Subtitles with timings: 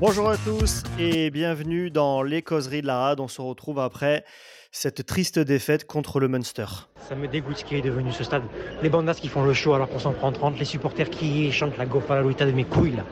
[0.00, 3.18] Bonjour à tous et bienvenue dans les causeries de la rade.
[3.18, 4.24] On se retrouve après
[4.70, 6.66] cette triste défaite contre le Munster.
[7.08, 8.44] Ça me dégoûte ce qui est devenu ce stade.
[8.80, 11.76] Les bandas qui font le show alors qu'on s'en prend 30, les supporters qui chantent
[11.76, 13.04] la à la Lolita de mes couilles là.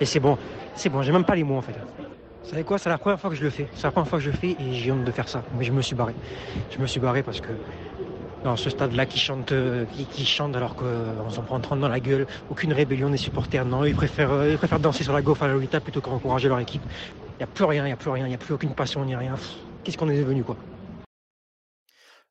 [0.00, 0.38] Et c'est bon,
[0.76, 1.74] c'est bon, j'ai même pas les mots en fait.
[2.44, 3.66] Vous savez quoi, c'est la première fois que je le fais.
[3.74, 5.42] C'est la première fois que je le fais et j'ai honte de faire ça.
[5.58, 6.14] Mais je me suis barré.
[6.70, 7.48] Je me suis barré parce que
[8.44, 11.98] dans ce stade-là qui chante, euh, qui, chante alors qu'on s'en prend 30 dans la
[11.98, 12.26] gueule.
[12.50, 13.84] Aucune rébellion des supporters, non.
[13.84, 16.60] Ils préfèrent, euh, ils préfèrent danser sur la gaufre à la Lolita plutôt qu'encourager leur
[16.60, 16.82] équipe.
[17.32, 18.74] Il n'y a plus rien, il n'y a plus rien, il n'y a plus aucune
[18.74, 19.34] passion ni rien.
[19.82, 20.56] Qu'est-ce qu'on est devenu, quoi?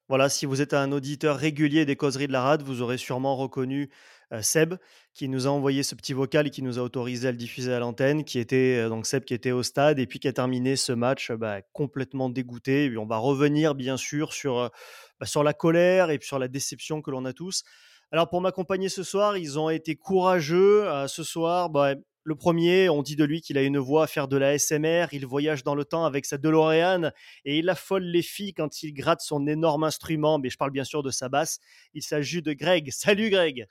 [0.08, 3.36] Voilà, si vous êtes un auditeur régulier des causeries de la rade, vous aurez sûrement
[3.36, 3.89] reconnu
[4.31, 4.75] euh, Seb
[5.14, 7.73] qui nous a envoyé ce petit vocal et qui nous a autorisé à le diffuser
[7.73, 10.75] à l'antenne, qui était donc Seb qui était au stade et puis qui a terminé
[10.75, 12.94] ce match bah, complètement dégoûté.
[12.98, 14.72] On va revenir bien sûr sur
[15.19, 17.64] bah, sur la colère et sur la déception que l'on a tous.
[18.11, 20.88] Alors pour m'accompagner ce soir, ils ont été courageux.
[20.88, 24.08] Euh, ce soir, bah, le premier, on dit de lui qu'il a une voix à
[24.08, 27.11] faire de la SMR, il voyage dans le temps avec sa DeLorean
[27.44, 30.86] et il affole les filles quand il gratte son énorme instrument, mais je parle bien
[30.86, 31.59] sûr de sa basse.
[31.94, 32.92] Il s'agit de Greg.
[32.92, 33.67] Salut Greg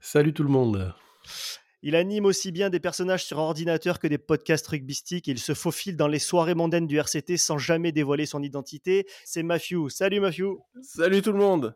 [0.00, 0.94] Salut tout le monde
[1.82, 5.26] il anime aussi bien des personnages sur ordinateur que des podcasts rugbystiques.
[5.26, 9.06] Il se faufile dans les soirées mondaines du RCT sans jamais dévoiler son identité.
[9.24, 9.88] C'est Matthew.
[9.88, 10.58] Salut Matthew.
[10.82, 11.74] Salut tout le monde.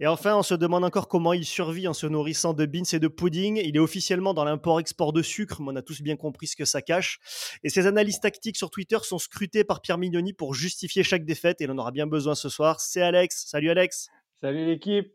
[0.00, 3.00] Et enfin, on se demande encore comment il survit en se nourrissant de beans et
[3.00, 3.60] de pudding.
[3.64, 6.64] Il est officiellement dans l'import-export de sucre, mais on a tous bien compris ce que
[6.64, 7.18] ça cache.
[7.64, 11.60] Et ses analyses tactiques sur Twitter sont scrutées par Pierre Mignoni pour justifier chaque défaite.
[11.60, 12.80] Et il en aura bien besoin ce soir.
[12.80, 13.44] C'est Alex.
[13.48, 14.08] Salut Alex.
[14.40, 15.12] Salut l'équipe.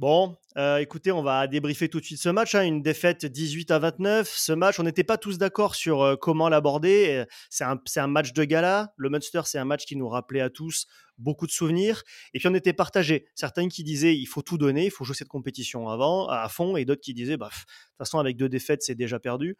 [0.00, 2.54] Bon, euh, écoutez, on va débriefer tout de suite ce match.
[2.54, 2.64] Hein.
[2.64, 4.32] une défaite 18 à 29.
[4.34, 7.26] Ce match, on n'était pas tous d'accord sur euh, comment l'aborder.
[7.50, 8.94] C'est un, un, match de gala.
[8.96, 10.86] Le Munster, c'est un match qui nous rappelait à tous
[11.18, 12.02] beaucoup de souvenirs.
[12.32, 13.26] Et puis, on était partagés.
[13.34, 16.78] Certains qui disaient il faut tout donner, il faut jouer cette compétition avant, à fond.
[16.78, 19.58] Et d'autres qui disaient bah, de toute façon, avec deux défaites, c'est déjà perdu.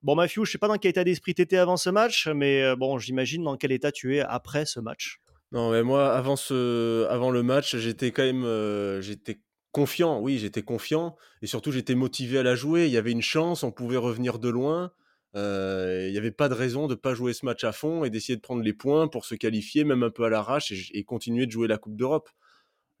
[0.00, 2.28] Bon, Matthew, je ne sais pas dans quel état d'esprit tu étais avant ce match,
[2.28, 5.18] mais euh, bon, j'imagine dans quel état tu es après ce match.
[5.52, 9.38] Non, mais moi, avant, ce, avant le match, j'étais quand même j'étais
[9.72, 12.86] confiant, oui, j'étais confiant et surtout j'étais motivé à la jouer.
[12.86, 14.92] Il y avait une chance, on pouvait revenir de loin.
[15.34, 18.10] Euh, il n'y avait pas de raison de pas jouer ce match à fond et
[18.10, 21.46] d'essayer de prendre les points pour se qualifier, même un peu à l'arrache et, continuer
[21.46, 22.28] de jouer la Coupe d'Europe.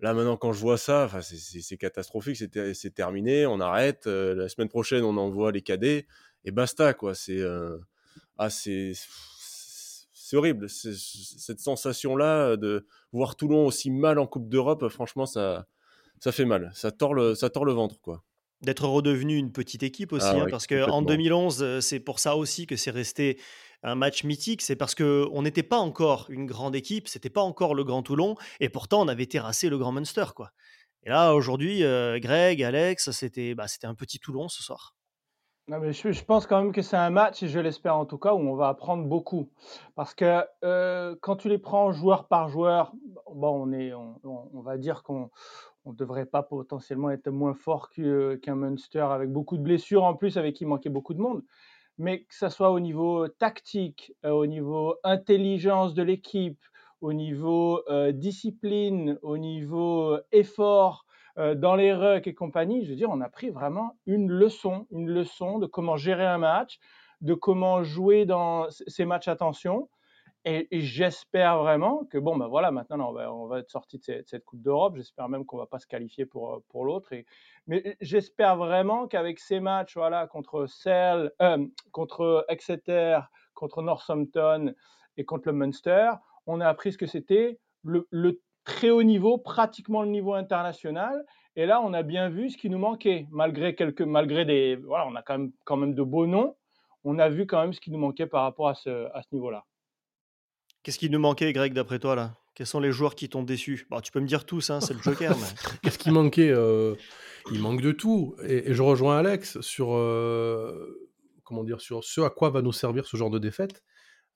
[0.00, 4.06] Là maintenant, quand je vois ça, c'est catastrophique, c'est terminé, on arrête.
[4.06, 6.06] Euh, la semaine prochaine, on envoie les cadets
[6.44, 7.14] et basta quoi.
[7.14, 7.78] C'est euh,
[8.38, 8.94] ah c'est
[10.32, 14.88] horrible cette sensation là de voir Toulon aussi mal en Coupe d'Europe.
[14.88, 15.66] Franchement, ça
[16.22, 16.70] ça fait mal.
[16.72, 18.22] Ça tord le, ça tord le ventre, quoi.
[18.60, 22.36] D'être redevenu une petite équipe aussi, ah hein, parce qu'en 2011, euh, c'est pour ça
[22.36, 23.40] aussi que c'est resté
[23.82, 24.62] un match mythique.
[24.62, 28.36] C'est parce qu'on n'était pas encore une grande équipe, c'était pas encore le Grand Toulon,
[28.60, 30.52] et pourtant on avait terrassé le Grand Munster, quoi.
[31.02, 34.94] Et là, aujourd'hui, euh, Greg, Alex, c'était bah, un petit Toulon ce soir.
[35.66, 38.18] Non, mais je, pense quand même que c'est un match, et je l'espère en tout
[38.18, 39.50] cas, où on va apprendre beaucoup.
[39.96, 42.92] Parce que euh, quand tu les prends joueur par joueur,
[43.34, 45.30] bon, on, est, on va dire qu'on
[45.84, 50.14] on ne devrait pas potentiellement être moins fort qu'un Munster avec beaucoup de blessures en
[50.14, 51.42] plus, avec qui manquait beaucoup de monde.
[51.98, 56.60] Mais que ce soit au niveau tactique, euh, au niveau intelligence de l'équipe,
[57.00, 61.06] au niveau euh, discipline, au niveau euh, effort
[61.56, 65.08] dans les rucks et compagnie, je veux dire, on a pris vraiment une leçon, une
[65.08, 66.78] leçon de comment gérer un match,
[67.22, 69.88] de comment jouer dans ces matchs à tension.
[70.44, 74.24] Et, j'espère vraiment que, bon, ben voilà, maintenant, on va, on va être sorti de
[74.26, 74.96] cette, Coupe d'Europe.
[74.96, 77.10] J'espère même qu'on va pas se qualifier pour, euh, pour l'autre.
[77.68, 83.20] Mais j'espère vraiment qu'avec ces matchs, voilà, contre Cell, euh, contre Exeter,
[83.54, 84.74] contre Northampton
[85.16, 86.10] et contre le Munster,
[86.46, 91.24] on a appris ce que c'était le, très haut niveau, pratiquement le niveau international.
[91.54, 95.06] Et là, on a bien vu ce qui nous manquait, malgré quelques, malgré des, voilà,
[95.06, 96.56] on a quand même, quand même de beaux noms.
[97.04, 99.28] On a vu quand même ce qui nous manquait par rapport à ce, à ce
[99.32, 99.64] niveau-là.
[100.82, 102.34] Qu'est-ce qui nous manquait, Greg, d'après toi là?
[102.54, 103.86] Quels sont les joueurs qui t'ont déçu?
[104.02, 105.34] Tu peux me dire tous, hein, c'est le Joker.
[105.82, 106.94] Qu'est-ce qui manquait euh,
[107.50, 108.36] Il manque de tout.
[108.44, 111.08] Et, je rejoins Alex sur euh,
[111.44, 113.82] comment dire sur ce à quoi va nous servir ce genre de défaite.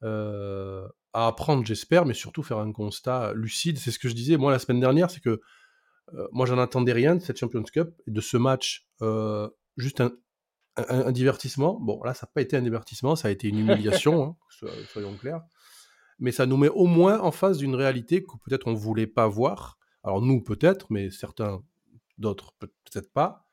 [0.02, 3.78] Euh, à apprendre, j'espère, mais surtout faire un constat lucide.
[3.78, 5.40] C'est ce que je disais moi la semaine dernière, c'est que
[6.30, 8.88] moi j'en attendais rien de cette Champions Cup et de ce match,
[9.76, 10.12] juste un,
[10.76, 11.78] un, divertissement.
[11.80, 15.16] Bon, là, ça n'a pas été un divertissement, ça a été une humiliation, hein, soyons
[15.16, 15.42] clairs
[16.18, 19.06] mais ça nous met au moins en face d'une réalité que peut-être on ne voulait
[19.06, 19.78] pas voir.
[20.02, 21.62] Alors nous peut-être, mais certains
[22.18, 23.46] d'autres peut-être pas.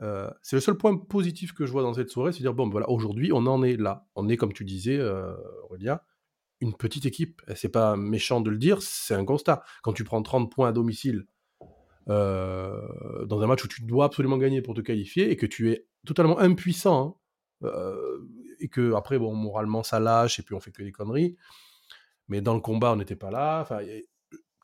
[0.00, 2.68] Euh, c'est le seul point positif que je vois dans cette soirée, c'est dire bon,
[2.68, 4.06] voilà, aujourd'hui on en est là.
[4.16, 5.34] On est, comme tu disais, euh,
[5.64, 6.00] Aurélien,
[6.60, 7.42] une petite équipe.
[7.54, 9.62] C'est pas méchant de le dire, c'est un constat.
[9.82, 11.26] Quand tu prends 30 points à domicile
[12.08, 15.70] euh, dans un match où tu dois absolument gagner pour te qualifier et que tu
[15.70, 17.20] es totalement impuissant
[17.62, 17.70] hein,
[18.58, 21.36] et que après, bon, moralement, ça lâche et puis on fait que des conneries.
[22.32, 23.60] Mais dans le combat, on n'était pas là.
[23.60, 23.80] Enfin,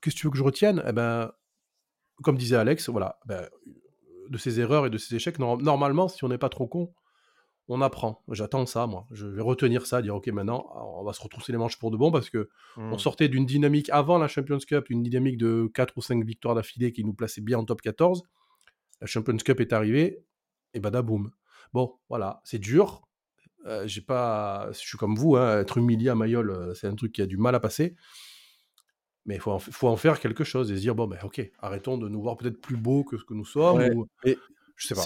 [0.00, 0.82] qu'est-ce que tu veux que je retienne?
[0.88, 1.31] Eh ben,
[2.23, 3.47] comme disait Alex, voilà, ben,
[4.31, 6.94] de ses erreurs et de ses échecs, normalement, si on n'est pas trop con,
[7.69, 8.25] on apprend.
[8.31, 9.05] J'attends ça, moi.
[9.11, 10.65] Je vais retenir ça, dire ok, maintenant,
[10.99, 12.49] on va se retrousser les manches pour de bon parce que
[12.79, 12.99] on mmh.
[12.99, 16.93] sortait d'une dynamique avant la Champions Cup, une dynamique de 4 ou 5 victoires d'affilée
[16.93, 18.23] qui nous plaçait bien en top 14.
[19.03, 20.25] La Champions Cup est arrivée
[20.73, 21.31] et badaboum.
[21.75, 23.03] Bon, voilà, c'est dur.
[23.66, 26.94] Euh, j'ai pas, je suis comme vous, hein, être humilié à Mayol, euh, c'est un
[26.94, 27.96] truc qui a du mal à passer.
[29.26, 31.50] Mais il faut, en, faut en faire quelque chose et se dire bon, ben ok,
[31.58, 34.06] arrêtons de nous voir peut-être plus beaux que ce que nous sommes.
[34.76, 35.02] Je sais pas.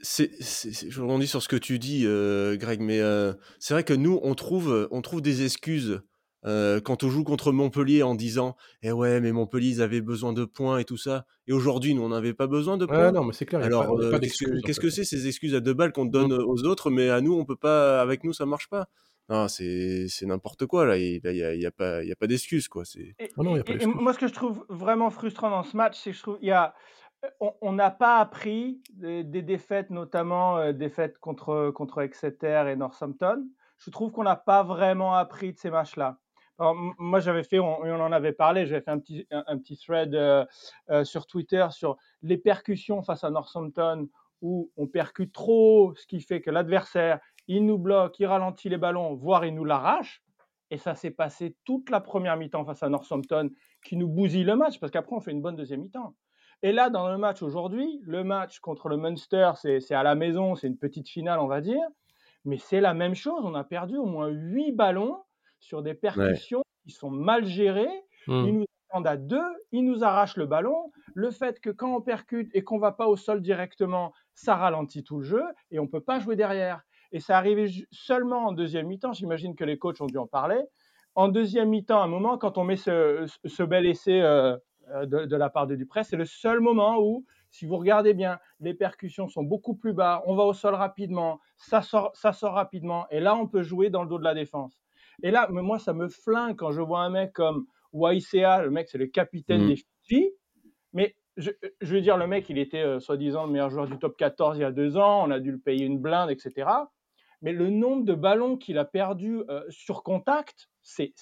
[0.00, 3.94] C'est, je rebondis sur ce que tu dis, euh, Greg, mais euh, c'est vrai que
[3.94, 6.02] nous, on trouve, on trouve des excuses
[6.46, 10.32] euh, quand on joue contre Montpellier en disant Eh ouais, mais Montpellier, ils avaient besoin
[10.32, 11.26] de points et tout ça.
[11.46, 13.12] Et aujourd'hui, nous, on n'avait pas besoin de points.
[13.12, 13.62] non, mais c'est clair.
[13.62, 13.98] Alors,
[14.64, 16.44] qu'est-ce que c'est ces excuses à deux balles qu'on donne mmh.
[16.46, 18.88] aux autres, mais à nous, on peut pas, avec nous, ça marche pas?
[19.28, 20.98] Non, c'est n'importe quoi là.
[20.98, 22.82] Il n'y a, y a, pas, y a pas d'excuses quoi.
[22.96, 26.10] Et, oh non, et, moi, ce que je trouve vraiment frustrant dans ce match, c'est
[26.10, 26.74] que je trouve il y a
[27.40, 33.48] on n'a pas appris des, défaites, notamment euh, défaites contre, contre Exeter et Northampton.
[33.78, 35.70] Je trouve qu'on n'a pas vraiment appris de ces
[36.58, 40.44] Moi, j'avais fait, on, en avait parlé, j'avais fait un petit, un, petit thread euh,
[40.90, 44.08] euh, sur Twitter sur les percussions face à Northampton
[44.40, 47.18] où on percute trop, ce qui fait que l'adversaire,
[47.48, 50.22] il nous bloque, il ralentit les ballons, voire il nous l'arrache.
[50.70, 53.50] Et ça s'est passé toute la première mi-temps face à Northampton
[53.84, 56.14] qui nous bousille le match parce qu'après on fait une bonne deuxième mi-temps.
[56.62, 60.54] Et là, dans le match aujourd'hui, le match contre le Munster, c'est à la maison,
[60.54, 61.82] c'est une petite finale, on va dire.
[62.44, 63.42] Mais c'est la même chose.
[63.44, 65.18] On a perdu au moins 8 ballons
[65.64, 68.02] sur des percussions qui sont mal gérées.
[68.26, 68.44] Mmh.
[68.46, 70.92] Ils nous attendent à deux, ils nous arrachent le ballon.
[71.14, 75.02] Le fait que quand on percute et qu'on va pas au sol directement, ça ralentit
[75.02, 76.82] tout le jeu et on ne peut pas jouer derrière.
[77.12, 79.12] Et ça arrivait seulement en deuxième mi-temps.
[79.12, 80.60] J'imagine que les coachs ont dû en parler.
[81.14, 84.56] En deuxième mi-temps, à un moment, quand on met ce, bel essai euh,
[84.90, 86.04] euh, de, la part de Dupré.
[86.04, 90.22] C'est le seul moment où, si vous regardez bien, les percussions sont beaucoup plus bas,
[90.26, 93.88] on va au sol rapidement, ça sort, ça sort rapidement, et là, on peut jouer
[93.88, 94.78] dans le dos de la défense.
[95.22, 98.88] Et là, moi, ça me flingue quand je vois un mec comme YCA, le mec,
[98.88, 99.68] c'est le capitaine mmh.
[99.68, 100.30] des Fidji,
[100.92, 101.50] mais je,
[101.82, 104.60] veux dire, le mec, il était euh, soi-disant le meilleur joueur du top 14 il
[104.60, 106.68] y a deux ans, on a dû le payer une blinde, etc.
[107.42, 111.12] Mais le nombre de ballons qu'il a perdu euh, sur contact, c'est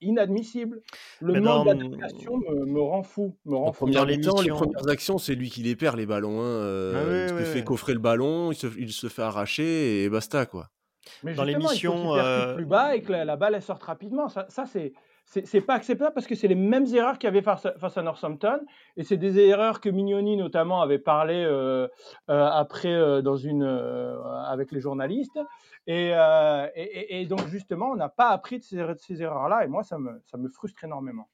[0.00, 0.80] inadmissible.
[1.20, 3.36] Le manque d'adaptation me, rend fou.
[3.44, 3.86] Me rend fou.
[3.86, 6.40] les premières actions, c'est lui qui les perd, les ballons.
[6.40, 6.44] Hein.
[6.44, 10.46] Euh, il se fait coffrer le ballon, il se, fait arracher et basta.
[10.46, 10.68] quoi.
[11.22, 12.54] Mais dans l'émission, euh...
[12.54, 14.28] plus bas et que la, balle elle sorte rapidement.
[14.28, 14.92] Ça, ça c'est
[15.28, 18.60] c'est pas acceptable parce que c'est les mêmes erreurs qu'il y avait face, à Northampton
[18.96, 21.88] et c'est des erreurs que Mignoni notamment avait parlé euh,
[22.30, 25.40] euh, après dans une avec les journalistes
[25.88, 26.12] et,
[26.76, 29.82] et, donc justement on n'a pas appris de ces, de ces erreurs là et moi
[29.82, 31.28] ça me, ça me frustre énormément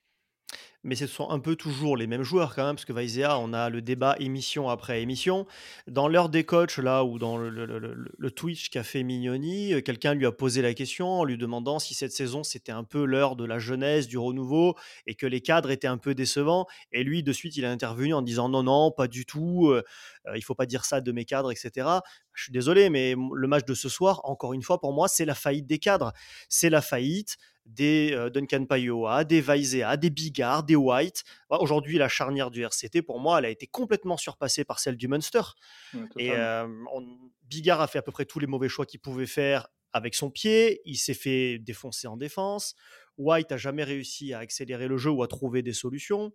[0.84, 3.52] mais ce sont un peu toujours les mêmes joueurs quand même, parce que Vaizea, on
[3.52, 5.46] a le débat émission après émission.
[5.87, 10.26] Dans l'heure des coachs, là, ou dans le, Twitch qu'a fait Mignoni, euh, quelqu'un lui
[10.26, 13.44] a posé la question en lui demandant si cette saison c'était un peu l'heure de
[13.44, 14.74] la jeunesse, du renouveau,
[15.06, 16.67] et que les cadres étaient un peu décevants.
[16.93, 19.84] Et lui, de suite, il a intervenu en disant non, non, pas du tout, euh,
[20.27, 21.86] euh, il faut pas dire ça de mes cadres, etc.
[22.32, 25.24] Je suis désolé, mais le match de ce soir, encore une fois, pour moi, c'est
[25.24, 26.12] la faillite des cadres.
[26.48, 27.36] C'est la faillite
[27.67, 31.25] des euh, Duncan Payoa, des Vaizea, des Bigard, des White.
[31.49, 35.09] Aujourd'hui, la charnière du RCT, pour moi, elle a été complètement surpassée par celle du
[35.09, 35.43] Munster.
[36.19, 36.67] et euh,
[37.45, 40.31] Bigard a fait à peu près tous les mauvais choix qu'il pouvait faire avec son
[40.31, 40.81] pied.
[40.85, 42.75] Il s'est fait défoncer en défense.
[43.19, 46.33] White a jamais réussi à accélérer le jeu ou à trouver des solutions.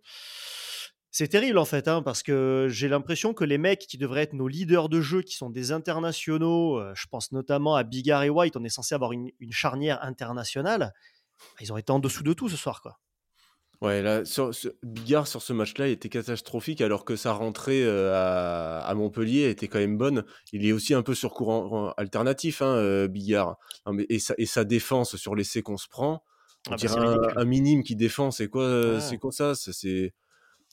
[1.10, 4.34] C'est terrible en fait, hein, parce que j'ai l'impression que les mecs qui devraient être
[4.34, 8.30] nos leaders de jeu, qui sont des internationaux, euh, je pense notamment à Bigard et
[8.30, 10.92] White, on est censé avoir une, une charnière internationale.
[11.60, 12.98] Ils ont été en dessous de tout ce soir, quoi.
[13.80, 14.50] Ouais, là, sur,
[14.82, 19.78] Bigard sur ce match-là était catastrophique alors que sa rentrée euh, à, Montpellier était quand
[19.78, 20.24] même bonne.
[20.52, 23.56] Il est aussi un peu sur courant alternatif, hein, euh, Bigard.
[23.86, 26.24] mais, et, sa, et sa défense sur l'essai qu'on se prend,
[26.68, 28.32] on ah bah, dirait un, minime qui défend.
[28.32, 30.12] C'est quoi, c'est quoi ça C'est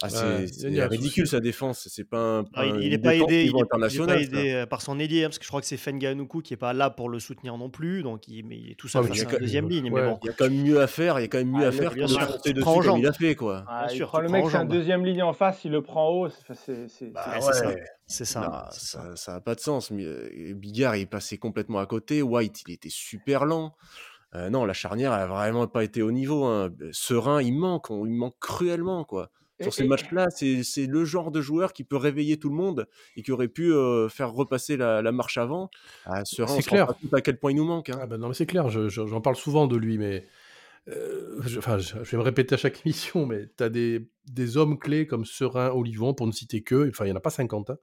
[0.02, 1.88] ah, c'est ridicule sa défense.
[1.90, 5.24] C'est pas ah, il n'est pas aidé, il est, pas aidé euh, par son ailier,
[5.24, 7.58] hein, parce que je crois que c'est Fenganuku qui est pas là pour le soutenir
[7.58, 9.90] non plus, donc il, mais il est tout seul face à deuxième ligne.
[9.94, 10.20] Mais bon.
[10.24, 11.18] Il y a quand même mieux à faire.
[11.20, 13.14] Il y a quand même mieux ah, à faire pour le dessus comme il a
[13.14, 13.64] fait quoi.
[13.70, 16.28] Ah, sûr, le mec c'est un deuxième ligne en face, il le prend haut.
[16.30, 18.26] C'est bah, ça.
[18.26, 19.16] ça.
[19.16, 19.94] Ça n'a pas de sens.
[19.94, 22.22] Euh, Bigard il est passé complètement à côté.
[22.22, 23.74] White il était super lent.
[24.34, 26.44] Euh, non, la charnière a vraiment pas été au niveau.
[26.44, 26.70] Hein.
[26.92, 29.32] Serein, il manque, il manque cruellement quoi.
[29.62, 30.28] Sur ces matchs-là.
[30.30, 33.72] C'est le genre de joueur qui peut réveiller tout le monde et qui aurait pu
[33.74, 35.70] euh, faire repasser la, la marche avant.
[36.06, 36.94] Ah, C'est clair.
[37.14, 37.90] à quel point il nous manque.
[37.90, 38.00] hein.
[38.02, 40.26] Ah ben non, mais c'est clair, je- je- j'en parle souvent de lui, mais
[40.88, 44.58] euh, je, enfin, je, vais me répéter à chaque émission, mais tu as des, des
[44.58, 47.30] hommes clés comme Serein, Olivon, pour ne citer que, enfin, il n'y en a pas
[47.32, 47.78] 50, hein,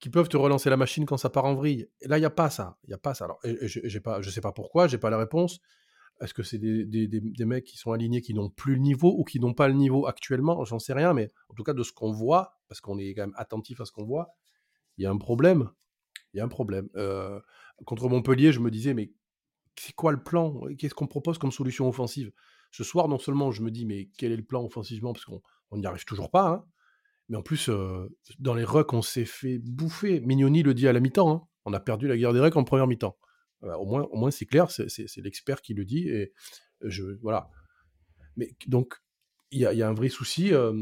[0.00, 1.88] qui peuvent te relancer la machine quand ça part en vrille.
[2.02, 2.76] Et là, il n'y a pas ça.
[2.84, 3.24] Il y a pas ça.
[3.24, 3.54] Alors, et-
[4.00, 5.60] pas, je ne sais pas pourquoi, j'ai pas la réponse.
[6.20, 9.40] Est-ce que c'est des, mecs qui sont alignés, qui n'ont plus le niveau ou qui
[9.40, 10.64] n'ont pas le niveau actuellement?
[10.64, 13.22] J'en sais rien, mais en tout cas, de ce qu'on voit, parce qu'on est quand
[13.22, 14.28] même attentif à ce qu'on voit,
[14.96, 15.70] il y a un problème.
[16.32, 16.88] Il y a un problème.
[16.96, 17.40] Euh,
[17.84, 19.12] contre Montpellier, je me disais, mais
[19.76, 20.60] c'est quoi le plan?
[20.78, 22.32] Qu'est-ce qu'on propose comme solution offensive?
[22.70, 25.12] Ce soir, non seulement je me dis, mais quel est le plan offensivement?
[25.12, 26.48] Parce qu'on on n'y arrive toujours pas.
[26.48, 26.64] hein.
[27.28, 30.20] Mais en plus, euh, dans les rucks, on s'est fait bouffer.
[30.20, 31.30] Mignoni le dit à la mi-temps.
[31.30, 31.48] hein.
[31.64, 33.16] On a perdu la guerre des rucks en première mi-temps.
[33.64, 36.08] Euh, au moins, au moins c'est clair, c'est l'expert qui le dit.
[36.08, 36.32] Et
[36.82, 37.48] je, voilà.
[38.36, 38.94] Mais donc,
[39.50, 40.52] il y a, il y a un vrai souci.
[40.52, 40.72] euh,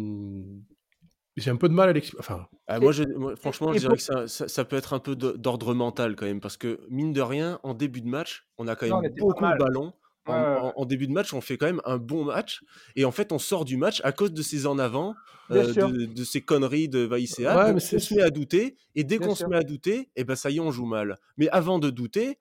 [1.37, 2.21] J'ai un peu de mal à l'expliquer.
[2.21, 4.99] Enfin, Ah, moi, je- moi, franchement, je dirais que ça, ça- ça peut être un
[4.99, 8.47] peu de- d'ordre mental quand même, parce que mine de rien, en début de match,
[8.59, 9.55] on a quand Non, même beaucoup mal.
[9.59, 9.93] le ballon.
[10.27, 12.62] En, Ouais, ouais, en- en début de match, on fait quand même un bon match,
[12.97, 15.15] et en fait, on sort du match à cause de ces en avant,
[15.51, 17.57] euh, de, de ces conneries de Vaïséa.
[17.57, 20.37] Ouais, on se met à douter, et dès qu'on se met à douter, et ben
[20.37, 21.19] ça y est, on joue mal.
[21.39, 22.39] Mais avant de douter,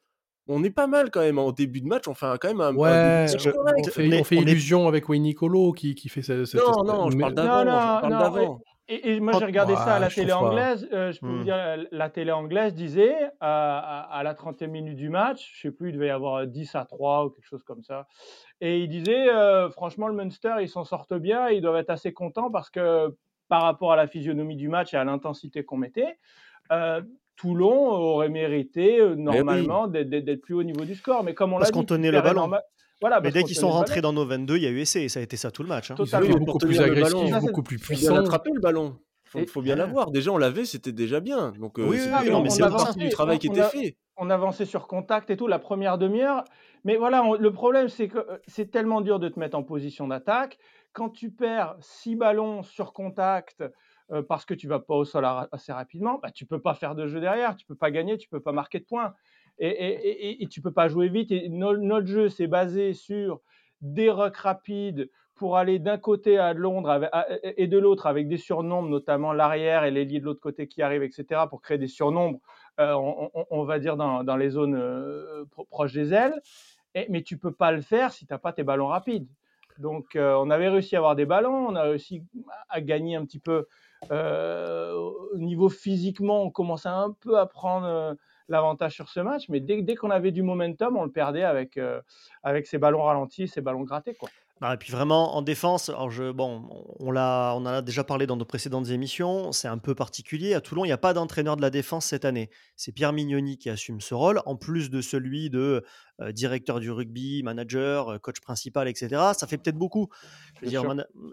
[0.48, 1.38] on est pas mal quand même.
[1.40, 3.50] En début de match, on fait quand même un, un ouais, début de match je-
[3.52, 3.76] correct.
[3.80, 6.46] on fait, on fait on est- illusion avec Wayne Nicolo qui, qui fait cette.
[6.46, 8.60] cette- Non, non, je parle d'avant.
[8.88, 10.86] Et, et moi, j'ai regardé ça à la télé anglaise.
[10.92, 11.44] euh, je peux vous Hmm.
[11.44, 13.78] dire, la, la télé anglaise disait à,
[14.10, 16.76] à- à la 30e minute du match, je sais plus, il devait y avoir 10
[16.76, 18.08] à 3 ou quelque chose comme ça.
[18.60, 22.12] Et il disait, euh, franchement, le Munster, ils s'en sortent bien, ils doivent être assez
[22.12, 23.16] contents parce que
[23.48, 26.18] par rapport à la physionomie du match et à l'intensité qu'on mettait,
[26.74, 27.02] euh,
[27.42, 31.24] Toulon aurait mérité euh, normalement d'être- d'être plus haut niveau du score.
[31.24, 32.52] Mais comme on l'a Parce dit, qu'on tenait le ballon.
[33.02, 34.14] Voilà, Mais dès qu'ils sont rentrés ballon.
[34.14, 35.70] dans nos 22, il y a eu essai, et ça a été ça tout le
[35.70, 35.90] match.
[35.90, 35.96] hein.
[35.98, 38.16] Ils Oui, mais beaucoup plus agressifs, beaucoup plus puissants.
[38.16, 38.96] attraper le ballon.
[39.26, 39.80] Faut, Et- faut bien ouais.
[39.80, 40.12] l'avoir.
[40.12, 41.52] Déjà, on l'avait, c'était déjà bien.
[41.60, 43.70] Donc, euh, Oui, oui, oui, non, mais c'est partie du travail qui on était a-
[43.70, 43.96] fait.
[44.18, 46.44] on avançait sur contact et tout la première demi-heure.
[46.84, 49.64] Mais voilà, on- le problème, c'est que euh, c'est tellement dur de te mettre en
[49.64, 50.58] position d'attaque.
[50.94, 53.64] Quand tu perds six ballons sur contact
[54.12, 56.96] euh, parce que tu vas pas au sol assez rapidement, bah, tu peux pas faire
[56.96, 59.14] de jeu derrière, tu peux pas gagner, tu peux pas marquer de points.
[59.60, 61.32] Et, et, et, tu peux pas jouer vite.
[61.50, 63.42] Notre jeu, c'est basé sur
[63.82, 67.10] des rucks rapides pour aller d'un côté à Londres
[67.44, 71.04] et de l'autre avec des surnombres, notamment l'arrière et l'ailier de l'autre côté qui arrivent,
[71.04, 72.40] etc., pour créer des surnombres,
[72.80, 72.94] euh,
[73.50, 76.42] on, va dire, dans, les zones euh, pro- proches des ailes.
[77.10, 79.28] Mais tu peux pas le faire si tu n'as pas tes ballons rapides.
[79.78, 82.24] Donc, on avait réussi à avoir des ballons, on a réussi
[82.70, 83.68] à gagner un petit peu
[84.10, 88.14] au niveau physiquement, on commençait un peu à prendre euh,
[88.50, 91.78] l'avantage sur ce match, mais dès, dès qu'on avait du momentum, on le perdait avec,
[91.78, 92.02] euh,
[92.44, 94.14] avec ces ballons ralentis, ces ballons grattés.
[94.14, 94.30] Quoi.
[94.64, 98.04] Ah, et puis vraiment en défense, alors je, bon, on l'a, on en a déjà
[98.04, 99.52] parlé dans nos précédentes émissions.
[99.52, 100.54] C'est un peu particulier.
[100.54, 102.52] À Toulon, il n'y a pas d'entraîneur de la défense cette année.
[102.76, 105.84] C'est Pierre Mignoni qui assume ce rôle, en plus de celui de
[106.20, 109.10] euh, directeur du rugby, manager, euh, coach principal, etc.
[109.36, 110.10] Ça fait peut-être beaucoup.
[110.60, 110.84] Je veux dire,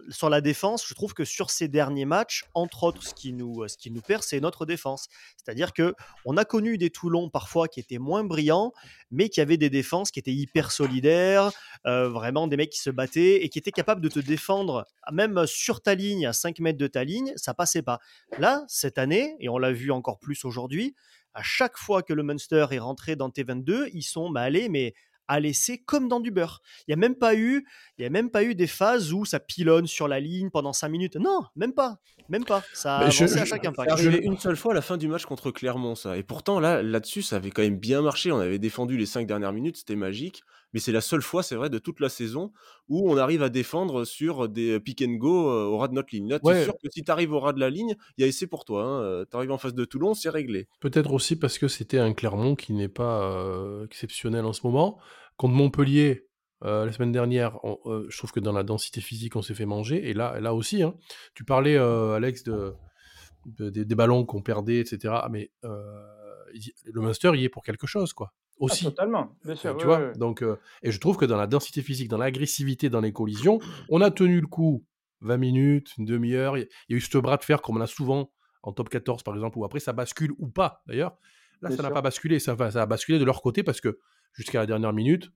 [0.09, 3.69] sur la défense, je trouve que sur ces derniers matchs, entre autres, ce qui nous,
[3.69, 5.09] ce qui nous perd, c'est notre défense.
[5.37, 5.95] C'est-à-dire que
[6.25, 8.73] on a connu des Toulons parfois qui étaient moins brillants,
[9.11, 11.51] mais qui avaient des défenses qui étaient hyper solidaires,
[11.87, 15.47] euh, vraiment des mecs qui se battaient et qui étaient capables de te défendre, même
[15.47, 17.99] sur ta ligne, à 5 mètres de ta ligne, ça passait pas.
[18.39, 20.95] Là, cette année, et on l'a vu encore plus aujourd'hui,
[21.35, 24.95] à chaque fois que le Munster est rentré dans T22, ils sont bah, allés, mais
[25.29, 26.63] à laisser comme dans du beurre.
[26.81, 27.67] Il n'y a même pas eu,
[27.99, 30.73] il y a même pas eu des phases où ça pilonne sur la ligne pendant
[30.73, 31.17] 5 minutes.
[31.17, 31.99] Non, même pas,
[32.31, 32.65] même pas.
[32.73, 33.93] Ça a je- à chaque impact.
[34.01, 36.17] une seule fois à la fin du match contre Clermont, ça.
[36.17, 38.33] Et pourtant, là, là-dessus, ça avait quand même bien marché.
[38.33, 40.43] On avait défendu les cinq dernières minutes, c'était magique.
[40.73, 42.53] Mais c'est la seule fois, c'est vrai, de toute la saison
[42.89, 46.29] où on arrive à défendre sur des pick and go au ras de notre ligne.
[46.29, 46.65] Là, tu es Ouais.
[46.65, 48.65] sûr que si tu arrives au ras de la ligne, il y a essai pour
[48.65, 49.25] toi.
[49.31, 50.69] Tu arrives en face de Toulon, c'est réglé.
[50.81, 54.99] Peut-être aussi parce que c'était un Clermont qui n'est pas euh, exceptionnel en ce moment.
[55.39, 56.27] Contre Montpellier,
[56.65, 59.55] euh, la semaine dernière, on- euh, je trouve que dans la densité physique, on s'est
[59.55, 60.09] fait manger.
[60.11, 60.95] Et là, là aussi, hein,
[61.35, 62.75] tu parlais, Alex, de,
[63.47, 65.15] de- des, des ballons qu'on perdait, etc.
[65.31, 66.05] Mais euh,
[66.53, 68.33] il- le Munster, il y est pour quelque chose, quoi.
[68.61, 68.85] Ah, Aussi.
[68.85, 69.71] totalement, bien sûr.
[69.71, 70.07] Euh, tu ouais, vois?
[70.09, 70.13] ouais.
[70.17, 73.59] donc euh, et je trouve que dans la densité physique dans l'agressivité dans les collisions
[73.89, 74.85] on a tenu le coup
[75.21, 77.87] 20 minutes une demi-heure il y a- eu ce bras de fer comme on a
[77.87, 81.17] souvent en top 14 par exemple où après ça bascule ou pas d'ailleurs
[81.63, 83.99] là Bien ça n'a pas basculé ça, ça a basculé de leur côté parce que
[84.33, 85.31] jusqu'à la dernière minute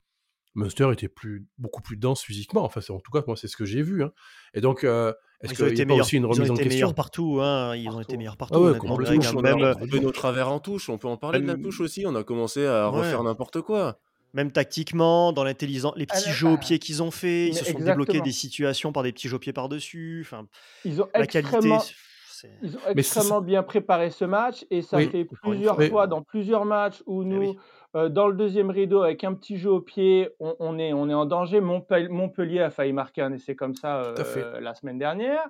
[0.55, 2.63] Munster était plus, beaucoup plus dense physiquement.
[2.63, 4.03] Enfin, en tout cas, moi, c'est ce que j'ai vu.
[4.05, 4.13] hein.
[4.53, 6.55] Et donc, euh, est-ce ont été a pas meilleurs, aussi une ils ont remise en
[6.55, 7.39] été question meilleurs partout.
[7.43, 8.55] hein, Ils ont été meilleurs partout.
[8.59, 8.95] Ah ouais, complètement.
[9.35, 10.89] On a Même, retrouvé nos travers en touche.
[10.89, 12.05] On peut en parler de la touche aussi.
[12.07, 12.99] On a commencé à Ouais.
[12.99, 13.99] refaire n'importe quoi.
[14.35, 17.55] Même tactiquement, dans l'intelligence, les Ah, petits là, jeux au pied qu'ils ont fait, ils
[17.55, 20.23] se sont débloqués des situations par des petits jeux au pied par-dessus.
[20.25, 20.47] Enfin,
[20.85, 24.97] Ils ont la qualité, extrêmement, c'est ils ont extrêmement bien préparé ce match et ça
[24.97, 26.07] Oui, fait plusieurs fois.
[26.07, 27.57] Dans plusieurs matchs où Eh nous, oui.
[27.95, 31.09] Euh, dans le deuxième rideau, avec un petit jeu au pied, on, on est, on
[31.09, 31.61] est en danger.
[31.61, 35.49] Montpellier, Montpellier a failli marquer un essai comme ça euh, la semaine dernière.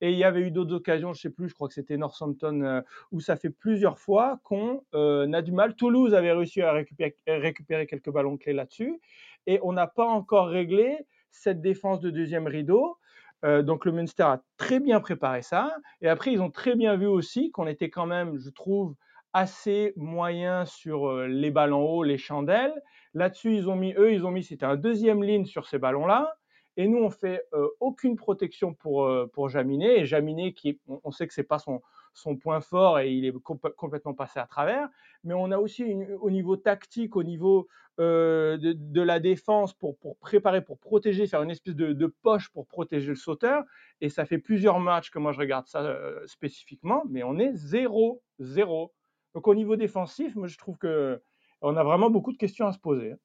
[0.00, 2.60] Et il y avait eu d'autres occasions, je sais plus, je crois que c'était Northampton,
[2.62, 2.80] euh,
[3.12, 5.76] où ça fait plusieurs fois qu'on a du mal.
[5.76, 9.00] Toulouse avait réussi à récupérer, récupérer quelques ballons clés là-dessus.
[9.46, 12.98] Et on n'a pas encore réglé cette défense de deuxième rideau.
[13.44, 15.76] Euh, donc le Munster a très bien préparé ça.
[16.00, 18.94] Et après, ils ont très bien vu aussi qu'on était quand même, je trouve,
[19.34, 22.80] assez moyen sur euh, les ballons hauts, les chandelles.
[23.14, 26.36] Là-dessus, ils ont mis, eux, ils ont mis, c'était un deuxième ligne sur ces ballons-là.
[26.76, 30.00] Et nous, on fait euh, aucune protection pour, euh, pour Jaminet.
[30.00, 33.32] Et Jaminet, qui, on, sait que c'est pas son, son point fort et il est
[33.32, 34.88] comp- complètement passé à travers.
[35.24, 35.84] Mais on a aussi
[36.20, 41.52] au niveau tactique, au niveau de, la défense pour, pour préparer, pour protéger, faire une
[41.52, 43.62] espèce de, de poche pour protéger le sauteur.
[44.00, 48.20] Et ça fait plusieurs matchs que moi je regarde ça spécifiquement, mais on est zéro,
[48.40, 48.92] zéro.
[49.34, 51.22] Donc au niveau défensif, moi je trouve que
[51.60, 53.12] on a vraiment beaucoup de questions à se poser.
[53.12, 53.18] hein.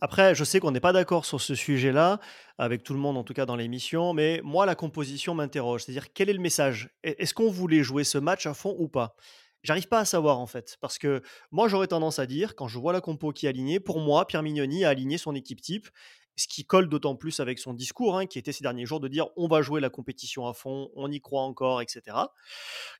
[0.00, 2.20] Après, je sais qu'on n'est pas d'accord sur ce sujet-là,
[2.58, 5.84] avec tout le monde en tout cas dans l'émission, mais moi, la composition m'interroge.
[5.84, 6.90] C'est-à-dire, quel est le message?
[7.06, 9.16] E- Est-ce qu'on voulait jouer ce match à fond ou pas?
[9.62, 12.78] J'arrive pas à savoir en fait, parce que moi, j'aurais tendance à dire, quand je
[12.80, 15.88] vois la compo qui est alignée, pour moi, Pierre Mignoni a aligné son équipe type,
[16.36, 19.08] ce qui colle d'autant plus avec son discours, hein, qui était ces derniers jours de
[19.08, 22.16] dire on va jouer la compétition à fond, on y croit encore, etc.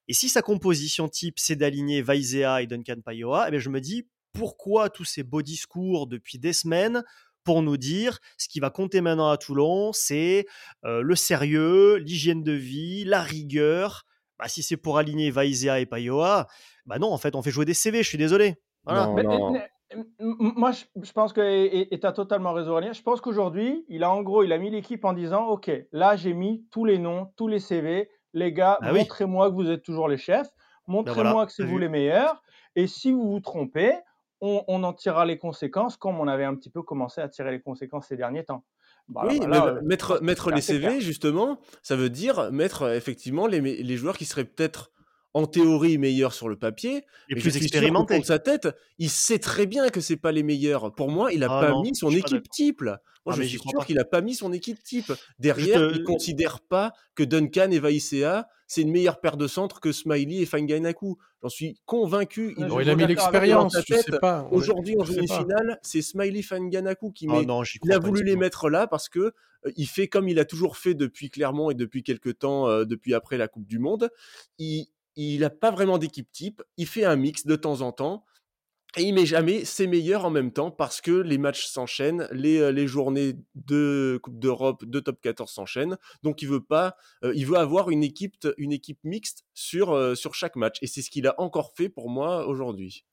[0.09, 3.81] Et si sa composition type, c'est d'aligner Vaizea et Duncan Payoa, eh bien, je me
[3.81, 7.05] dis pourquoi tous ces beaux discours depuis des semaines
[7.45, 10.47] pour nous dire ce qui va compter maintenant à Toulon, c'est
[10.85, 14.05] euh, le sérieux, l'hygiène de vie, la rigueur?
[14.39, 16.49] Bah, si c'est pour aligner Vaizea et Payoa,
[16.87, 18.57] bah non, en fait, on fait jouer des CV, je suis désolé.
[18.85, 19.07] Voilà.
[19.07, 19.61] Non, Mais, non.
[20.21, 22.93] Moi, je, pense que et tu as totalement raison, Aurélien.
[22.93, 26.17] Je pense qu'aujourd'hui, il a en gros, il a mis l'équipe en disant OK, là,
[26.17, 28.11] j'ai mis tous les noms, tous les CV.
[28.35, 28.99] Les gars, oui.
[29.01, 30.49] montrez-moi que vous êtes toujours les chefs.
[30.87, 32.43] Montrez-moi voilà, que c'est vous les meilleurs.
[32.77, 33.93] Et si vous vous trompez,
[34.41, 37.51] on, on en tirera les conséquences, comme on avait un petit peu commencé à tirer
[37.51, 38.65] les conséquences ces derniers temps.
[39.09, 41.01] Bah, Oui, voilà, mais euh, mettre, les CV, clair.
[41.01, 44.91] justement, ça veut dire mettre euh, effectivement les, me- les joueurs qui seraient peut-être
[45.35, 48.69] en théorie meilleurs sur le papier, mais plus fond de sa tête,
[48.99, 50.95] il sait très bien que c'est pas les meilleurs.
[50.95, 52.83] Pour moi, il n'a Ah pas non, mis son équipe type.
[52.83, 53.85] Moi, Ah, je suis sûr pas.
[53.85, 55.13] qu'il n'a pas mis son équipe type.
[55.39, 59.81] Derrière, te- il considère pas que Duncan et Vaïséa, c'est une meilleure paire de centre
[59.81, 61.17] que Smiley et Fangainaku.
[61.43, 62.55] J'en suis convaincu.
[62.59, 64.49] Il a mis l'expérience, je sais pas.
[64.51, 65.39] Aujourd'hui, on je joue sais une pas.
[65.41, 69.09] finale, c'est Smiley Fanganaku qui met non, j'y il a voulu les mettre là parce
[69.09, 69.33] que euh,
[69.77, 73.15] il fait comme il a toujours fait depuis Clermont et depuis quelques temps, euh, depuis
[73.15, 74.11] après la Coupe du Monde.
[74.59, 76.63] Il il n'a pas vraiment d'équipe type.
[76.77, 78.25] Il fait un mix de temps en temps.
[78.99, 82.59] Et il met jamais ses meilleurs en même temps parce que les matchs s'enchaînent, les,
[82.59, 85.97] euh, les journées de Coupe d'Europe, de Top 14 s'enchaînent.
[86.23, 90.15] Donc il veut pas, euh, il veut avoir une équipe, une équipe mixte sur, euh,
[90.15, 90.77] sur chaque match.
[90.83, 93.07] Et c'est ce qu'il a encore fait pour moi aujourd'hui.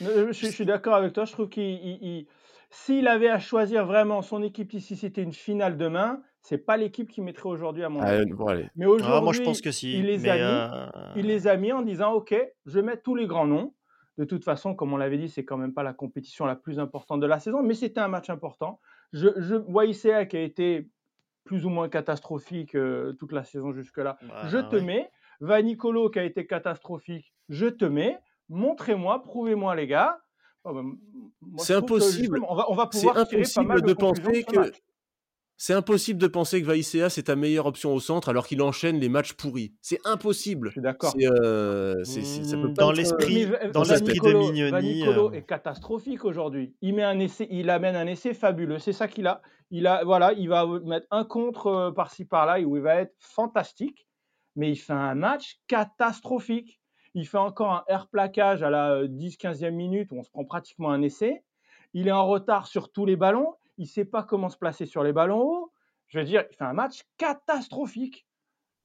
[0.00, 1.24] Je, je suis d'accord avec toi.
[1.24, 2.26] Je trouve qu'il, il- il-
[2.70, 7.08] s'il avait à choisir vraiment son équipe ici, c'était une finale demain, c'est pas l'équipe
[7.10, 8.30] qu'il mettrait aujourd'hui à mon Ah, avis.
[8.32, 8.46] bon.
[8.46, 9.98] Mais Ah, moi, je aujourd'hui, pense que si.
[9.98, 10.42] il les mais, a mis.
[10.96, 12.34] euh, Il les a mis en disant OK,
[12.66, 13.74] je mettre tous les grands noms.
[14.16, 16.78] De toute façon, comme on l'avait dit, c'est quand même pas la compétition la plus
[16.78, 18.80] importante de la saison, mais c'était un match important.
[19.12, 20.88] Je, je qui a été
[21.44, 24.16] plus ou moins catastrophique euh, toute la saison jusque-là,
[24.48, 24.82] je te ouais.
[24.82, 25.10] mets.
[25.40, 28.18] Va Nicolo qui a été catastrophique, je te mets.
[28.48, 30.18] Montrez-moi, prouvez-moi les gars.
[30.64, 30.94] Oh, moi,
[31.58, 32.40] C'est impossible.
[32.48, 34.82] on va, on va C'est pouvoir tirer pas mal impossible de, penser que match.
[35.56, 38.98] C'est impossible de penser que Vaïséa c'est ta meilleure option au centre alors qu'il enchaîne
[38.98, 39.74] les matchs pourris.
[39.80, 40.70] C'est Je impossible.
[40.72, 41.14] suis d'accord.
[41.20, 46.74] Euh, pas Dans euh, l'esprit, Mais dans l'esprit de Mignoni, Vanicolo euh, est catastrophique aujourd'hui.
[46.82, 48.78] Il met un essai, il amène un essai fabuleux.
[48.78, 49.40] C'est ça qu'il a.
[49.70, 53.14] Il a, voilà, il va mettre un contre euh, par-ci par-là où il va être
[53.18, 54.06] fantastique.
[54.54, 56.80] Mais il fait un match catastrophique.
[57.14, 60.44] Il fait encore un air plaquage à la euh, 10-15e minute où on se prend
[60.44, 61.42] pratiquement un essai.
[61.94, 63.54] Il est en retard sur tous les ballons.
[63.78, 65.72] Il sait pas comment se placer sur les ballons hauts.
[66.08, 68.25] Je veux dire, il fait un match catastrophique.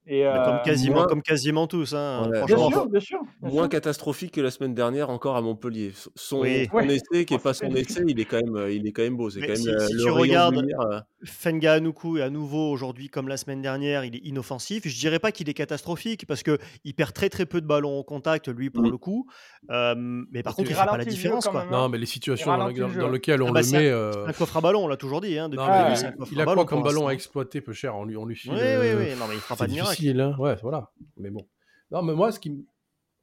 [0.07, 3.19] Et Bah, comme euh, quasiment, moins- comme quasiment tous, hein, Ouais, bien sûr, bien sûr,
[3.39, 3.69] bien moins sûr.
[3.69, 5.91] catastrophique que la semaine dernière encore à Montpellier.
[6.15, 6.67] Son, Oui.
[6.71, 6.87] son Ouais.
[6.95, 9.03] essai qui est Oh, pas son essai, il est quand même, euh, il est quand
[9.03, 9.29] même beau.
[9.29, 10.81] C'est quand même si, si le tu regardes lumière.
[10.81, 10.99] euh.
[11.23, 14.87] Fenga Anuku est à nouveau aujourd'hui comme la semaine dernière, il est inoffensif.
[14.87, 17.99] Je dirais pas qu'il est catastrophique parce que il perd très très peu de ballons
[17.99, 18.89] au contact lui pour Mm.
[18.89, 19.27] le coup.
[19.69, 19.93] Euh,
[20.31, 21.63] mais par contre il Il fait pas la différence quoi.
[21.63, 21.73] même.
[21.73, 21.77] hein.
[21.83, 23.87] Non, mais les situations dans, le lesquelles on Ah bah, le un- met.
[23.89, 25.37] Euh, un coffre à ballon, on l'a toujours dit.
[25.37, 28.17] Hein, depuis non, il- a ballon quoi comme ballon à exploiter peu cher on lui,
[28.17, 28.53] on lui file.
[28.53, 29.05] Oui, oui, oui.
[29.19, 29.90] Non, mais il fera C'est pas de miracle.
[29.91, 30.35] Difficile, hein.
[30.39, 30.91] Ouais, voilà.
[31.17, 31.47] Mais bon.
[31.91, 32.65] Non, mais moi, ce qui.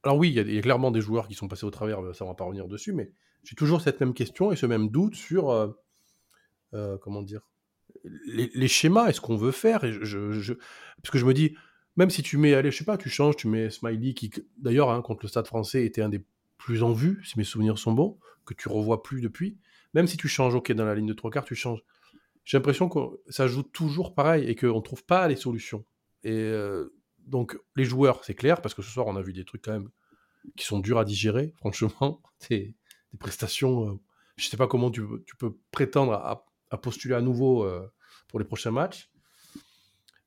[0.03, 2.29] Alors, oui, il y, a- clairement des joueurs qui sont passés au travers, ça, on
[2.29, 5.51] va pas revenir dessus, mais j'ai toujours cette même question et ce même doute sur,
[5.51, 5.69] euh,
[6.75, 7.41] euh, comment dire,
[8.27, 9.81] les, schémas est ce qu'on veut faire.
[9.81, 11.57] Parce que je me dis,
[11.97, 14.91] même si tu mets, allez, je sais pas, tu changes, tu mets Smiley, qui d'ailleurs,
[14.91, 16.23] hein, contre le Stade français, était un des
[16.59, 19.59] plus en vue, si mes souvenirs sont bons, que tu revois plus depuis.
[19.95, 21.83] Même si tu changes, ok, dans la ligne de trois quarts, tu changes.
[22.45, 25.85] J'ai l'impression que ça joue toujours pareil et qu'on ne trouve pas les solutions.
[26.25, 29.45] Et euh, donc, les joueurs, c'est clair, parce que ce soir, on a vu des
[29.45, 29.91] trucs quand même
[30.57, 32.23] qui sont durs à digérer, franchement.
[32.49, 32.75] Des,
[33.13, 34.01] des prestations, euh,
[34.37, 35.03] je ne sais pas comment tu,
[35.39, 37.91] peux prétendre à, postuler à nouveau euh,
[38.29, 39.11] pour les prochains matchs.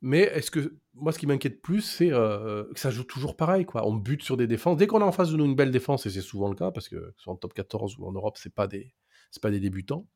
[0.02, 3.66] Mais est-ce que moi, ce qui m'inquiète plus, c'est que ça joue toujours pareil.
[3.66, 3.88] Quoi.
[3.88, 4.76] On bute sur des défenses.
[4.76, 6.72] Dès qu'on a en face de nous une belle défense, et c'est souvent le cas,
[6.72, 8.96] parce que soit en top 14 ou en Europe, c'est pas des,
[9.40, 10.08] pas des débutants.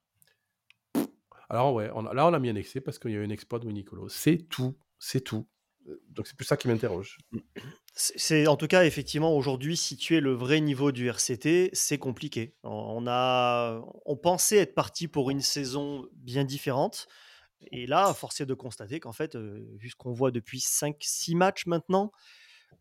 [1.49, 3.59] Alors ouais, là on a mis un excès parce qu'il y a eu un exploit
[3.59, 4.09] de Nicolo.
[4.09, 5.47] C'est tout, c'est tout.
[6.09, 7.17] Donc c'est plus ça qui m'interroge.
[7.95, 12.55] C'est en tout cas effectivement aujourd'hui situer le vrai niveau du RCT, c'est compliqué.
[12.63, 17.07] On a, on pensait être parti pour une saison bien différente.
[17.71, 21.35] Et là, force est de constater qu'en fait, euh, vu ce qu'on voit depuis 5-6
[21.35, 22.11] matchs maintenant,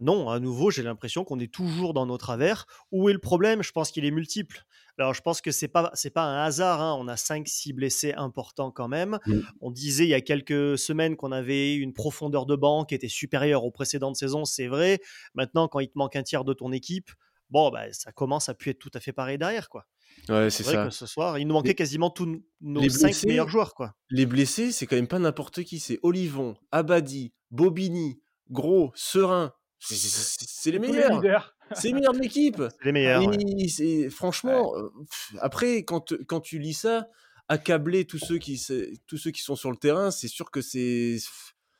[0.00, 2.66] non, à nouveau, j'ai l'impression qu'on est toujours dans nos travers.
[2.92, 3.62] Où est le problème?
[3.62, 4.64] Je pense qu'il est multiple.
[4.98, 6.80] Alors, je pense que c'est pas c'est pas un hasard.
[6.80, 6.96] Hein.
[6.98, 9.18] On a 5-6 blessés importants quand même.
[9.26, 9.40] Mmh.
[9.60, 13.08] On disait il y a quelques semaines qu'on avait une profondeur de banc qui était
[13.08, 14.44] supérieure aux précédentes saisons.
[14.44, 15.00] C'est vrai.
[15.34, 17.10] Maintenant, quand il te manque un tiers de ton équipe,
[17.50, 19.86] bon, bah, ça commence à plus être tout à fait pareil derrière, quoi.
[20.28, 20.84] Ouais, C'est ça.
[20.84, 23.74] que ce soir, il nous manquait Les, quasiment tous nos les 5 blessés, meilleurs joueurs,
[23.74, 23.94] quoi.
[24.10, 25.80] les blessés, c'est quand même pas n'importe qui.
[25.80, 29.52] C'est Olivon, Abadi, Bobigny, Gros, Serein.
[29.86, 31.54] C'est les meilleurs.
[31.72, 32.56] C'est les meilleurs de l'équipe.
[32.78, 33.36] C'est les meilleurs, ouais.
[33.58, 37.08] Et c'est franchement, euh, pff, après quand, quand tu lis ça,
[37.48, 38.62] accabler tous ceux qui
[39.06, 41.16] tous ceux qui sont sur le terrain, c'est sûr que c'est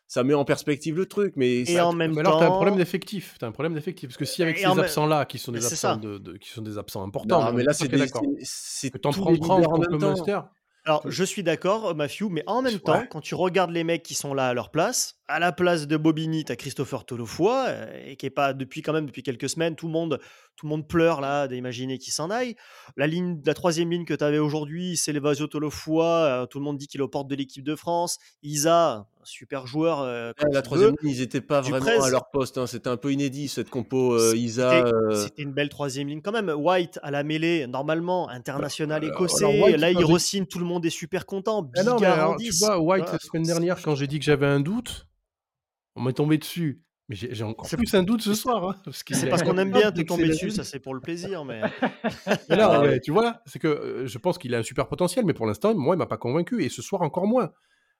[0.07, 2.47] ça met en perspective le truc, mais Et ça, en même Mais alors, tu as
[2.47, 3.37] un problème temps, d'effectif.
[3.38, 4.11] Tu as un problème d'effectif.
[4.11, 6.37] Parce que si avec et ces en même, absents-là, qui sont des absents, de, de-
[6.37, 8.23] qui sont des absents importants, non, mais là c'est d'accord.
[8.43, 10.49] c'est Que c'est tu en tous prends les 30 leaders en contre temps.
[10.87, 14.14] Alors, je suis d'accord, Matthew, mais en même temps, quand tu regardes les mecs qui
[14.14, 17.87] sont là à leur place, à la place de Bobigny, tu as Christopher Tolofoy, euh,
[18.07, 20.21] et qui est pas depuis quand même depuis quelques semaines, tout le monde,
[20.57, 22.57] tout le monde pleure là d'imaginer qu'il s'en aille.
[22.97, 26.65] La ligne, la troisième ligne que tu avais aujourd'hui, c'est Levasio Tolofoy, euh, tout le
[26.65, 28.19] monde dit qu'il est aux portes de l'équipe de France.
[28.43, 32.59] Isa, super joueur euh, Ouais, la troisième ligne, ils n'étaient pas vraiment à leur poste.
[32.59, 32.67] hein.
[32.67, 34.85] C'était un peu inédit cette compo euh, C'était Isa.
[34.87, 36.51] euh, c'était une belle troisième ligne quand même.
[36.51, 39.47] White à la mêlée, normalement, international écossais.
[39.47, 41.71] alors White, Là, il re-signe, tout le monde est super content.
[41.77, 42.59] Ah non, mais alors, tu 10.
[42.61, 45.07] vois, White, la semaine dernière, quand j'ai dit que j'avais un doute,
[45.96, 46.80] on m'est tombé dessus.
[47.11, 48.66] Mais j'ai encore C'est plus un doute ce soir.
[48.66, 51.00] hein, parce c'est est parce qu'on aime bien te tomber dessus, ça c'est pour le
[51.00, 51.61] plaisir, mais
[52.48, 52.98] Mais non, Ah ouais.
[53.00, 55.74] tu vois, c'est que euh, je pense qu'il a un super potentiel, mais pour l'instant,
[55.74, 56.64] moi, il m'a pas convaincu.
[56.64, 57.50] Et ce soir, encore moins.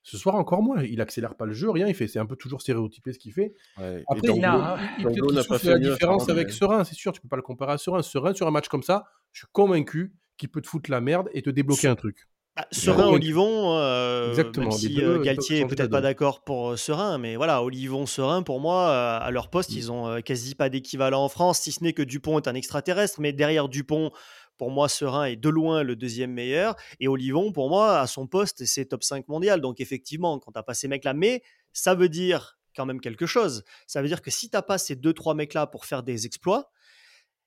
[0.03, 0.83] Ce soir, encore moins.
[0.83, 1.87] Il accélère pas le jeu, rien.
[1.87, 3.53] Il fait, c'est un peu toujours stéréotypé ce qu'il fait.
[3.79, 4.01] ouais.
[4.01, 7.13] Et Après, il, Non, il- pas fait la différence avec mais- Serein, c'est sûr.
[7.13, 8.01] Tu peux pas le comparer à Serein.
[8.01, 11.29] Serein, sur un match comme ça, je suis convaincu qu'il peut te foutre la merde
[11.35, 12.27] et te débloquer un truc.
[12.57, 13.09] Bah, suis Serein.
[13.09, 16.77] Olivon, euh, Exactement, même si euh, Galtier est changer la peut-être pas d'accord pour euh,
[16.77, 19.77] Serein, mais voilà, Olivon, Serein, pour moi, euh, à leur poste, Mm.
[19.77, 23.21] ils ont quasi pas d'équivalent en France, si ce n'est que Dupont est un extraterrestre,
[23.21, 24.13] mais derrière Dupont,
[24.57, 28.29] pour moi, Serein est de loin le deuxième meilleur, et Olivon, pour moi, à son
[28.29, 29.61] poste, c'est top 5 mondial.
[29.61, 33.65] Donc effectivement, quand t'as pas ces mecs-là, mais ça veut dire quand même quelque chose.
[33.89, 36.71] Ça veut dire que si t'as pas ces deux, trois mecs-là pour faire des exploits,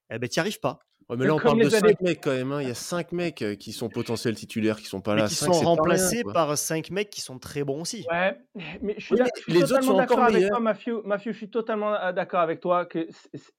[0.10, 0.80] eh ben, t'y arrives pas.
[1.10, 1.96] Ouais, mais là, on parle de les 5 années.
[2.02, 2.52] mecs quand même.
[2.52, 2.62] hein.
[2.62, 5.28] Il y a 5 mecs euh, qui sont potentiels titulaires, qui sont pas Mais là.
[5.28, 5.64] qui 5, sont rien.
[5.70, 8.06] remplacés par cinq mecs qui sont très bons aussi.
[8.12, 8.38] Ouais,
[8.82, 10.36] mais je suis, Oui, d'ac- mais je suis les autres totalement sont d'accord encore avec
[10.36, 10.52] meilleurs.
[10.52, 10.90] toi, Matthew.
[11.06, 13.08] Matthew, je suis totalement euh, d'accord avec toi que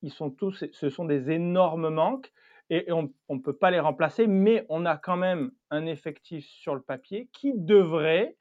[0.03, 2.31] ils sont tous, ce sont des énormes manques
[2.69, 6.45] et, et on ne peut pas les remplacer, mais on a quand même un effectif
[6.47, 8.37] sur le papier qui devrait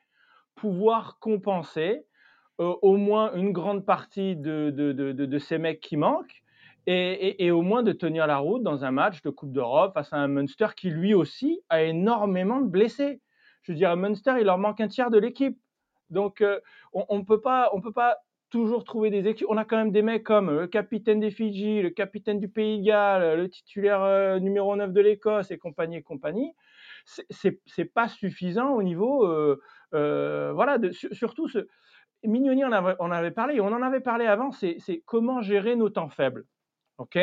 [0.56, 2.04] pouvoir compenser
[2.60, 6.43] euh, au moins une grande partie de, de, de, de- de ces mecs qui manquent
[6.88, 10.17] et, au moins de tenir la route dans un match de Coupe d'Europe face à
[10.17, 13.21] un Munster qui lui aussi a énormément de blessés.
[13.63, 15.60] Je veux dire, à Munster, il leur manque un tiers de l'équipe.
[16.10, 16.62] Donc, euh,
[16.93, 18.17] on ne peut pas, on peut pas
[18.50, 19.47] toujours trouver des équipes.
[19.50, 22.80] On a quand même des mecs comme le capitaine des Fidji, le capitaine du Pays
[22.80, 26.54] de Galles, le titulaire euh, numéro 9 de l'Écosse et compagnie et compagnie.
[27.06, 29.62] C'est- pas suffisant au niveau, euh,
[29.93, 30.78] euh, voilà,
[31.12, 31.67] surtout ce,
[32.23, 35.89] Mignoni on avait, on avait parlé, on en avait parlé avant, c'est comment gérer nos
[35.89, 36.45] temps faibles.
[36.97, 37.17] Ok?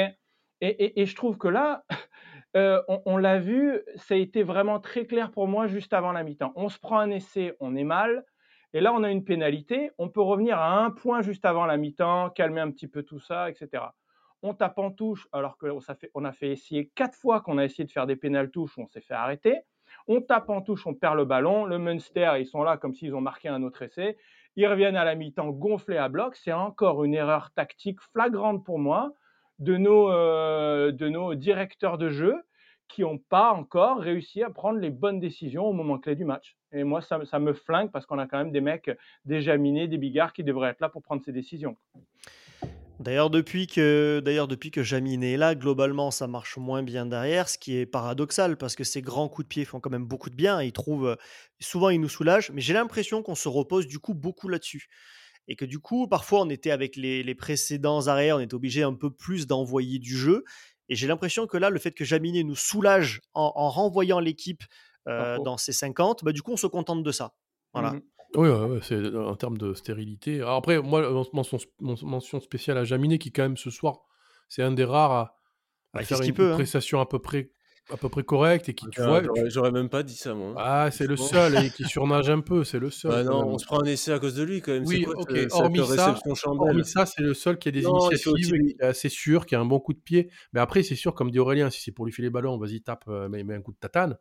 [0.60, 1.84] Et, je trouve que là,
[2.56, 6.22] euh, on, l'a vu, ça a été vraiment très clair pour moi juste avant la
[6.22, 6.52] mi-temps.
[6.56, 8.24] On se prend un essai, on est mal,
[8.72, 11.76] et là on a une pénalité, on peut revenir à un point juste avant la
[11.76, 13.84] mi-temps, calmer un petit peu tout ça, etc.
[14.42, 15.56] On tape en touche, alors
[16.00, 18.78] fait, on a fait essayer quatre fois qu'on a essayé de faire des pénales touches,
[18.78, 19.60] on s'est fait arrêter.
[20.06, 21.64] On tape en touche, on perd le ballon.
[21.64, 24.18] Le Munster, ils sont là comme s'ils ont marqué un autre essai.
[24.56, 26.36] Ils reviennent à la mi-temps gonflés à bloc.
[26.36, 29.14] C'est encore une erreur tactique flagrante pour moi
[29.58, 32.34] de nos, euh, de nos directeurs de jeu
[32.88, 36.56] qui n'ont pas encore réussi à prendre les bonnes décisions au moment clé du match.
[36.72, 38.90] Et moi, ça, ça me flingue parce qu'on a quand même des mecs
[39.24, 41.76] déjà minés, des bigards qui devraient être là pour prendre ces décisions.
[43.00, 47.48] D'ailleurs, depuis que, d'ailleurs, depuis que Jamine est là, globalement, ça marche moins bien derrière,
[47.48, 50.30] ce qui est paradoxal parce que ces grands coups de pied font quand même beaucoup
[50.30, 50.62] de bien.
[50.62, 51.16] Ils trouvent,
[51.58, 54.88] souvent, ils nous soulagent, mais j'ai l'impression qu'on se repose du coup beaucoup là-dessus.
[55.48, 58.94] Et que du coup, parfois, on était avec les, précédents arrières, on était obligé un
[58.94, 60.44] peu plus d'envoyer du jeu.
[60.88, 64.62] Et j'ai l'impression que là, le fait que Jaminet nous soulage en, renvoyant l'équipe
[65.08, 67.34] euh, dans ses 50, bah, du coup, on se contente de ça.
[67.72, 67.92] Voilà.
[67.92, 68.02] Mmh
[68.36, 68.48] oui,
[68.82, 70.42] c'est euh, en termes de stérilité.
[70.42, 74.00] après, moi, mention, mention spéciale à Jaminet, qui, quand même, ce soir,
[74.48, 75.38] c'est un des rares à,
[75.92, 76.54] bah, faire une, hein.
[76.54, 77.52] prestation à peu près
[77.92, 80.90] à peu près correcte et qui tu vois j'aurais même pas dit ça moi ah
[80.90, 83.66] c'est le seul et qui surnage un peu c'est le seul bah non on se
[83.66, 84.84] prend un essai à cause de lui quand même.
[84.86, 88.82] Oui ok hormis ça hormis ça c'est le seul qui a des initiatives qui est
[88.82, 90.30] assez sûr qui a un bon coup de pied.
[90.52, 92.80] Mais après c'est sûr comme dit Aurélien si c'est pour lui filer le ballon vas-y
[92.80, 94.16] tape euh, mais un coup de tatane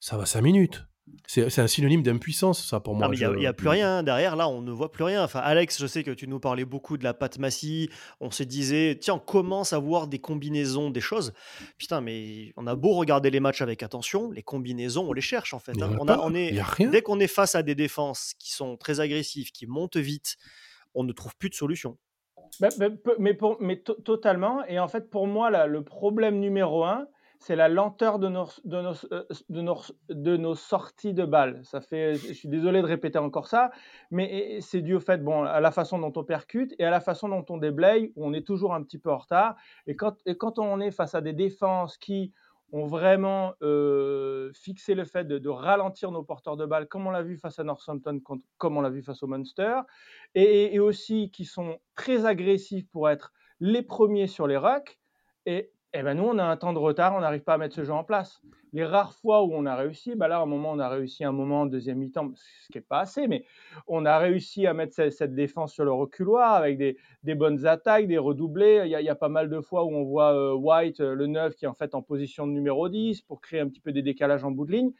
[0.00, 0.84] ça va 5 minutes
[1.26, 3.10] c'est un synonyme d'impuissance, ça, pour moi.
[3.12, 5.22] Il n'y a, plus rien derrière, là, on ne voit plus rien.
[5.22, 7.90] Enfin, Alex, je sais que tu nous parlais beaucoup de la pâte massie.
[8.20, 11.32] On se disait, tiens, on commence à voir des combinaisons, des choses?
[11.76, 15.54] Putain, mais on a beau regarder les matchs avec attention, les combinaisons, on les cherche
[15.54, 15.80] en fait.
[15.82, 15.96] Hein.
[16.00, 16.58] On, a, on est,
[16.90, 20.36] dès qu'on est face à des défenses qui sont très agressives, qui montent vite,
[20.94, 21.98] on ne trouve plus de solution.
[22.60, 22.68] Mais,
[23.18, 24.64] mais, mais totalement.
[24.66, 27.06] Et en fait, pour moi, là, le problème numéro un,
[27.38, 31.60] c'est la lenteur de nos, de, nos, euh, de, nos, de nos, sorties de balles.
[31.64, 33.70] Ça fait, je suis désolé de répéter encore ça,
[34.10, 37.00] mais c'est dû au fait, bon, à la façon dont on percute et à la
[37.00, 39.56] façon dont on déblaye, où on est toujours un petit peu en retard.
[39.86, 42.32] Et quand, et quand on est face à des défenses qui
[42.72, 47.22] ont vraiment euh, fixé le fait de, ralentir nos porteurs de balles, comme on l'a
[47.22, 48.20] vu face à Northampton,
[48.58, 49.80] comme on l'a vu face au Munster,
[50.34, 54.98] et, et, aussi qui sont très agressifs pour être les premiers sur les rucks.
[55.46, 57.76] Et eh ben nous, on a un temps de retard, on n'arrive pas à mettre
[57.76, 58.42] ce jeu en place.
[58.72, 61.22] Les rares fois où on a réussi, bah là, à un moment, on a réussi
[61.22, 63.44] un moment en deuxième mi-temps, ce qui n'est pas assez, mais
[63.86, 68.18] on a réussi à mettre cette, défense sur le reculoir avec des, bonnes attaques, des
[68.18, 68.82] redoublés.
[68.86, 71.54] Il y, a, pas mal de fois où on voit euh, White, euh, le 9,
[71.54, 74.02] qui est en fait en position de numéro 10 pour créer un petit peu des
[74.02, 74.90] décalages en bout de ligne.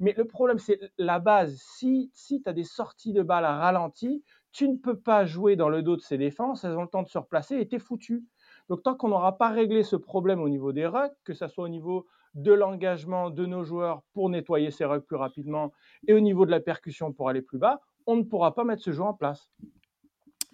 [0.00, 1.56] Mais le problème, c'est la base.
[1.60, 5.54] Si, si tu as des sorties de balles à ralenti, tu ne peux pas jouer
[5.54, 7.76] dans le dos de ces défenses, elles ont le temps de se replacer et tu
[7.76, 8.24] es foutu.
[8.70, 11.64] Donc tant qu'on n'aura pas réglé ce problème au niveau des rucks, que ce soit
[11.64, 15.72] au niveau de l'engagement de nos joueurs pour nettoyer ces rucks plus rapidement
[16.06, 18.84] et au niveau de la percussion pour aller plus bas, on ne pourra pas mettre
[18.84, 19.50] ce jeu en place.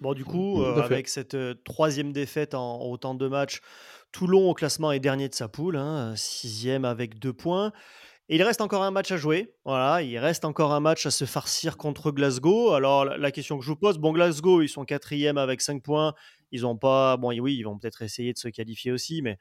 [0.01, 3.61] Bon, du coup, euh, avec cette euh, troisième défaite en, autant de matchs,
[4.13, 7.73] Toulon au classement est dernier de sa poule, hein, sixième avec deux points.
[8.29, 9.55] Et il reste encore un match à jouer.
[9.65, 12.73] Voilà, il reste encore un match à se farcir contre Glasgow.
[12.73, 16.13] Alors, la, question que je vous pose, bon, Glasgow, ils sont quatrième avec cinq points.
[16.53, 17.17] Ils ont pas.
[17.17, 19.39] Bon, oui, ils vont peut-être essayer de se qualifier aussi, mais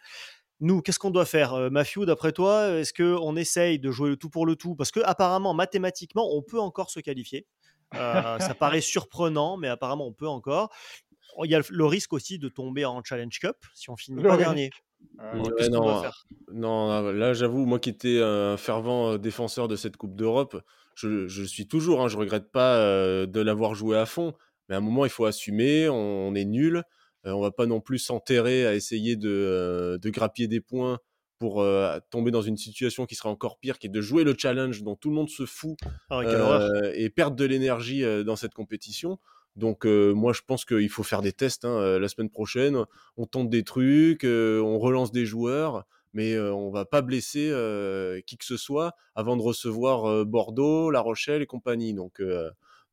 [0.61, 4.17] nous, qu'est-ce qu'on doit faire euh, Matthew, d'après toi, est-ce qu'on essaye de jouer le
[4.17, 4.75] tout pour le tout?
[4.75, 7.45] Parce que apparemment, mathématiquement, on peut encore se qualifier.
[7.95, 10.69] Euh, ça paraît surprenant, mais apparemment, on peut encore.
[11.43, 14.37] Il y a le risque aussi de tomber en Challenge Cup si on finit pas
[14.37, 14.69] dernier.
[15.69, 16.03] non,
[16.53, 20.61] non, là j'avoue, moi qui étais un fervent euh, défenseur de cette Coupe d'Europe,
[20.95, 24.33] je, je, suis toujours, hein, je regrette pas de l'avoir joué à fond,
[24.69, 26.83] mais à un moment, il faut assumer, on, est nul.
[27.23, 30.99] On on va pas non plus s'enterrer à essayer de, euh, de, grappiller des points
[31.39, 34.35] pour euh, tomber dans une situation qui sera encore pire, qui est de jouer le
[34.37, 35.77] challenge dont tout le monde se fout
[36.09, 39.19] ah euh, et perdre de l'énergie dans cette compétition.
[39.55, 42.77] Donc moi je pense qu'il faut faire des tests hein, la semaine prochaine.
[43.17, 47.51] On tente des trucs, on relance des joueurs, mais on va pas blesser
[48.27, 51.93] qui que ce soit avant de recevoir Bordeaux, La Rochelle et compagnie.
[51.93, 52.21] Donc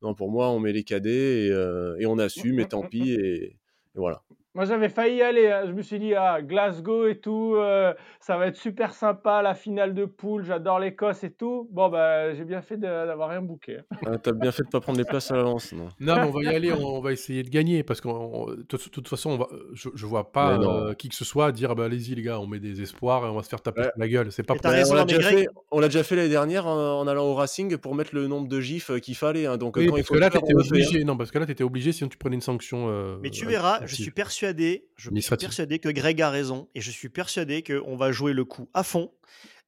[0.03, 3.55] non, pour moi, on met les cadets et, euh, on assume, et tant pis, et
[3.95, 4.21] voilà.
[4.55, 5.47] Moi, j'avais failli y aller.
[5.47, 5.63] Hein.
[5.65, 9.55] Je me suis dit, ah, Glasgow et tout, euh, ça va être super sympa, la
[9.55, 11.67] finale de poule, j'adore l'Écosse et tout.
[11.71, 13.79] Bon, bah, j'ai bien fait d'avoir rien bouqué.
[13.79, 13.97] Hein.
[14.05, 15.73] Ah, T'as bien fait de pas prendre les places à l'avance.
[15.73, 18.63] Non, non mais on va y aller, on, va essayer de gagner parce que de
[18.63, 21.85] toute façon, on va, je, je vois pas euh, qui que ce soit dire, bah,
[21.85, 24.31] allez-y, les gars, on met des espoirs et on va se faire taper la gueule.
[24.31, 25.47] C'est pas on l'a déjà, fait,
[25.81, 28.99] déjà fait l'année dernière en, allant au Racing pour mettre le nombre de gifs euh,
[28.99, 29.47] qu'il fallait.
[29.47, 29.57] Hein.
[29.57, 31.03] Donc, quand il faut que là, t'étais obligé.
[31.03, 33.17] Non, parce que là, t'étais obligé sinon tu prenais une sanction.
[33.23, 34.42] mais tu verras, je suis persuadé.
[34.95, 38.45] Je suis persuadé que Greg a raison et je suis persuadé qu'on va jouer le
[38.45, 39.11] coup à fond.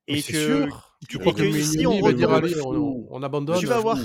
[0.07, 0.97] Et que, sûr.
[1.09, 3.59] Tu crois que, si on, retombe, on, abandonne?
[3.59, 3.97] Tu vas voir.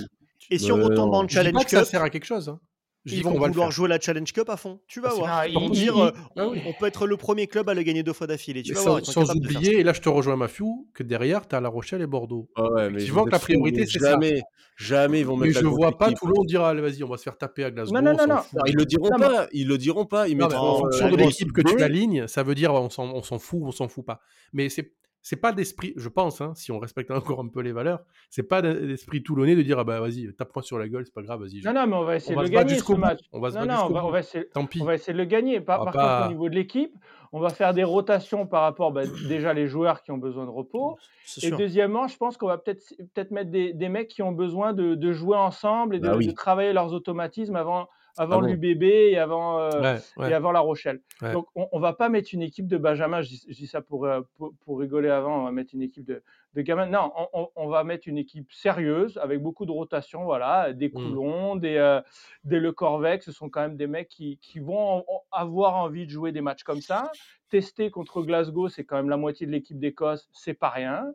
[0.50, 2.48] Et si on retombe en Challenge Cup, ça sert à quelque chose.
[2.48, 2.60] Hein.
[3.06, 4.80] Ils vont vouloir jouer la Challenge Cup à fond.
[4.86, 5.70] Tu vas ah, voir.
[5.70, 8.62] dire, euh, ah on peut être le premier club à le gagner deux fois d'affilée.
[8.62, 9.06] Tu vas sans, voir.
[9.06, 12.06] Sans oublier, et là je te rejoins Mafiou, que derrière tu as La Rochelle et
[12.06, 12.50] Bordeaux.
[12.56, 14.10] Ah ouais, mais tu vois que la priorité c'est ça.
[14.10, 14.42] Jamais,
[14.76, 15.54] jamais ils vont mettre.
[15.54, 17.64] Mais je vois pas tout le monde dire allez vas-y on va se faire taper
[17.64, 17.94] à Glasgow.
[17.94, 18.62] Non non non, non.
[18.66, 19.46] Ils le diront pas.
[19.52, 20.28] Ils le diront pas.
[20.28, 23.60] Ils mettront en fonction de l'équipe que tu alignes, ça veut dire on s'en fout,
[23.62, 24.20] on s'en fout pas.
[24.52, 27.72] Mais c'est c'est pas d'esprit, je pense, hein, si on respecte encore un peu les
[27.72, 31.14] valeurs, c'est pas d'esprit toulonnais de dire ah bah vas-y, tape-moi sur la gueule, c'est
[31.14, 31.60] pas grave, vas-y.
[31.62, 32.96] Non, non, mais on va essayer on de va le gagner ce bout.
[32.96, 33.20] match.
[33.32, 34.12] On va se Non, non, on va, on bout.
[34.12, 34.80] va essayer, Tant pis.
[34.80, 35.60] on va essayer de le gagner.
[35.60, 36.92] Par, par contre, au niveau de l'équipe,
[37.32, 40.50] on va faire des rotations par rapport bah, déjà les joueurs qui ont besoin de
[40.50, 40.98] repos.
[41.24, 41.58] C'est Et sûr.
[41.58, 42.82] deuxièmement, je pense qu'on va peut-être
[43.14, 46.16] peut-être mettre des, des mecs qui ont besoin de, de jouer ensemble et de, Bah
[46.16, 46.26] oui.
[46.26, 48.46] de travailler leurs automatismes avant, avant Ah bon?
[48.46, 50.30] l'UBB et avant, euh, Ouais, ouais.
[50.30, 51.00] et avant La Rochelle.
[51.22, 51.32] Ouais.
[51.32, 53.80] Donc, on, on va pas mettre une équipe de Benjamin, je dis, je dis ça
[53.80, 56.22] pour, euh, pour, pour rigoler avant, on va mettre une équipe de,
[56.54, 56.86] de gamins.
[56.86, 60.88] Non, on, on- on va mettre une équipe sérieuse avec beaucoup de rotation, voilà, des
[60.88, 60.92] Mm.
[60.92, 62.00] Coulon, des, euh,
[62.44, 66.04] des Le Corvec, ce sont quand même des mecs qui, qui vont en- avoir envie
[66.06, 67.10] de jouer des matchs comme ça.
[67.48, 71.06] Tester contre Glasgow, c'est quand même la moitié de l'équipe d'Écosse, c'est pas rien.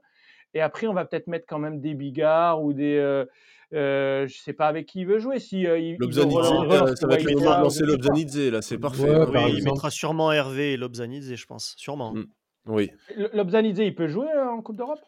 [0.53, 2.97] Et après, on va peut-être mettre quand même des Bigards ou des.
[2.97, 3.25] Euh,
[3.73, 5.39] euh, je sais pas avec qui il veut jouer.
[5.39, 7.83] Si euh, il, il veut Lobzanidze, relan- euh, ça va être le moment de lancer.
[7.83, 9.03] Lobzanidze, là, c'est parfait.
[9.09, 11.73] Ouais, Oui, il mettra sûrement Hervé et Lobzanidze, je pense.
[11.77, 12.13] Sûrement.
[12.13, 12.25] Mm.
[12.67, 12.91] Oui.
[13.33, 14.99] Lobzanidze, il peut jouer euh, en Coupe d'Europe?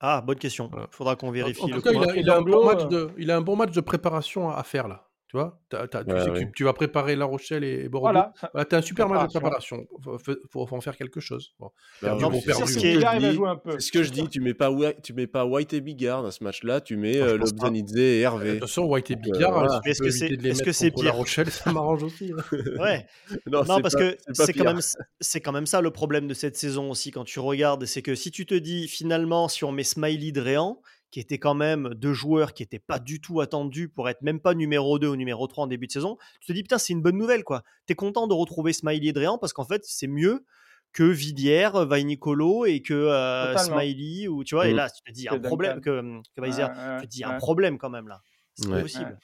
[0.00, 0.70] Ah, bonne question.
[0.90, 3.30] Faudra qu'on vérifie en le tout cas, il a, il un bon match de, il
[3.32, 5.07] a un bon match de préparation à faire là.
[5.30, 5.84] Tu vois, tu Ouais,
[6.24, 6.46] sais ouais.
[6.46, 8.06] que tu vas préparer La Rochelle et Bordeaux.
[8.06, 8.32] Voilà.
[8.54, 9.76] Voilà, t'as un super match de Préparation.
[9.84, 10.18] préparation.
[10.24, 11.52] Faut, faut- faut en faire quelque chose.
[11.60, 11.66] Bon.
[12.00, 12.62] Bah, Perdu Non, pour mais c'est perdu.
[12.66, 13.34] ce C'est qui est- ce que il je dis.
[13.34, 13.70] jouer un peu.
[13.72, 14.28] C'est ce que je dis.
[14.30, 16.80] Tu mets pas White, tu mets pas White et Bigard dans ce match-là.
[16.80, 17.36] Tu mets Ah, euh.
[17.36, 18.50] Lobzanidze et De Hervé.
[18.52, 19.80] toute façon, White et euh, Bigard, voilà.
[19.84, 21.18] tu Est-ce que c'est- de que c'est contre La pire?
[21.18, 22.32] Rochelle, ça m'arrange aussi.
[22.32, 22.42] hein.
[22.80, 23.06] Ouais.
[23.46, 24.72] Non, parce pas- que c'est quand pire.
[24.72, 24.80] même
[25.20, 28.14] c'est quand même ça le problème de cette saison aussi quand tu regardes, c'est que
[28.14, 32.12] si tu te dis finalement si on met Smiley Dréan, qui étaient quand même deux
[32.12, 35.46] joueurs qui n'étaient pas du tout attendus pour être même pas numéro 2 ou numéro
[35.46, 37.62] 3 en début de saison, tu te dis putain c'est une bonne nouvelle quoi.
[37.86, 40.44] Tu es content de retrouver Smiley Dréan parce qu'en fait c'est mieux
[40.92, 43.54] que Villiers, Vainicolo et que euh.
[43.54, 44.76] Problème ou tu vois et Mm.
[44.76, 46.66] là tu te dis Que un problème que, que Weiser,
[47.00, 48.20] tu te dis un problème quand même là.
[48.54, 48.82] C'est pas Ouais.
[48.82, 49.10] possible.
[49.10, 49.16] Ouais.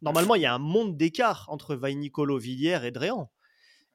[0.00, 3.30] Normalement, il y a un monde d'écart entre Vainicolo, Villiers et Dréan.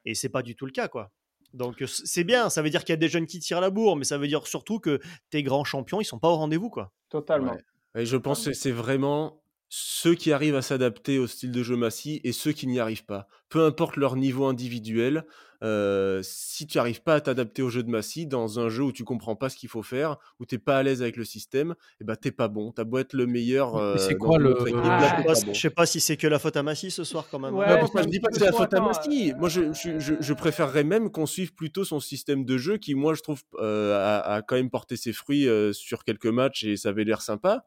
[0.04, 1.10] Et c'est pas du tout le cas, quoi.
[1.54, 3.96] Donc c'est bien, ça veut dire qu'il y a des jeunes qui tirent la bourre,
[3.96, 6.92] mais ça veut dire surtout que tes grands champions, ils sont pas au rendez-vous, quoi.
[7.08, 7.52] Totalement.
[7.52, 8.02] Ouais.
[8.02, 9.43] Et je pense que c'est vraiment
[9.76, 13.04] ceux qui arrivent à s'adapter au style de jeu Massy et ceux qui n'y arrivent
[13.04, 13.26] pas.
[13.48, 15.24] Peu importe leur niveau individuel,
[15.64, 18.92] euh, si tu n'arrives pas à t'adapter au jeu de Massy dans un jeu où
[18.92, 21.74] tu comprends pas ce qu'il faut faire, où t'es pas à l'aise avec le système,
[22.00, 22.70] et ben t'es pas bon.
[22.70, 23.74] T'as beau être le meilleur.
[23.74, 25.54] Mais c'est euh, dans quoi le- Ah, là, je, sais pas, bon.
[25.54, 27.54] sais pas si c'est que la faute à Massy ce soir, quand même.
[27.54, 27.66] Ouais.
[27.66, 29.32] Ouais, mais pourquoi je dis pas que c'est la faut faute à Massy.
[29.38, 32.94] Moi, je, je, je, je préférerais même qu'on suive plutôt son système de jeu qui,
[32.94, 36.62] moi, je trouve, euh, a, a quand même porté ses fruits euh, sur quelques matchs
[36.62, 37.64] et ça avait l'air sympa.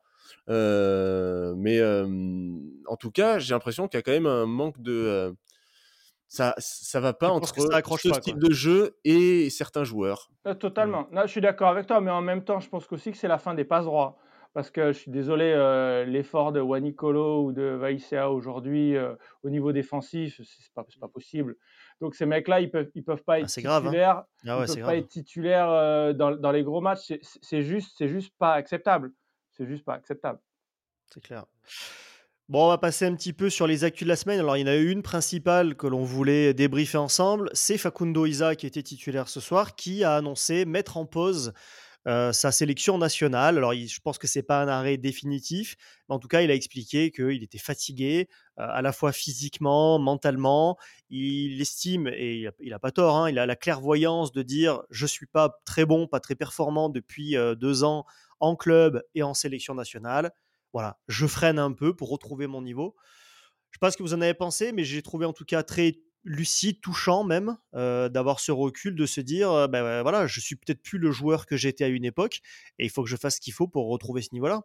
[0.49, 2.07] Euh, mais euh,
[2.87, 4.91] en tout cas, j'ai l'impression qu'il y a quand même un manque de.
[4.93, 5.31] euh,
[6.29, 7.81] ça, ça va pas entre ce pas,
[8.19, 8.49] style quoi.
[8.49, 10.29] de jeu et certains joueurs.
[10.45, 11.07] Euh, Totalement.
[11.11, 13.29] Non, je suis d'accord avec toi, mais en même temps, je pense aussi que c'est
[13.29, 14.17] la fin des passes droits.
[14.53, 19.13] Parce que je suis désolé, euh, l'effort de Wanicolo ou de Vaïsea aujourd'hui euh,
[19.43, 21.55] au niveau défensif, c'est pas, c'est pas possible.
[22.01, 23.89] Donc ces mecs-là, ils peuvent, ils peuvent pas Ah, être grave, hein.
[23.89, 24.23] titulaires.
[24.43, 24.95] Ils peuvent pas grave.
[24.95, 27.13] être titulaires euh, dans, dans les gros matchs.
[27.21, 29.11] C'est juste, c'est juste pas acceptable.
[29.57, 30.39] C'est juste pas acceptable.
[31.13, 31.45] C'est clair.
[32.49, 34.39] Bon, on va passer un petit peu sur les actus de la semaine.
[34.39, 37.49] Alors, il y en a une principale que l'on voulait débriefer ensemble.
[37.51, 41.53] C'est Facundo Isa, qui était titulaire ce soir, qui a annoncé mettre en pause
[42.07, 43.57] euh, sa sélection nationale.
[43.57, 45.75] Alors, je pense que c'est pas un arrêt définitif,
[46.07, 49.99] mais en tout cas, il a expliqué qu'il était fatigué, euh, à la fois physiquement,
[49.99, 50.77] mentalement.
[51.09, 54.41] Il estime, et il a, il a pas tort, hein, il a la clairvoyance de
[54.41, 58.05] dire je suis pas très bon, pas très performant depuis euh, deux ans
[58.39, 60.31] en club et en sélection nationale.
[60.73, 62.95] Voilà, je freine un peu pour retrouver mon niveau.
[63.71, 65.63] Je sais pas ce que vous en avez pensé, mais j'ai trouvé en tout cas
[65.63, 70.39] très lucide, touchant même, euh, d'avoir ce recul, de se dire, euh, ben voilà, je
[70.39, 72.41] suis peut-être plus le joueur que j'étais à une époque,
[72.79, 74.63] et il faut que je fasse ce qu'il faut pour retrouver ce niveau-là.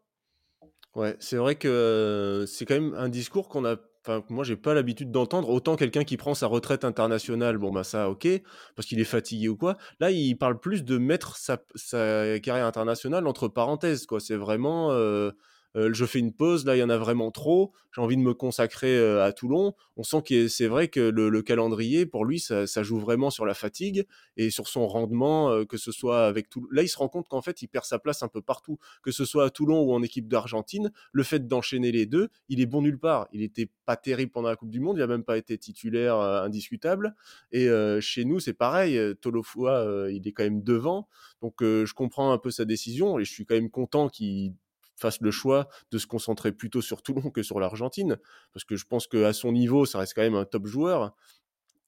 [0.94, 3.76] Ouais, c'est vrai que euh, c'est quand même un discours qu'on a.
[4.04, 5.48] Enfin, moi, j'ai pas l'habitude d'entendre.
[5.48, 8.26] Autant quelqu'un qui prend sa retraite internationale, bon, bah ça, ok,
[8.74, 9.76] parce qu'il est fatigué ou quoi.
[10.00, 14.18] Là, il parle plus de mettre sa, sa carrière internationale entre parenthèses, quoi.
[14.20, 14.90] C'est vraiment.
[14.92, 15.30] euh,
[15.76, 18.22] euh, je fais une pause, là il y en a vraiment trop, j'ai envie de
[18.22, 19.74] me consacrer euh, à Toulon.
[19.96, 23.30] On sent que c'est vrai que le, le calendrier, pour lui, ça, ça joue vraiment
[23.30, 24.06] sur la fatigue
[24.36, 26.68] et sur son rendement, euh, que ce soit avec Toulon.
[26.70, 29.10] Là, il se rend compte qu'en fait, il perd sa place un peu partout, que
[29.10, 30.90] ce soit à Toulon ou en équipe d'Argentine.
[31.12, 33.28] Le fait d'enchaîner les deux, il est bon nulle part.
[33.32, 36.16] Il était pas terrible pendant la Coupe du Monde, il a même pas été titulaire
[36.16, 37.14] euh, indiscutable.
[37.50, 38.96] Et euh, chez nous, c'est pareil.
[38.96, 41.08] euh, Tolofua, il est quand même devant.
[41.42, 44.54] Donc, je comprends un peu sa décision et je suis quand même content qu'il
[44.96, 48.18] fasse le choix de se concentrer plutôt sur Toulon que sur l'Argentine,
[48.52, 51.14] parce que je pense qu'à son niveau, ça reste quand même un top joueur.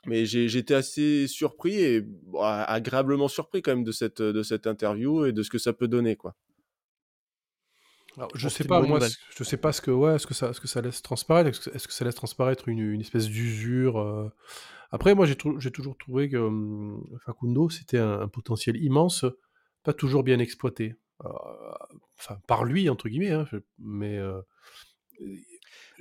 [0.06, 4.66] Mais j'ai j'étais assez surpris et bon, agréablement surpris quand même de cette, de cette
[4.66, 6.16] interview et de ce que ça peut donner.
[6.16, 6.34] Quoi.
[8.16, 9.00] Alors, je sais pas, moi,
[9.34, 11.48] je sais pas ce que, ouais, ce que ça, ce que ça laisse transparaître.
[11.48, 14.28] Est-ce que, est-ce que ça laisse transparaître une, une espèce d'usure euh,
[14.92, 19.24] Après, moi, j'ai, toujours trouvé que hum, Facundo, c'était un, un potentiel immense
[19.84, 20.96] pas toujours bien exploité.
[21.24, 21.28] Euh,
[22.18, 23.46] enfin, par lui, entre guillemets, hein,
[23.78, 24.18] mais.
[24.18, 24.40] Euh,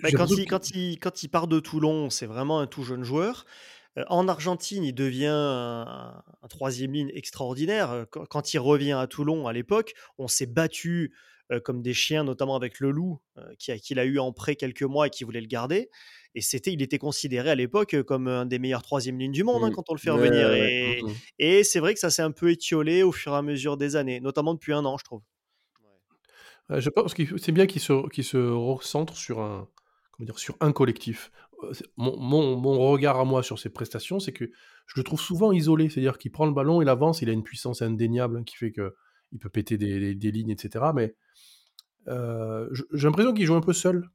[0.01, 3.03] bah, quand, il, quand, il, quand il part de Toulon, c'est vraiment un tout jeune
[3.03, 3.45] joueur.
[4.07, 8.05] en Argentine, il devient un, troisième ligne extraordinaire.
[8.09, 11.13] Quand, il revient à Toulon à l'époque, on s'est battu
[11.61, 13.19] comme des chiens, notamment avec le loup,
[13.59, 15.89] qu'il a eu en prêt quelques mois et qui voulait le garder.
[16.35, 19.63] Et c'était, il était considéré à l'époque comme un des meilleurs troisième lignes du monde
[19.63, 19.73] hein, mmh.
[19.73, 20.47] quand on le fait revenir.
[20.49, 21.13] Mmh, mmh.
[21.39, 23.95] et, c'est vrai que ça s'est un peu étiolé au fur et à mesure des
[23.95, 25.21] années, notamment depuis un an, je trouve.
[26.69, 29.69] je pense que c'est bien qu'il se, se recentre sur un,
[30.11, 31.31] comment dire, sur un collectif.
[31.95, 34.45] Mon, mon, regard à moi sur ses prestations, c'est que
[34.85, 35.89] je le trouve souvent isolé.
[35.89, 38.71] C'est-à-dire qu'il prend le ballon, il avance, il a une puissance indéniable hein, qui fait
[38.71, 38.95] que
[39.33, 40.85] il peut péter des, des, lignes, etc.
[40.93, 41.13] Mais
[42.07, 44.09] j'ai l'impression qu'il joue un peu seul.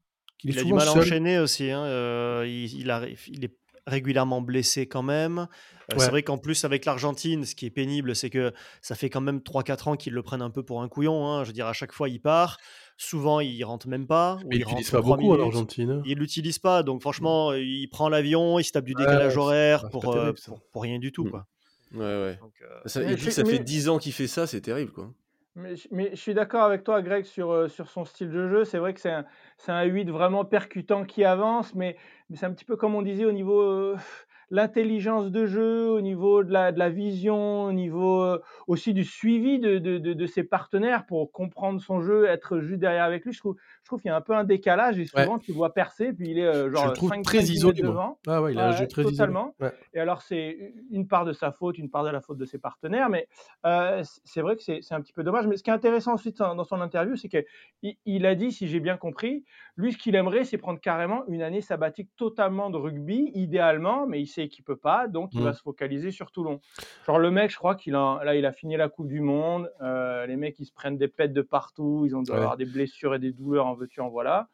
[0.44, 1.70] Il, a du mal à enchaîner aussi.
[1.70, 2.88] Hein, euh, il,
[3.28, 3.56] il, est
[3.86, 5.48] régulièrement blessé quand même.
[5.92, 8.52] Euh, c'est vrai qu'en plus, avec l'Argentine, ce qui est pénible, c'est que
[8.82, 11.26] ça fait quand même 3-4 ans qu'ils le prennent un peu pour un couillon.
[11.26, 11.44] Hein.
[11.44, 12.58] Je veux dire, à chaque fois, il part.
[12.96, 14.38] Souvent, il rentre même pas.
[14.50, 16.02] il l'utilise pas beaucoup en Argentine.
[16.04, 16.82] Il l'utilise pas.
[16.82, 20.32] Donc, franchement, il prend l'avion, il se tape du décalage horaire pour, euh,
[20.72, 21.24] pour, rien du tout.
[21.24, 21.30] Mmh.
[21.30, 21.46] Quoi.
[21.94, 22.38] Ouais, ouais.
[22.86, 24.92] ça, et puis, ça fait 10 ans qu'il fait ça, c'est terrible.
[24.92, 25.10] quoi.
[25.58, 28.64] Mais, je suis d'accord avec toi, Greg, sur, euh, sur son style de jeu.
[28.64, 29.24] C'est vrai que c'est un,
[29.66, 31.96] un 8 vraiment percutant qui avance, mais,
[32.30, 33.60] mais c'est un petit peu comme on disait au niveau.
[33.60, 33.96] Euh,
[34.50, 39.04] l'intelligence de jeu, au niveau de la, de la vision, au niveau euh, aussi du
[39.04, 43.32] suivi de, de, de, ses partenaires pour comprendre son jeu, être juste derrière avec lui.
[43.32, 43.56] Je trouve,
[43.88, 46.30] trouve qu'il y a un peu un décalage et souvent tu le vois percer, puis
[46.30, 48.18] il est euh, genre je le trouve 5, très isolé devant.
[48.26, 49.54] Ah ouais, il a un jeu très totalement.
[49.94, 52.58] Et alors c'est une part de sa faute, une part de la faute de ses
[52.58, 53.28] partenaires, mais
[53.66, 55.46] euh, c'est vrai que c'est un petit peu dommage.
[55.46, 58.68] Mais ce qui est intéressant ensuite dans son interview, c'est qu'il il a dit, si
[58.68, 59.44] j'ai bien compris,
[59.76, 64.20] lui ce qu'il aimerait, c'est prendre carrément une année sabbatique totalement de rugby, idéalement, mais
[64.20, 65.54] il sait qu'il peut pas, donc il va mmh.
[65.54, 66.60] se focaliser sur Toulon.
[67.06, 69.70] Genre le mec, je crois qu'il a là, il a fini la Coupe du Monde.
[69.80, 72.66] Euh, les mecs, ils se prennent des pètes de partout, ils ont dû avoir des
[72.66, 74.48] blessures et des douleurs en veux-tu en voilà.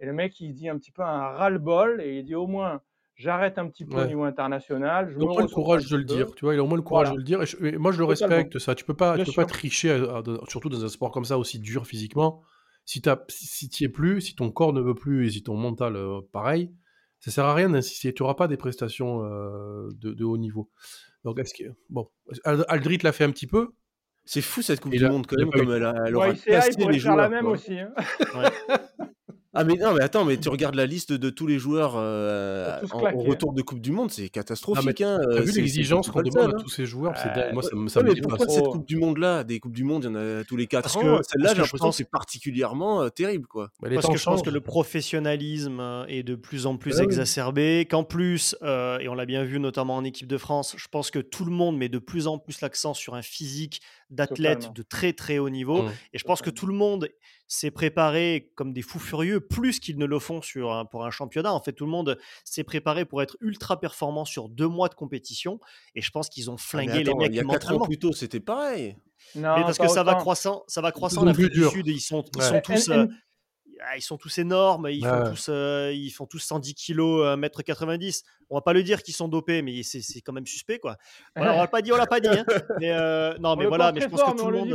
[0.00, 2.80] Et le mec, il dit un petit peu un ras-le-bol et il dit au moins
[3.18, 5.10] j'arrête un petit peu au niveau international.
[5.10, 6.66] Je il a au moins le courage de le dire, tu vois, il a au
[6.66, 7.40] moins le courage de le dire.
[7.42, 8.74] Et, moi, je le respecte, ça.
[8.74, 10.00] Tu peux pas, tu peux pas tricher,
[10.48, 12.42] surtout dans un sport comme ça aussi dur physiquement.
[12.84, 15.94] Si tu si, es plus, si ton corps ne veut plus et si ton mental
[15.94, 16.72] euh, pareil,
[17.20, 18.14] ça sert à rien d'insister.
[18.14, 20.70] Tu n'auras pas des prestations euh, de, haut niveau.
[21.22, 21.68] Donc, est-ce que.
[21.90, 22.08] Bon,
[22.44, 23.74] Aldrit l'a fait un petit peu.
[24.30, 27.16] C'est fou cette Coupe du Monde, quand même, comme elle, a, elle aura les joueurs.
[27.16, 27.78] la même aussi.
[27.78, 27.94] Hein.
[29.54, 32.80] Ah mais non mais attends mais tu regardes la liste de tous les joueurs euh,
[32.92, 36.54] en, retour de Coupe du Monde c'est catastrophique hein, T'as vu l'exigence qu'on demande à
[36.54, 36.60] hein.
[36.60, 39.44] tous ces joueurs euh, moi ça, ça me mais pourquoi cette Coupe du Monde là
[39.44, 41.88] des Coupes du Monde il y en a tous les 4 ans celle-là j'ai l'impression
[41.88, 46.22] que c'est particulièrement euh, terrible quoi bah, parce que je pense que le professionnalisme est
[46.22, 50.28] de plus en plus exacerbé qu'en plus et on l'a bien vu notamment en équipe
[50.28, 53.14] de France je pense que tout le monde met de plus en plus l'accent sur
[53.14, 55.92] un physique d'athlètes de très très haut niveau mmh.
[56.12, 57.08] et je pense que tout le monde
[57.48, 61.52] s'est préparé comme des fous furieux, plus qu'ils ne le font sur pour un championnat.
[61.52, 64.94] En fait, tout le monde s'est préparé pour être ultra performant sur deux mois de
[64.94, 65.58] compétition.
[65.94, 67.30] Et je pense qu'ils ont ah, flingué les mecs.
[67.32, 68.96] Il y a quatre ans plus tôt, c'était pareil.
[69.34, 71.88] Non, mais parce que ça va croissant, ça va croissant en Afrique du Sud.
[71.88, 72.88] ils sont, ils sont tous.
[72.90, 73.06] Euh,
[73.84, 78.22] ah, ils sont tous énormes, ils, font, tous, euh, ils font tous 110 kilos, 1m90.
[78.50, 80.78] On va pas le dire qu'ils sont dopés, mais c'est quand même suspect.
[80.78, 80.96] Quoi.
[81.36, 82.28] on l'a pas dit, on l'a pas dit.
[82.28, 82.44] Hein.
[82.80, 84.74] Mais, euh, non, mais voilà, mais je pense que tout le monde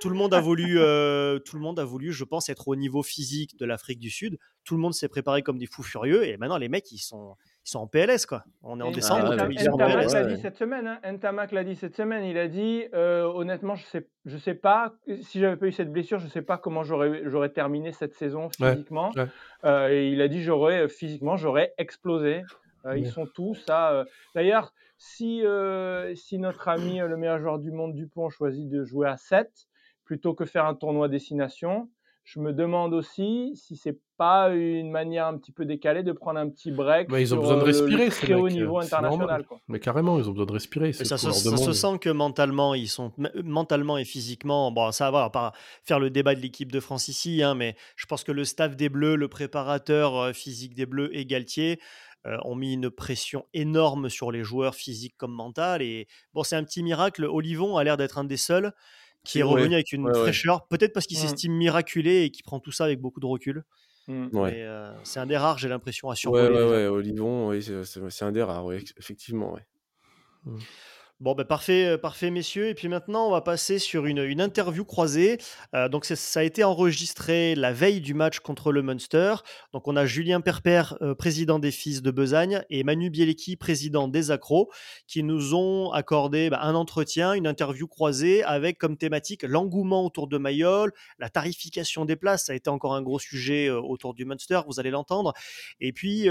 [0.00, 2.74] tout le monde a voulu, euh, tout le monde a voulu, je pense, être au
[2.74, 4.38] niveau physique de l'Afrique du Sud.
[4.64, 7.36] Tout le monde s'est préparé comme des fous furieux, et maintenant les mecs, ils sont,
[7.66, 8.44] ils sont en PLS quoi.
[8.62, 9.36] On est en décembre.
[9.38, 10.86] Ah, Ntamak l'a dit cette semaine.
[10.86, 11.46] Hein.
[11.52, 12.24] l'a dit cette semaine.
[12.24, 15.92] Il a dit, euh, honnêtement, je sais, je sais pas si j'avais pas eu cette
[15.92, 19.12] blessure, je sais pas comment j'aurais, j'aurais terminé cette saison physiquement.
[19.64, 22.42] Euh, et il a dit, j'aurais physiquement, j'aurais explosé.
[22.96, 24.04] ils sont tous à.
[24.34, 25.42] D'ailleurs, si,
[26.14, 29.68] si notre ami, le meilleur joueur du monde, Dupont, choisit de jouer à 7,
[30.04, 31.88] plutôt que faire un tournoi destination.
[32.32, 36.38] Je me demande aussi si c'est pas une manière un petit peu décalée de prendre
[36.38, 37.08] un petit break.
[37.10, 39.44] Mais ils ont besoin de respirer, très haut niveau international.
[39.66, 40.92] Mais carrément, ils ont besoin de respirer.
[40.92, 43.12] Ça, ça, se sent que mentalement, ils sont
[43.42, 44.70] mentalement et physiquement.
[44.70, 45.50] Bon, ça va, pas
[45.82, 48.76] faire le débat de l'équipe de France ici, hein, mais je pense que le staff
[48.76, 51.80] des Bleus, le préparateur euh, physique des Bleus et Galtier.
[52.26, 55.80] Euh, ont mis une pression énorme sur les joueurs physiques comme mentales.
[55.80, 57.24] Et bon, c'est un petit miracle.
[57.24, 58.74] Olivon a l'air d'être un des seuls
[59.24, 61.22] qui est revenu avec une fraîcheur, peut-être parce qu'il mmh.
[61.22, 63.64] s'estime miraculé et qu'il prend tout ça avec beaucoup de recul.
[64.08, 64.28] Mmh.
[64.34, 66.48] Euh, c'est un des rares, j'ai l'impression, à survoler.
[66.48, 69.52] Ouais, ouais, ouais, Olivon, oui, c'est un des rares, oui, effectivement.
[69.52, 69.66] Ouais.
[70.44, 70.58] Mmh.
[71.20, 74.86] Bon, bah, parfait, heu, parfait messieurs et puis maintenant on va passer sur une, interview
[74.86, 75.36] croisée.
[75.74, 79.34] Heu, donc ça a été enregistré la veille du match contre le Munster.
[79.74, 84.08] Donc on a Julien Perper, heu, président des Fils de Besagne et Manu Bielecki, président
[84.08, 84.70] des Accros,
[85.06, 90.26] qui nous ont accordé, bah, un entretien, une interview croisée avec comme thématique l'engouement autour
[90.26, 94.24] de Mayol, la tarification des places, ça a été encore un gros sujet, autour du
[94.24, 95.34] Munster, vous allez l'entendre
[95.80, 96.28] et puis,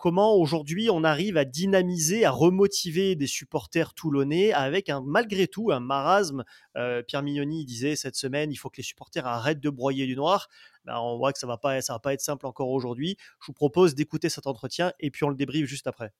[0.00, 5.70] comment aujourd'hui on arrive à dynamiser, à remotiver des supporters toulonnais avec un malgré tout
[5.70, 6.42] un marasme.
[6.78, 10.16] Euh, Pierre Mignoni disait cette semaine, il faut que les supporters arrêtent de broyer du
[10.16, 10.48] noir.
[10.86, 13.18] Ben, on voit que ça va ça va pas être simple encore aujourd'hui.
[13.40, 16.14] Je vous propose d'écouter cet entretien et puis on le débriefe juste après.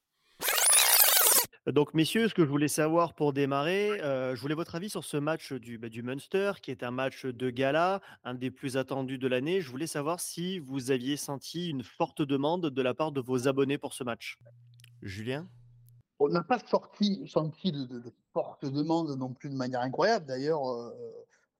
[1.73, 5.05] Donc, messieurs, ce que je voulais savoir pour démarrer, euh, je voulais votre avis sur
[5.05, 8.77] ce match du, bah, du Munster, qui est un match de gala, un des plus
[8.77, 9.61] attendus de l'année.
[9.61, 13.47] Je voulais savoir si vous aviez senti une forte demande de la part de vos
[13.47, 14.39] abonnés pour ce match.
[15.03, 15.47] Julien?
[16.19, 20.27] On n'a pas sorti, senti de, de, de fortes demandes non plus de manière incroyable.
[20.27, 20.91] D'ailleurs, euh,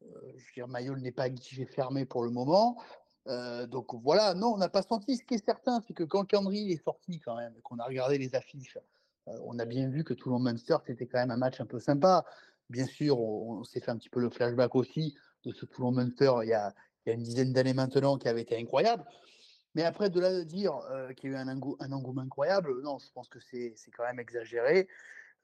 [0.03, 0.07] euh,
[0.37, 2.79] je veux dire, Mayol n'est pas guichet fermé pour le moment.
[3.27, 5.17] Euh, donc voilà, non, on n'a pas senti.
[5.17, 8.19] Ce qui est certain, c'est que quand Kendry est sorti quand même, qu'on a regardé
[8.19, 8.81] les affiches, euh,
[9.27, 12.25] on a bien vu que Toulon-Munster, c'était quand même un match un peu sympa.
[12.69, 16.49] Bien sûr, on, s'est fait un petit peu le flashback aussi de ce Toulon-Munster il,
[16.49, 16.73] y a,
[17.07, 19.05] une dizaine d'années maintenant qui avait été incroyable.
[19.75, 22.23] Mais après, de là de dire euh, qu'il y a eu un, engou un, engouement
[22.23, 24.89] incroyable, non, je pense que c'est quand même exagéré.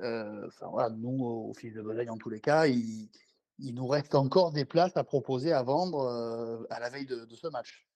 [0.03, 0.49] Euh,
[0.97, 3.09] nous, au fil de Besagne, en tous les cas, il,
[3.59, 7.49] nous reste encore des places à proposer, à vendre euh, à la veille de, ce
[7.49, 7.87] match.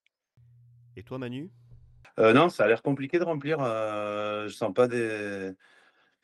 [0.96, 1.50] Et toi, Manu?
[2.18, 3.58] Euh, Non, ça a l'air compliqué de remplir.
[3.60, 4.88] je sens pas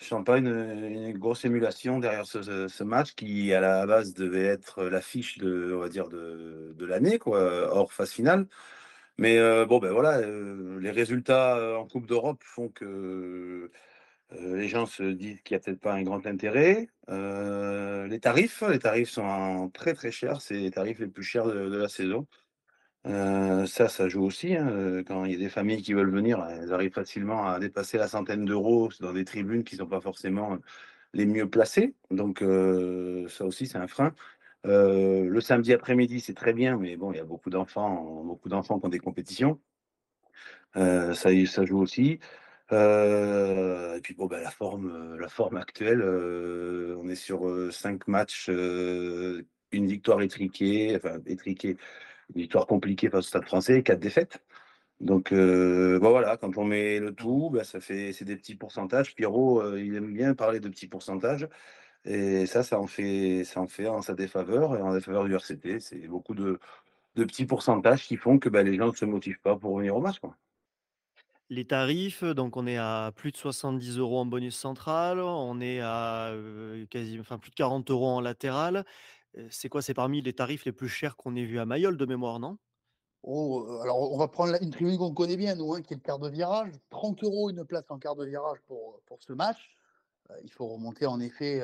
[0.00, 5.38] sens pas une, grosse émulation derrière ce, match qui, à la base, devait être l'affiche
[5.38, 7.40] de, on va dire, de, l'année, quoi,
[7.74, 8.46] hors phase finale.
[9.18, 13.70] Mais euh, bon, ben voilà, euh, les résultats en Coupe d'Europe font que
[14.32, 16.88] euh, les gens se disent qu'il n'y a peut-être pas un grand intérêt.
[17.08, 21.76] les tarifs, les tarifs sont très très chers, c'est les tarifs les plus chers de
[21.76, 22.26] la saison.
[23.06, 24.56] Ça, ça joue aussi.
[24.56, 25.02] Hein.
[25.06, 28.08] Quand il y a des familles qui veulent venir, elles arrivent facilement à dépasser la
[28.08, 30.58] centaine d'euros dans des tribunes qui ne sont pas forcément
[31.14, 31.94] les mieux placées.
[32.10, 32.40] Donc
[33.28, 34.12] ça aussi, c'est un frein.
[34.66, 38.48] Euh, le samedi après-midi, c'est très bien, mais bon, il y a beaucoup d'enfants, beaucoup
[38.48, 39.60] d'enfants qui ont des compétitions.
[40.76, 42.18] Euh, ça, ça joue aussi.
[42.72, 47.70] Euh, et puis bon, ben, la forme, la forme actuelle, euh, on est sur euh,
[47.70, 51.76] cinq matchs, une victoire étriquée, enfin étriquée,
[52.34, 54.42] une victoire compliquée face au Stade Français, quatre défaites.
[55.00, 59.14] Donc bon, voilà, quand on met le tout, ben, ça fait c'est des petits pourcentages.
[59.14, 61.48] Pierrot, il aime bien parler de petits pourcentages.
[62.06, 65.34] Et ça, ça en fait, ça en fait en sa défaveur et en défaveur du
[65.34, 65.80] RCT.
[65.80, 66.60] C'est beaucoup de,
[67.14, 70.00] petits pourcentages qui font que bah, les gens ne se motivent pas pour venir au
[70.00, 70.18] match.
[71.48, 75.80] Les tarifs, donc on est à plus de 70 euros en bonus central, on est
[75.80, 76.84] à euh,
[77.20, 78.84] enfin plus de 40 euros en latéral.
[79.50, 79.82] C'est quoi?
[79.82, 82.58] C'est parmi les tarifs les plus chers qu'on ait vu à Mayol de mémoire, non?
[83.22, 86.02] Oh, alors on va prendre une tribune qu'on connaît bien, nous, hein, qui est le
[86.02, 86.70] quart de virage.
[86.90, 89.76] 30 euros une place en quart de virage pour, pour ce match.
[90.44, 91.60] Il faut remonter en effet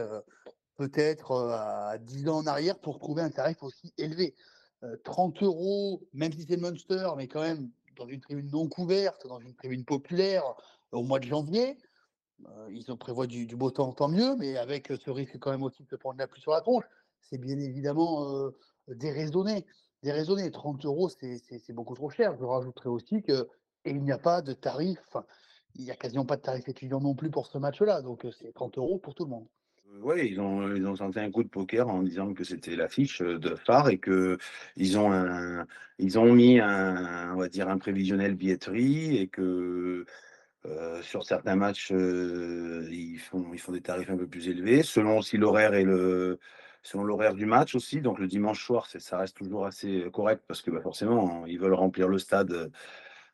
[0.77, 4.35] peut-être à 10 ans en arrière pour trouver un tarif aussi élevé.
[5.05, 9.27] 30 euros, même si c'est le Munster, mais quand même dans une tribune non couverte,
[9.27, 10.43] dans une tribune populaire
[10.91, 11.79] au mois de janvier.
[12.71, 15.63] Ils ont prévu du, du, beau temps, tant mieux, mais avec ce risque quand même
[15.63, 16.85] aussi de se prendre la pluie sur la tronche,
[17.23, 18.51] c'est bien évidemment
[18.89, 19.65] déraisonné.
[20.03, 22.37] Déraisonné, 30 euros, c'est beaucoup trop cher.
[22.37, 23.49] Je rajouterai aussi que
[23.85, 25.17] et il n'y a pas de tarif,
[25.75, 28.03] il n'y a quasiment pas de tarif étudiant non plus pour ce match-là.
[28.03, 29.47] Donc, c'est 30 euros pour tout le monde.
[30.01, 33.21] Oui, ils ont, ils ont senti un coup de poker en disant que c'était l'affiche
[33.21, 34.39] de phare et que
[34.77, 40.07] ils ont ont mis un, on va dire un prévisionnel billetterie et que
[41.03, 45.37] sur certains matchs ils font, ils font des tarifs un peu plus élevés selon aussi
[45.37, 46.39] l'horaire et le,
[46.83, 48.01] selon l'horaire du match aussi.
[48.01, 51.75] Donc le dimanche soir, ça reste toujours assez correct parce que bah, forcément ils veulent
[51.75, 52.71] remplir le stade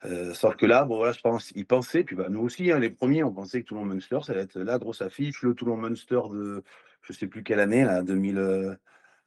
[0.05, 2.78] euh, sauf que là, bon, voilà, je pense, ils pensaient, puis bah, nous aussi, hein,
[2.78, 5.76] les premiers, on pensait que Toulon Munster, ça allait être la grosse affiche, le Toulon
[5.76, 6.62] Munster de
[7.03, 8.74] je sais plus quelle année, là, 2000, euh,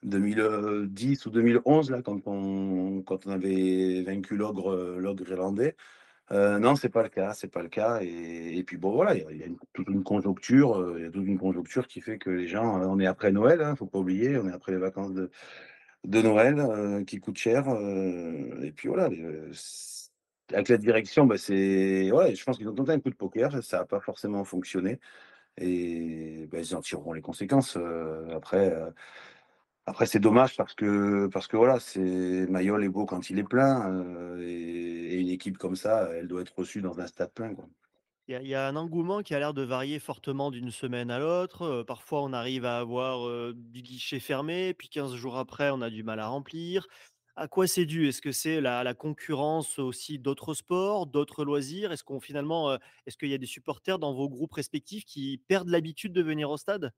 [0.03, 5.75] 2010 ou 2011, là, quand on, quand on avait vaincu l'ogre, euh, l'ogre irlandais.
[6.31, 7.99] Euh, non, c'est pas le cas, c'est pas le cas.
[8.01, 11.39] Et, puis bon, voilà, il y a, toute une conjoncture, il y a toute une
[11.39, 14.47] conjoncture qui fait que les gens, on est après Noël, hein, faut pas oublier, on
[14.47, 15.29] est après les vacances de,
[16.21, 17.67] Noël qui coûtent cher.
[18.63, 19.09] et puis voilà
[20.53, 23.79] avec la direction, bah, c'est je pense qu'ils ont tenté un coup de poker, ça
[23.79, 24.99] n'a pas forcément fonctionné
[25.57, 27.77] et bah, ils en tireront les conséquences.
[27.77, 28.89] Euh, après, euh,
[29.85, 33.43] après c'est dommage parce que parce que voilà, c'est Mayol est beau quand il est
[33.43, 34.37] plein euh,
[35.11, 37.53] et, une équipe comme ça, elle doit être reçue dans un stade plein.
[37.55, 37.69] Quoi.
[38.27, 40.71] Il y a il y a un engouement qui a l'air de varier fortement d'une
[40.71, 45.15] semaine à l'autre, heu, parfois on arrive à avoir, heu, des guichets fermés, puis 15
[45.15, 46.87] jours après on a du mal à remplir.
[47.35, 48.07] À quoi c'est dû?
[48.07, 51.91] Est-ce que c'est la la concurrence aussi d'autres sports, d'autres loisirs?
[51.91, 55.37] Est-ce qu'on finalement, heu, est-ce qu'il y a des supporters dans vos groupes respectifs qui
[55.47, 56.91] perdent l'habitude de venir au stade?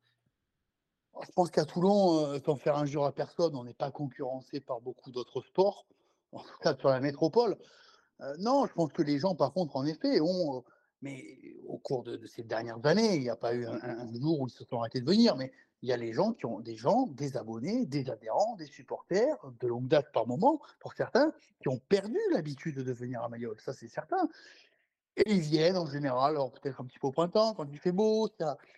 [1.21, 5.11] Je pense qu'à Toulon, sans faire injure à personne, on n'est pas concurrencé par beaucoup
[5.11, 5.85] d'autres sports,
[6.31, 7.57] en tout cas sur la métropole.
[8.23, 10.61] Heu, non, je pense que les gens, par contre, en effet, ont, heu
[11.01, 14.47] mais au cours de ces dernières années, il n'y a pas eu un jour où
[14.47, 15.51] ils se sont arrêtés de venir, mais
[15.81, 19.35] il y a les gens qui ont des gens, des abonnés, des adhérents, des supporters,
[19.59, 23.59] de longue date par moment, pour certains, qui ont perdu l'habitude de venir à Mayol,
[23.59, 24.29] ça c'est certain.
[25.17, 27.91] Et ils viennent en général, alors peut-être un petit peu au printemps, quand il fait
[27.91, 28.27] beau,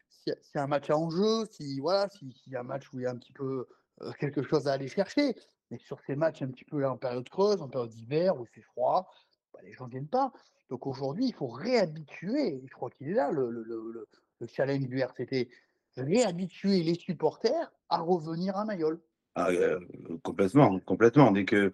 [0.10, 2.64] s'il y y a un match à enjeu, si voilà, si s'il y a un
[2.64, 3.68] match où il y a un petit peu,
[4.02, 5.36] heu, quelque chose à aller chercher.
[5.72, 8.44] Mais sur ces matchs un petit peu là en période creuse, en période d'hiver où
[8.46, 9.10] il fait froid,
[9.56, 10.32] bah, les gens ne viennent pas.
[10.70, 14.08] Donc aujourd'hui, il faut réhabituer, je crois qu'il est là le le le le
[14.42, 15.50] le challenge du RCT,
[15.98, 19.00] réhabituer les supporters à revenir à Mayol.
[19.36, 19.80] Ah, heu,
[20.24, 21.32] complètement, complètement.
[21.32, 21.72] Dès que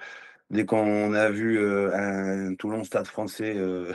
[0.51, 3.93] dès qu'on a vu, heu, un Toulon Stade Français, heu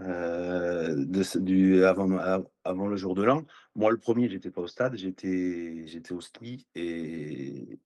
[0.00, 3.44] heu, de avant av avant le jour de l'an,
[3.74, 7.78] moi le premier, j'étais pas au stade, j'étais j'étais au ski et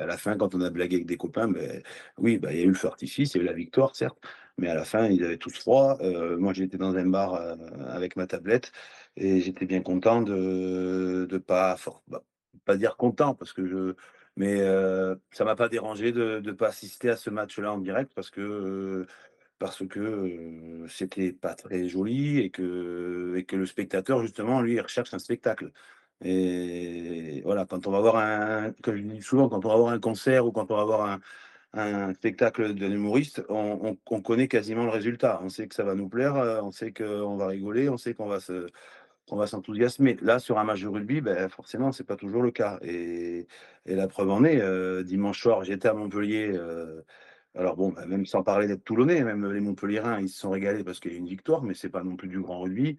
[0.00, 1.82] à la fin, quand on a blagué avec des copains, beh,
[2.18, 3.96] oui, bah, il y a eu le feu artifice, il y a eu la victoire
[3.96, 4.18] certes,
[4.60, 5.98] mais à la fin, ils avaient tous froid.
[6.02, 7.56] Heu, moi, j'étais dans un bar, heu,
[7.88, 8.72] avec ma tablette
[9.16, 11.76] et j'étais bien content de de pas
[12.08, 12.22] bah,
[12.64, 13.94] pas dire content parce que je
[14.36, 18.12] mais heu, ça m'a pas dérangé de de pas assister à ce match-là en direct
[18.14, 19.06] parce que, heu,
[19.58, 24.80] parce que, c'était pas très joli et que et que le spectateur justement, lui, il
[24.80, 25.72] recherche un spectacle
[26.22, 29.92] et voilà, quand on va voir un comme je dis souvent, quand on va voir
[29.92, 31.20] un concert ou quand on va voir un
[31.72, 35.40] un spectacle d'un humoriste, on on on connaît quasiment le résultat.
[35.42, 38.14] On sait que ça va nous plaire, heu, on sait qu'on va rigoler, on sait
[38.14, 38.68] qu'on va se
[39.46, 40.16] s'enthousiasmer.
[40.22, 43.46] Là, sur un match de rugby, ben forcément, c'est pas toujours le cas et
[43.86, 47.04] la preuve en est, heu, dimanche soir, j'étais à Montpellier, heu,
[47.54, 50.84] alors bon, bah, même sans parler d'être Toulonnais, même les Montpelliérains, ils se sont régalés
[50.84, 52.96] parce qu'il y a une victoire, mais c'est pas non plus du grand rugby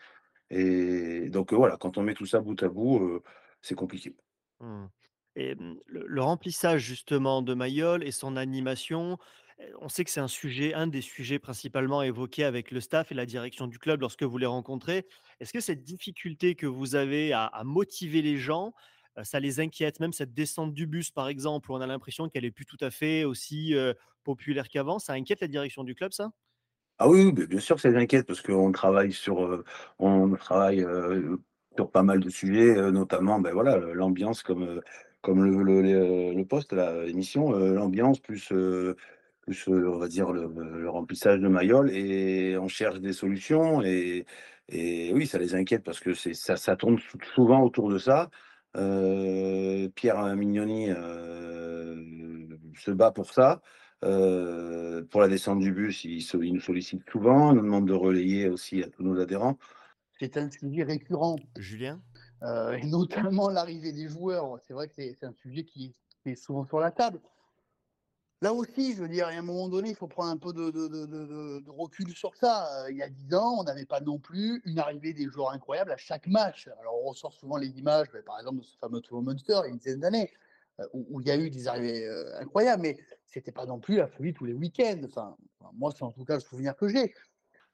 [0.52, 3.22] et donc voilà, quand on met tout ça bout à bout,
[3.62, 4.16] c'est compliqué.
[4.60, 4.88] Mmh.
[5.36, 9.18] Et mmh, le remplissage justement de Mayol et son animation,
[9.62, 13.12] heu, on sait que c'est un sujet un des sujets principalement évoqués avec le staff
[13.12, 15.08] et la direction du club lorsque vous les rencontrez.
[15.40, 18.74] Est-ce que cette difficulté que vous avez à motiver les gens,
[19.18, 20.00] heu, ça les inquiète?
[20.00, 22.78] Même cette descente du bus par exemple, où on a l'impression qu'elle est plus tout
[22.82, 26.32] à fait aussi, heu, populaire qu'avant, ça inquiète la direction du club ça?
[27.00, 29.64] Ah oui, bien sûr ça les inquiète parce qu'on travaille sur, heu,
[29.98, 30.86] on travaille,
[31.76, 34.82] sur pas mal de sujets, notamment, ben, voilà, l'ambiance comme,
[35.22, 38.96] comme le le le le poste l'émission, heu, l'ambiance plus, heu,
[39.42, 44.26] plus, on va dire le le remplissage de Mayol et on cherche des solutions et
[44.70, 47.98] et oui, ça les inquiète parce que c'est ça ça tourne sou souvent autour de
[47.98, 48.30] ça.
[49.96, 50.90] Pierre, Mignoni,
[52.78, 53.62] se bat pour ça.
[54.02, 57.94] Pour la descente du bus, il se il nous sollicite souvent, il nous demande de
[57.94, 59.58] relayer aussi à tous nos adhérents.
[60.20, 62.02] C'est un sujet récurrent, Julien?
[62.44, 64.60] Heu et notamment l'arrivée des joueurs.
[64.68, 67.22] C'est vrai que c'est un sujet qui est souvent sur la table.
[68.44, 71.70] Là aussi, je veux dire, à un moment donné, il faut prendre un peu de
[71.70, 72.86] recul sur ça.
[72.88, 75.52] Heu, il y a 10 ans, on n'avait pas non plus une arrivée des joueurs
[75.52, 76.68] incroyables à chaque match.
[76.80, 79.68] Alors on ressort souvent les images, beh, par exemple de ce fameux Toulon Munster il
[79.68, 80.32] y a une dizaine d'années,
[80.80, 84.08] heu, où il y a eu des arrivées, incroyables, mais c'était pas non plus la
[84.08, 85.02] folie tous les week-ends.
[85.06, 85.38] Enfin,
[85.74, 87.14] moi, c'est en tout cas le souvenir que j'ai.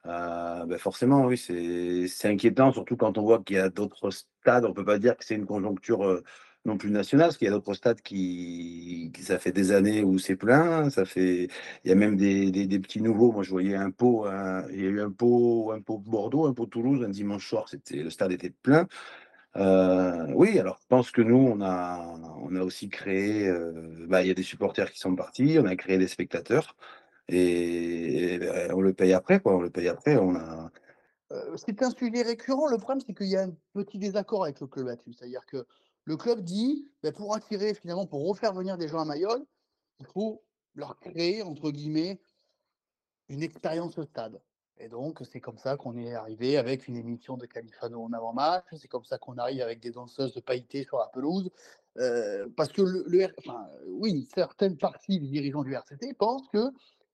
[0.07, 4.65] Heu, bah, forcément, oui, c'est inquiétant, surtout quand on voit qu'il y a d'autres stades.
[4.65, 6.23] On peut pas dire que c'est une conjoncture, heu,
[6.65, 10.17] non plus nationale, parce qu'il y a d'autres stades qui ça fait des années où
[10.19, 10.89] c'est plein.
[10.89, 11.49] Ça fait
[11.83, 13.31] il y a même des petits nouveaux.
[13.33, 13.91] Moi, je voyais un
[14.25, 17.47] un il y a eu un Pau un Pau Bordeaux, un Pau Toulouse, un dimanche
[17.47, 18.87] soir, le stade était plein.
[19.57, 21.99] Heu, oui, alors je pense que nous, on a
[22.43, 25.65] on a aussi créé, heu, bah, il y a des supporters qui sont partis, on
[25.65, 26.75] a créé des spectateurs
[27.29, 28.39] et
[28.73, 30.17] on le paye après, quoi, on le paye après.
[30.17, 30.71] On a
[31.31, 32.67] Heu, c'est un sujet récurrent.
[32.67, 35.13] Le problème, c'est qu'il y a un petit désaccord avec le club là-dessus.
[35.13, 35.65] C'est-à-dire que
[36.05, 39.45] le club dit: «Beh, pour attirer finalement, pour refaire venir des gens à Mayol,
[39.99, 40.43] il faut
[40.75, 42.21] leur créer entre guillemets
[43.29, 44.41] une expérience au stade»
[44.79, 48.65] et donc c'est comme ça qu'on est arrivé avec une émission de Califano en avant-match.
[48.79, 51.49] C'est comme ça qu'on arrive avec des danseuses de pailletés sur la pelouse,
[51.97, 56.13] heu, parce que le le enfin, euh, oui, une certaine partie des dirigeants du RCT
[56.13, 56.47] pensent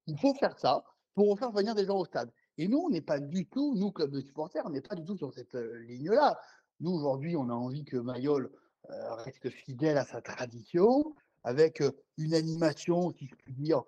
[0.06, 0.84] qu'il faut faire ça
[1.16, 3.92] pour refaire venir des gens au stade et nous, on n'est pas du tout, nous,
[3.92, 6.40] club de supporters, on n'est pas du tout sur cette, heu, ligne-là.
[6.80, 8.52] Nous, aujourd'hui, on a envie que Mayol,
[8.90, 8.94] heu,
[9.26, 13.84] reste fidèle à sa tradition avec, heu, une animation, si je puis dire,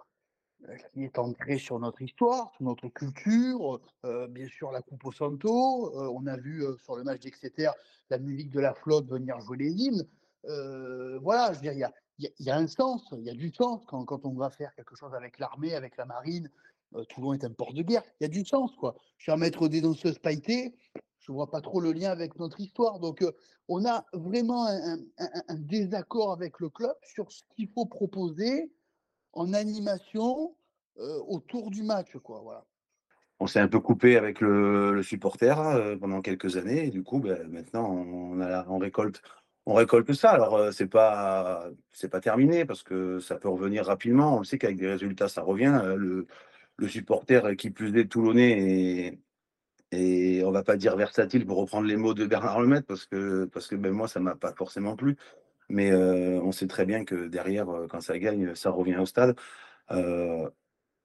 [0.70, 5.06] euh, qui est ancré sur notre histoire, sur notre culture, euh, bien sûr la Coupe
[5.06, 5.94] au Santo.
[6.00, 7.70] euh, on a vu euh, sur le match d'Exeter
[8.10, 10.08] la musique de la flotte venir jouer les hymnes.
[10.46, 13.30] Euh, voilà, je veux dire, il y a, il y a- un sens, il y
[13.30, 16.50] a du sens quand, on va faire quelque chose avec l'armée, avec la marine.
[16.96, 18.96] Euh, Toulon est un port de guerre, il y a du sens, quoi.
[19.18, 20.76] Je suis un maître des danseuses pailletées,
[21.20, 23.00] je vois pas trop le lien avec notre histoire.
[23.00, 23.32] Donc, euh,
[23.68, 24.98] on a vraiment un,
[25.56, 28.72] désaccord avec le club sur ce qu'il faut proposer
[29.34, 30.56] en animation
[31.00, 32.42] euh, autour du match, quoi.
[32.42, 32.64] Voilà.
[33.40, 36.86] On s'est un peu coupé avec le, supporter euh, pendant quelques années.
[36.86, 39.22] Et du coup, ben, maintenant, on récolte,
[39.66, 40.32] on récolte ça.
[40.32, 41.70] Alors, euh, c'est pas,
[42.12, 44.38] pas terminé parce que ça peut revenir rapidement.
[44.38, 45.80] On sait qu'avec des résultats, ça revient.
[45.84, 46.28] Euh, Le,
[46.90, 49.20] supporter qui plus est toulonnais et,
[49.92, 53.46] et on va pas dire versatile pour reprendre les mots de Bernard Lemaitre parce que,
[53.46, 55.16] parce que ben, moi, ça m'a pas forcément plu.
[55.70, 59.36] Mais euh, on sait très bien que derrière, quand ça gagne, ça revient au stade.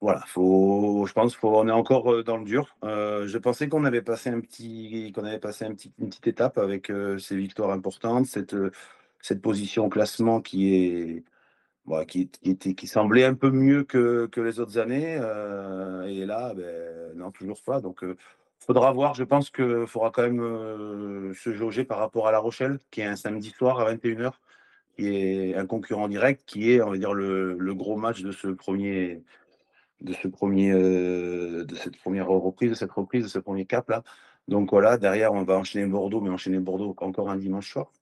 [0.01, 2.75] Voilà, je pense qu'on est encore euh, dans le dur.
[2.85, 6.91] Euh, je pensais qu'on avait passé un petit, qu'on avait passé une petite étape avec
[6.91, 8.57] euh, ces victoires importantes, cette,
[9.43, 11.25] position au classement qui est,
[11.85, 15.15] voilà, qui, qui semblait un peu mieux que, les autres années.
[16.09, 17.81] et là, ben, non, toujours pas.
[17.83, 18.03] Donc,
[18.59, 19.15] faudra voir.
[19.15, 23.07] Je pense qu'il faudra quand même se jauger par rapport à La Rochelle, qui est
[23.07, 24.33] un samedi soir à 21h,
[24.97, 29.23] qui est un concurrent direct, qui est, on va le gros match de ce premier
[30.01, 33.89] de ce premier, euh, de cette première reprise, de cette reprise, de ce premier cap
[33.89, 34.03] là.
[34.49, 37.93] Donc voilà, derrière on va enchaîner Bordeaux, mais enchaîner Bordeaux encore un dimanche soir.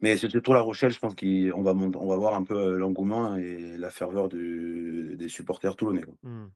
[0.00, 2.76] Mais c'est surtout La Rochelle, je pense qu'on va, on va voir un peu euh,
[2.76, 6.04] l'engouement et la ferveur des supporters toulonnais.
[6.22, 6.46] Mmh.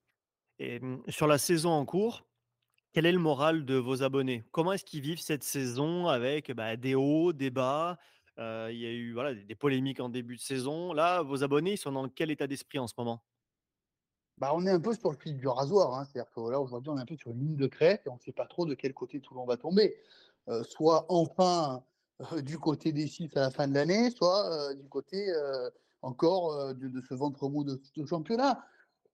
[0.58, 2.26] Et mmh, sur la saison en cours,
[2.92, 4.44] quel est le moral de vos abonnés?
[4.50, 7.98] Comment est-ce qu'ils vivent cette saison avec, bah, des hauts, des bas?
[8.38, 10.92] Heu, il y a eu, voilà, des des polémiques en début de saison.
[10.92, 13.22] Là, vos abonnés, ils sont dans quel état d'esprit en ce moment?
[14.40, 15.94] Bah, on est un peu sur le fil du rasoir.
[15.94, 16.06] hein.
[16.06, 18.14] C'est-à-dire que là, aujourd'hui, on est un peu sur une ligne de crête et on
[18.14, 19.96] ne sait pas trop de quel côté Toulon va tomber.
[20.48, 21.84] Euh, soit enfin
[22.32, 25.30] euh, du côté des six à la fin de l'année, soit euh, du côté
[26.02, 28.64] encore de, ce ventre mou de, de championnat.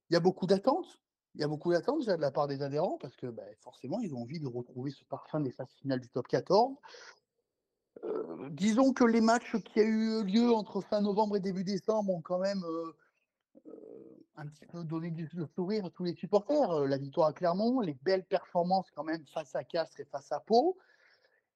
[0.09, 1.01] Il y a beaucoup d'attentes.
[1.35, 3.99] Il y a beaucoup d'attentes déjà de la part des adhérents parce que bah, forcément,
[4.01, 6.77] ils ont envie de retrouver ce parfum des phases finales du top 14.
[8.05, 12.14] Euh, disons que les matchs qui a eu lieu entre fin novembre et début décembre
[12.14, 12.62] ont quand même
[14.37, 16.70] un petit peu donné du, sourire à tous les supporters.
[16.70, 20.30] Euh, la victoire à Clermont, les belles performances quand même face à Castres et face
[20.32, 20.76] à Pau.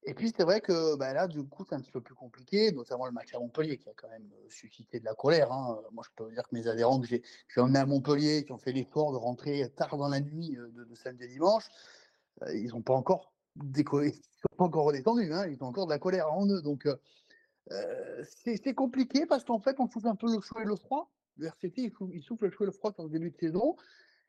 [0.03, 2.71] Et puis c'est vrai que bah, là, du coup, c'est un petit peu plus compliqué,
[2.71, 5.51] notamment le match à Montpellier qui a quand même euh, suscité de la colère.
[5.51, 5.77] hein.
[5.77, 7.21] Euh, Moi, je peux vous dire que mes adhérents que j'ai
[7.57, 11.25] emmenés à Montpellier, qui ont fait l'effort de rentrer tard dans la nuit de, samedi
[11.25, 11.65] et dimanche,
[12.51, 15.91] ils n'ont pas encore décollé, ils sont pas encore redescendus, hein, ils ont encore de
[15.91, 16.63] la colère en eux.
[16.63, 16.87] Donc,
[17.69, 21.11] c'est c'est compliqué parce qu'en fait, on souffle un peu le chaud et le froid.
[21.41, 23.75] Le RCT, il souffle, le chaud le froid sur le début de saison.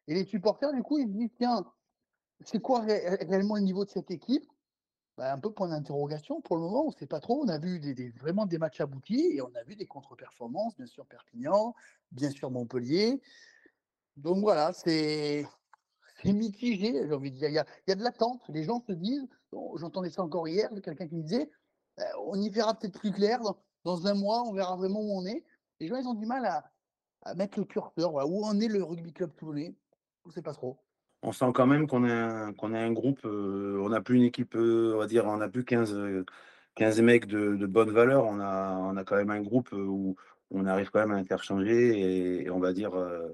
[0.08, 1.64] Et les supporters, du coup, ils se disent tiens,
[2.44, 4.50] c'est quoi ré- réellement le niveau de cette équipe?
[5.18, 7.44] Bah, Un peu point d'interrogation pour le moment, on ne sait pas trop.
[7.44, 7.78] On a vu
[8.18, 11.74] vraiment des matchs aboutis et on a vu des contre-performances, bien sûr Perpignan,
[12.12, 13.20] bien sûr Montpellier.
[14.16, 15.46] Donc voilà, c'est
[16.24, 17.50] mitigé, j'ai envie de dire.
[17.50, 18.40] Il y a, de l'attente.
[18.48, 19.28] Les gens se disent,
[19.74, 21.50] j'entendais ça encore hier, quelqu'un qui me disait,
[22.00, 25.12] euh, on y verra peut-être plus clair dans, dans un mois, on verra vraiment où
[25.12, 25.44] on est.
[25.78, 26.72] Les gens, ils ont du mal à,
[27.22, 29.74] à mettre le curseur, où en est le rugby club toulonnais.
[30.24, 30.76] On ne sait pas trop.
[31.22, 34.24] On sent quand même qu'on un, qu'on est un groupe, euh, on n'a plus une
[34.24, 36.24] équipe, euh, on va dire, on n'a plus 15, euh,
[36.74, 40.16] 15 mecs de, bonne valeur, on a, on a quand même un groupe euh, où
[40.50, 43.28] on arrive quand même à interchanger et, on va dire euh,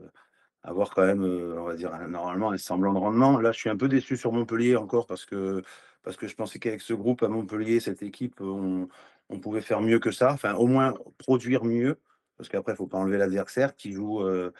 [0.62, 3.40] avoir quand même, euh, on va dire, normalement un semblant de rendement.
[3.40, 5.62] Là, je suis un peu déçu sur Montpellier encore parce que,
[6.02, 8.88] parce que je pensais qu'avec ce groupe à Montpellier, cette équipe, on,
[9.30, 11.98] on pouvait faire mieux que ça, enfin au moins produire mieux,
[12.38, 14.52] parce qu'après, il ne faut pas enlever l'adversaire qui joue, euh,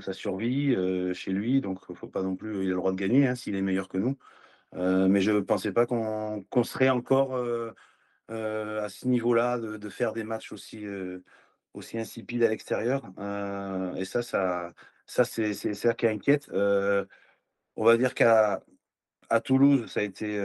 [0.00, 3.62] sa survie euh, chez lui, donc il a le droit de gagner hein, s'il est
[3.62, 4.16] meilleur que nous.
[4.74, 7.34] Euh, mais je ne pensais pas qu'on serait encore
[8.28, 10.86] à ce niveau-là de, faire des matchs aussi,
[11.94, 13.02] insipides à l'extérieur.
[13.96, 14.22] Et ça,
[15.24, 16.48] c'est ça qui inquiète.
[16.52, 18.60] On va dire qu'à
[19.44, 20.38] Toulouse, ça a été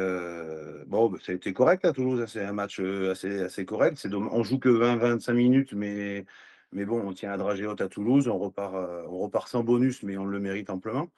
[0.88, 2.22] bon, bah, ça a été correct à Toulouse.
[2.22, 3.98] hein, C'est un match assez, correct.
[3.98, 6.26] C'est on joue que 20-25 minutes, mais
[6.74, 8.28] mais bon, on tient à dragée haute à Toulouse.
[8.28, 11.10] On repart, euh, on repart sans bonus, mais on le mérite amplement.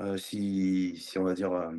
[0.00, 1.72] Euh, si, si on va dire euh,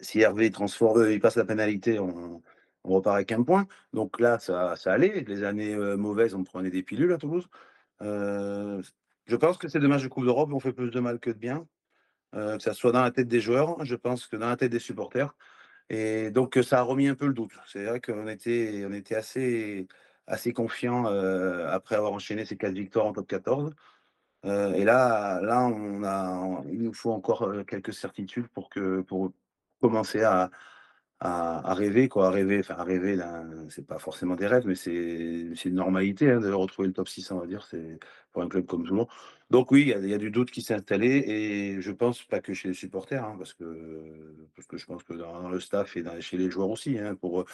[0.00, 2.42] si Hervé transforme, il passe la pénalité, on,
[2.84, 3.66] repart avec un point.
[3.92, 5.24] Donc là, ça, allait.
[5.26, 7.48] Les années mauvaises, on prenait des pilules à Toulouse.
[8.00, 11.30] Je pense que ces deux matchs de Coupe d'Europe ont fait plus de mal que
[11.30, 11.66] de bien,
[12.32, 14.80] que ça soit dans la tête des joueurs, je pense que dans la tête des
[14.80, 15.34] supporters.
[15.88, 17.52] Et donc, ça a remis un peu le doute.
[17.66, 19.86] C'est vrai qu'on était, on était assez,
[20.26, 23.74] assez confiants après avoir enchaîné ces quatre victoires en top 14.
[24.46, 29.00] Heu et là là, on a il nous faut encore, heu, quelques certitudes pour que
[29.02, 29.32] pour
[29.80, 30.50] commencer à
[31.20, 33.18] à rêver quoi, à rêver, enfin à rêver
[33.70, 37.30] c'est pas forcément des rêves, mais c'est une normalité, hein, de retrouver le top 6
[37.30, 37.66] on va dire,
[38.32, 39.08] pour un club comme Toulon.
[39.50, 42.52] Donc oui, il y a du doute qui s'est installé et je pense pas que
[42.52, 43.64] chez les supporters, hein, parce que
[44.54, 47.44] parce que je pense que dans le staff et chez les joueurs aussi, hein, pour,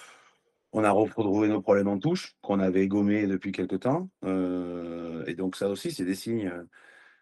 [0.72, 5.34] on a retrouvé nos problèmes en touche, qu'on avait gommés depuis quelque temps, heu et
[5.34, 6.52] donc ça aussi, c'est des signes,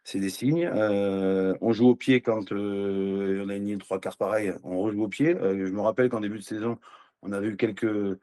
[0.05, 0.66] c'est des signes.
[0.74, 4.80] Heu, on joue au pied quand, heu, on a une ligne 3 quarts pareille, on
[4.80, 5.34] rejoue au pied.
[5.40, 6.78] Je me rappelle qu'en début de saison,
[7.22, 8.18] on avait eu quelques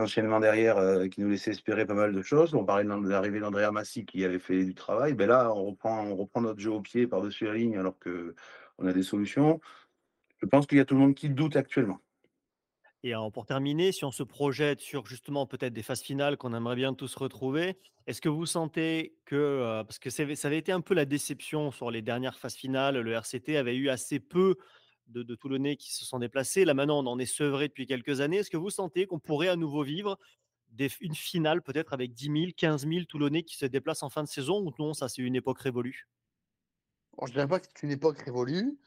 [0.00, 0.76] enchaînements derrière,
[1.10, 2.54] qui nous laissaient espérer pas mal de choses.
[2.54, 5.14] On parlait de l'arrivée d'Andrea Massi qui avait fait du travail.
[5.14, 8.86] Beh, là, on reprend on reprend notre jeu au pied par-dessus la ligne alors qu'on
[8.86, 9.60] a des solutions.
[10.42, 12.00] Je pense qu'il y a tout le monde qui doute actuellement.
[13.06, 16.74] Et pour terminer, si on se projette sur justement peut-être des phases finales qu'on aimerait
[16.74, 20.80] bien tous retrouver, est-ce que vous sentez que, heu, parce que ça avait été un
[20.80, 24.56] peu la déception sur les dernières phases finales, le RCT avait eu assez peu
[25.06, 26.64] de de Toulonnais qui se sont déplacés.
[26.64, 28.38] Là maintenant, on en est sevré depuis quelques années.
[28.38, 30.18] Est-ce que vous sentez qu'on pourrait à nouveau vivre
[31.02, 34.64] une finale peut-être avec 10 000-15 000 Toulonnais qui se déplacent en fin de saison
[34.66, 36.08] ou non, ça c'est une époque révolue?
[37.26, 38.78] Je dirais pas que c'est une époque révolue,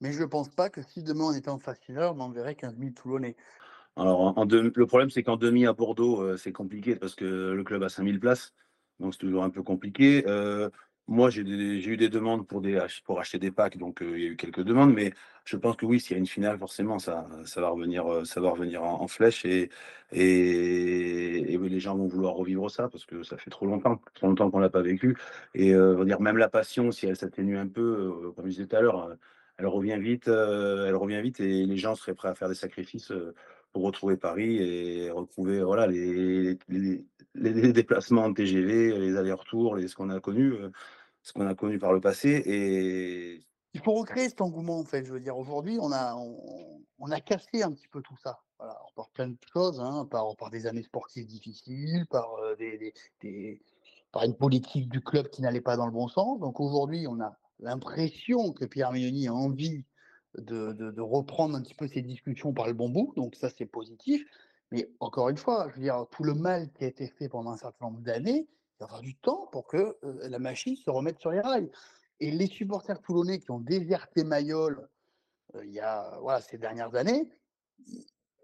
[0.00, 2.94] mais je pense pas que si demain on était en finale, on enverrait 15 000
[2.94, 3.36] Toulonnais.
[3.96, 7.64] Alors en le problème, c'est qu'en demi à Bordeaux, heu, c'est compliqué parce que le
[7.64, 8.54] club a 5 000 places,
[9.00, 10.24] donc c'est toujours un peu compliqué.
[10.26, 10.70] Heu,
[11.08, 14.26] moi, j'ai eu des demandes pour des pour acheter des packs, donc heu, il y
[14.26, 15.12] a eu quelques demandes, mais
[15.44, 17.26] je pense que oui, s'il y a une finale, forcément, ça
[17.56, 19.44] va revenir, ça va revenir en flèche.
[20.12, 24.26] Et oui, les gens vont vouloir revivre ça parce que ça fait trop longtemps, trop
[24.28, 25.16] longtemps qu'on l'a pas vécu.
[25.54, 25.72] Et
[26.04, 29.08] dire même la passion, si elle s'atténue un peu, comme je disais tout à l'heure,
[29.08, 29.18] heu,
[29.58, 32.54] elle revient vite, heu, elle revient vite et les gens seraient prêts à faire des
[32.54, 33.34] sacrifices, heu,
[33.72, 36.58] pour retrouver Paris et retrouver, voilà, les
[37.34, 40.72] les déplacements en TGV, les allers-retours, les ce qu'on a connu, heu,
[41.22, 43.40] ce qu'on a connu par le passé et
[43.74, 45.04] Il faut recréer cet engouement, en fait.
[45.04, 46.14] Je veux dire, aujourd'hui, on a
[46.98, 48.40] on a cassé un petit peu tout ça.
[48.58, 52.28] Voilà, par plein de choses, hein, par par des années sportives difficiles, par,
[52.58, 52.92] des
[54.12, 56.40] par une politique du club qui n'allait pas dans le bon sens.
[56.40, 59.84] Donc aujourd'hui, on a l'impression que Pierre Mignoni a envie
[60.36, 63.66] de de reprendre un petit peu ces discussions par le bon bout, donc ça, c'est
[63.66, 64.24] positif.
[64.70, 67.52] Mais encore une fois, je veux dire, tout le mal qui a été fait pendant
[67.52, 68.46] un certain nombre d'années,
[68.78, 71.70] il y aura du temps pour que, heu, la machine se remette sur les rails.
[72.20, 74.88] Et les supporters toulonnais qui ont déserté Mayol,
[75.54, 77.32] heu, il y a, voilà, ces dernières années,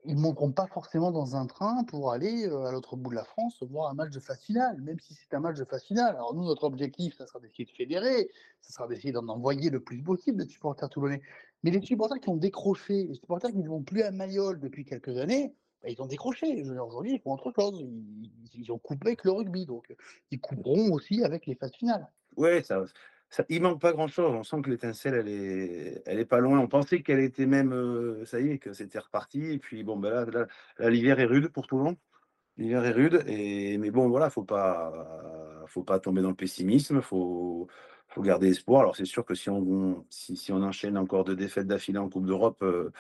[0.05, 3.17] ils ils monteront pas forcément dans un train pour aller, heu, à l'autre bout de
[3.17, 5.85] la France voir un match de phase finale, même si c'est un match de phase
[5.85, 6.15] finale.
[6.15, 8.31] Alors nous, notre objectif, ça sera d'essayer de fédérer,
[8.61, 11.23] ça sera d'essayer d'en envoyer le plus possible de supporters toulonnais.
[11.63, 14.85] Mais les supporters qui ont décroché, les supporters qui ne vont plus à Mayol depuis
[14.85, 16.63] quelques années, bah, ils ont décroché.
[16.63, 17.85] Aujourd'hui, ils font autre chose.
[18.55, 19.95] Ils ont coupé avec le rugby, donc
[20.31, 22.09] ils couperont aussi avec les phases finales.
[22.37, 22.85] ouais, ça
[23.37, 24.32] ça il manque pas grand-chose.
[24.35, 26.59] On sent que l'étincelle, elle est elle est pas loin.
[26.61, 29.97] On pensait qu'elle était même, heu, ça y est, que c'était reparti et puis bon,
[29.99, 30.26] bah,
[30.78, 31.97] là l'hiver est rude pour Toulon.
[32.59, 37.01] L'hiver est rude et mais bon, voilà, faut pas faut pas tomber dans le pessimisme,
[37.03, 37.68] faut
[38.09, 38.82] faut garder espoir.
[38.82, 42.26] Alors c'est sûr que si on si on enchaîne encore 2 défaites d'affilée en coupe
[42.26, 42.93] d'Europe, heu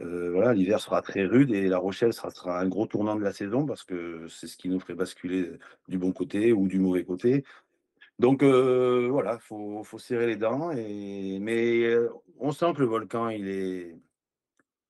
[0.00, 3.22] heu, voilà, l'hiver sera très rude et La Rochelle sera sera un gros tournant de
[3.22, 5.52] la saison parce que c'est ce qui nous ferait basculer
[5.88, 7.44] du bon côté ou du mauvais côté.
[8.18, 12.86] Donc heu, voilà, faut faut serrer les dents et mais heu, on sent que le
[12.86, 13.96] volcan, il est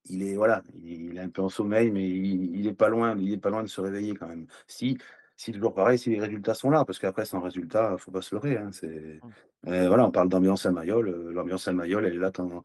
[0.05, 3.17] il est voilà, il est un peu en sommeil, mais il il est pas loin
[3.17, 4.47] il est pas loin de se réveiller quand même.
[4.67, 4.97] Si
[5.37, 8.33] si toujours pareil, si les résultats sont là, parce qu'après sans résultat, faut pas se
[8.35, 9.35] leurrer, hein, c'est Mmh.
[9.67, 12.63] heu, voilà, on parle d'ambiance à Mayol, l'ambiance à Mayol, elle est là quand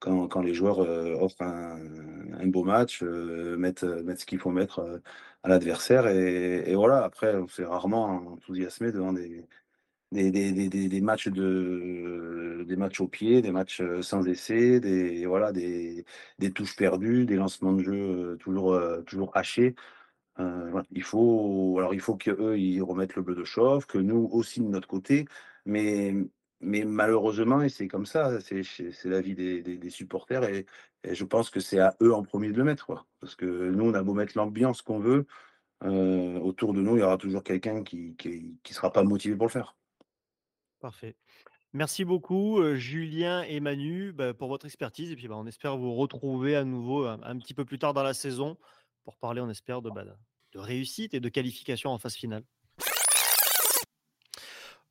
[0.00, 1.78] quand quand les joueurs, offrent un
[2.34, 5.00] un beau match, mettent, mettent ce qu'il faut mettre,
[5.42, 7.04] à l'adversaire et et voilà.
[7.04, 9.46] Après, on s'est rarement enthousiasmé devant des
[10.12, 14.80] des des des des matchs de des matchs au pied, des matchs, heu, sans essai,
[14.80, 16.04] des voilà, des
[16.54, 17.94] touches perdues, des lancements de jeu,
[18.34, 19.74] heu, toujours, heu, toujours hachés.
[20.90, 24.60] Il faut alors il faut qu'eux, ils remettent le bleu de chauffe, que nous aussi
[24.60, 25.26] de notre côté,
[25.66, 26.14] mais
[26.60, 30.66] mais malheureusement et c'est comme ça, c'est c'est la vie des supporters et
[31.04, 33.06] et je pense que c'est à eux en premier de le mettre, quoi.
[33.20, 35.26] Parce que nous, on a beau mettre l'ambiance qu'on veut,
[35.84, 39.46] autour de nous, il y aura toujours quelqu'un qui qui qui sera pas motivé pour
[39.48, 39.76] le faire.
[40.82, 41.14] Parfait.
[41.74, 45.76] Merci beaucoup, heu, Julien et Manu, bah, pour votre expertise et puis, bah, on espère
[45.78, 48.58] vous retrouver à nouveau un petit peu plus tard dans la saison
[49.04, 50.04] pour parler, on espère, de, bah,
[50.52, 52.44] de réussite et de qualification en phase finale.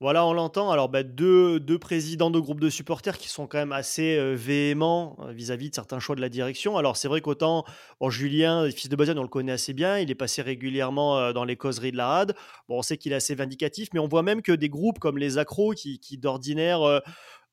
[0.02, 0.72] Voilà, on l'entend.
[0.72, 4.34] Alors, bah, deux, deux présidents de groupes de supporters qui sont quand même assez euh,
[4.34, 6.76] véhéments euh, vis-à-vis de certains choix de la direction.
[6.76, 7.66] Alors, c'est vrai qu'autant,
[8.00, 10.00] bon, Julien, fils de Bazian, on le connaît assez bien.
[10.00, 12.34] Il est passé régulièrement euh, dans les causeries de la rade.
[12.68, 15.20] Bon, on sait qu'il est assez vindicatif, mais on voit même que des groupes comme
[15.20, 17.00] les accros, qui, d'ordinaire euh,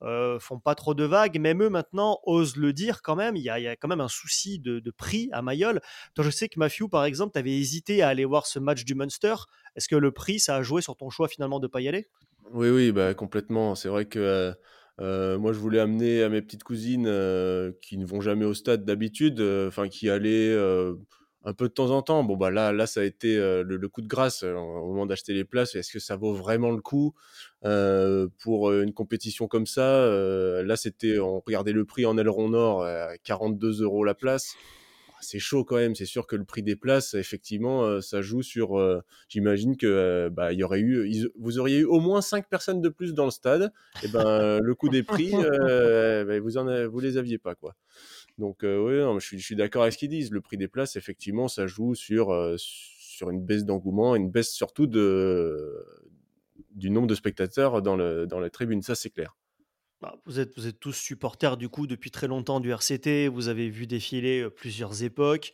[0.02, 3.36] euh, font pas trop de vagues, même eux maintenant osent le dire quand même.
[3.36, 5.82] Il y a, quand même un souci de, prix à Mayol.
[6.18, 9.34] Je sais que Matthew, par exemple, tu hésité à aller voir ce match du Munster.
[9.76, 12.08] Est-ce que le prix, ça a joué sur ton choix finalement de pas y aller?
[12.52, 13.74] Oui, oui, bah, complètement.
[13.74, 14.54] C'est vrai que
[14.98, 17.06] moi, je voulais amener à mes petites cousines
[17.82, 20.56] qui ne vont jamais au stade d'habitude, enfin qui allaient
[21.44, 22.24] un peu de temps en temps.
[22.24, 25.44] Bon, bah là, là ça a été le, coup de grâce au moment d'acheter les
[25.44, 25.74] places.
[25.74, 27.14] Est-ce que ça vaut vraiment le coup
[28.38, 30.08] pour une compétition comme ça
[30.62, 34.54] Là, c'était, on regardait le prix en aileron nord à 42 euros la place.
[35.20, 35.94] C'est chaud quand même.
[35.94, 38.78] C'est sûr que le prix des places, effectivement, euh, ça joue sur.
[38.78, 42.80] euh, J'imagine que euh, bah, y aurait eu, vous auriez eu au moins 5 personnes
[42.80, 43.72] de plus dans le stade.
[44.04, 47.54] Et ben, euh, le coût des prix, euh, bah, vous en, vous les aviez pas
[47.54, 47.74] quoi.
[48.38, 50.30] Donc oui, non, je suis, suis d'accord avec ce qu'ils disent.
[50.30, 54.86] Le prix des places, effectivement, ça joue sur sur une baisse d'engouement, une baisse surtout
[54.86, 55.84] de
[56.70, 58.82] du nombre de spectateurs dans le dans la tribune.
[58.82, 59.36] Ça, c'est clair.
[60.00, 63.88] Bah, vous êtes, tous supporters du coup depuis très longtemps du RCT, vous avez vu
[63.88, 65.52] défiler plusieurs époques.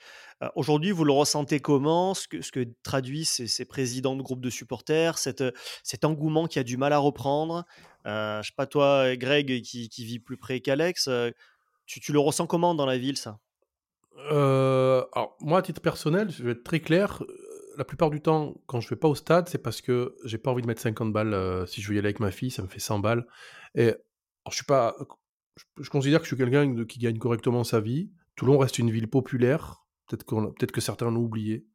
[0.54, 2.12] Aujourd'hui, vous le ressentez comment?
[2.12, 2.50] Ce que, ce
[2.82, 7.64] traduisent ces, présidents de groupes de supporters, cet engouement qui a du mal à reprendre?
[8.06, 11.08] Euh, Je sais pas, toi, Greg, qui, qui vit plus près qu'Alex,
[11.86, 13.38] tu, le ressens comment dans la ville, ça?
[14.28, 17.22] Alors, moi, à titre personnel, je vais être très clair.
[17.78, 20.50] La plupart du temps, quand je vais pas au stade, c'est parce que j'ai pas
[20.50, 21.66] envie de mettre 50 balles.
[21.66, 23.26] si je veux y aller avec ma fille, ça me fait 100 balles.
[23.74, 23.94] Et
[24.44, 24.96] alors, je suis pas.
[25.56, 28.10] Je, je considère que je suis quelqu'un qui gagne correctement sa vie.
[28.36, 29.84] Toulon reste une ville populaire.
[30.08, 31.66] Peut-être peut que certains l'ont oublié.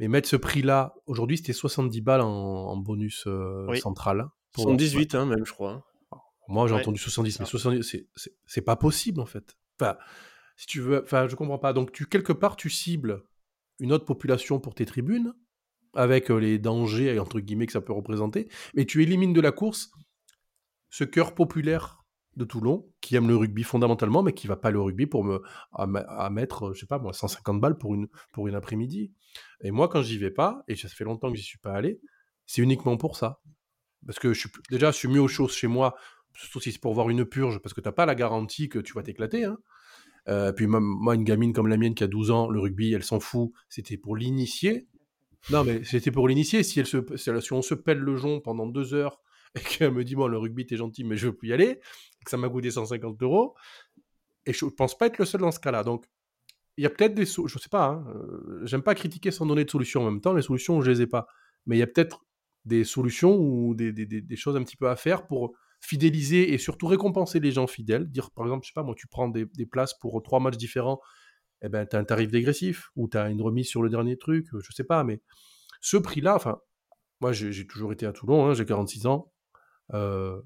[0.00, 3.78] Mais mettre ce prix-là, aujourd'hui, c'était 70 balles en, en bonus euh, Oui.
[3.80, 4.26] central.
[4.52, 5.84] pour- 78 hein, même, je crois.
[6.48, 7.50] moi, j'ai Ouais, entendu 70, c'est mais ça.
[7.50, 8.08] 70, c'est-
[8.62, 9.56] pas possible en fait.
[9.80, 9.96] Enfin,
[10.56, 11.72] si tu veux, enfin, je comprends pas.
[11.72, 13.22] Donc, tu quelque part, tu cibles
[13.80, 15.32] une autre population pour tes tribunes,
[15.94, 19.90] avec les dangers entre guillemets que ça peut représenter, mais tu élimines de la course
[20.94, 22.04] ce cœur populaire
[22.36, 25.42] de Toulon qui aime le rugby fondamentalement, mais qui va pas le rugby pour me
[25.72, 29.12] à, mettre, euh, je sais pas moi, 150 balles pour une pour une après-midi.
[29.62, 31.98] Et moi, quand j'y vais pas, et ça fait longtemps que j'y suis pas allé,
[32.46, 33.40] c'est uniquement pour ça.
[34.06, 35.96] Parce que je suis, déjà, je suis mieux aux choses chez moi,
[36.32, 38.92] surtout si c'est pour voir une purge, parce que t'as pas la garantie que tu
[38.92, 39.46] vas t'éclater.
[39.46, 39.58] Hein.
[40.28, 42.92] Euh, puis même, moi, une gamine comme la mienne qui a 12 ans, le rugby,
[42.92, 43.50] elle s'en fout.
[43.68, 44.86] C'était pour l'initier.
[45.50, 46.62] Non, mais c'était pour l'initier.
[46.62, 49.23] Si, si on se pèle le jonc pendant deux heures
[49.56, 51.66] et qu'elle me dit, bon, le rugby, t'es gentil, mais je veux plus y aller,
[52.20, 53.54] et que ça m'a coûté 150 euros,
[54.46, 55.84] et je pense pas être le seul dans ce cas-là.
[55.84, 56.06] Donc,
[56.76, 57.26] il y a peut-être des...
[57.26, 60.20] so- Je sais pas, hein, euh, j'aime pas critiquer sans donner de solution en même
[60.20, 60.32] temps.
[60.34, 61.26] Les solutions, je les ai pas.
[61.66, 62.24] Mais il y a peut-être
[62.64, 66.58] des solutions ou des, des- des- choses un petit peu à faire pour fidéliser et
[66.58, 68.10] surtout récompenser les gens fidèles.
[68.10, 71.00] Dire, par exemple, je sais pas, moi, tu prends des, places pour trois matchs différents,
[71.62, 74.16] eh ben, tu as un tarif dégressif ou tu as une remise sur le dernier
[74.18, 75.20] truc, je sais pas, mais
[75.82, 76.60] ce prix-là, enfin,
[77.20, 79.32] moi, j'ai toujours été à Toulon, hein, j'ai 46 ans.
[79.92, 80.40] Euh,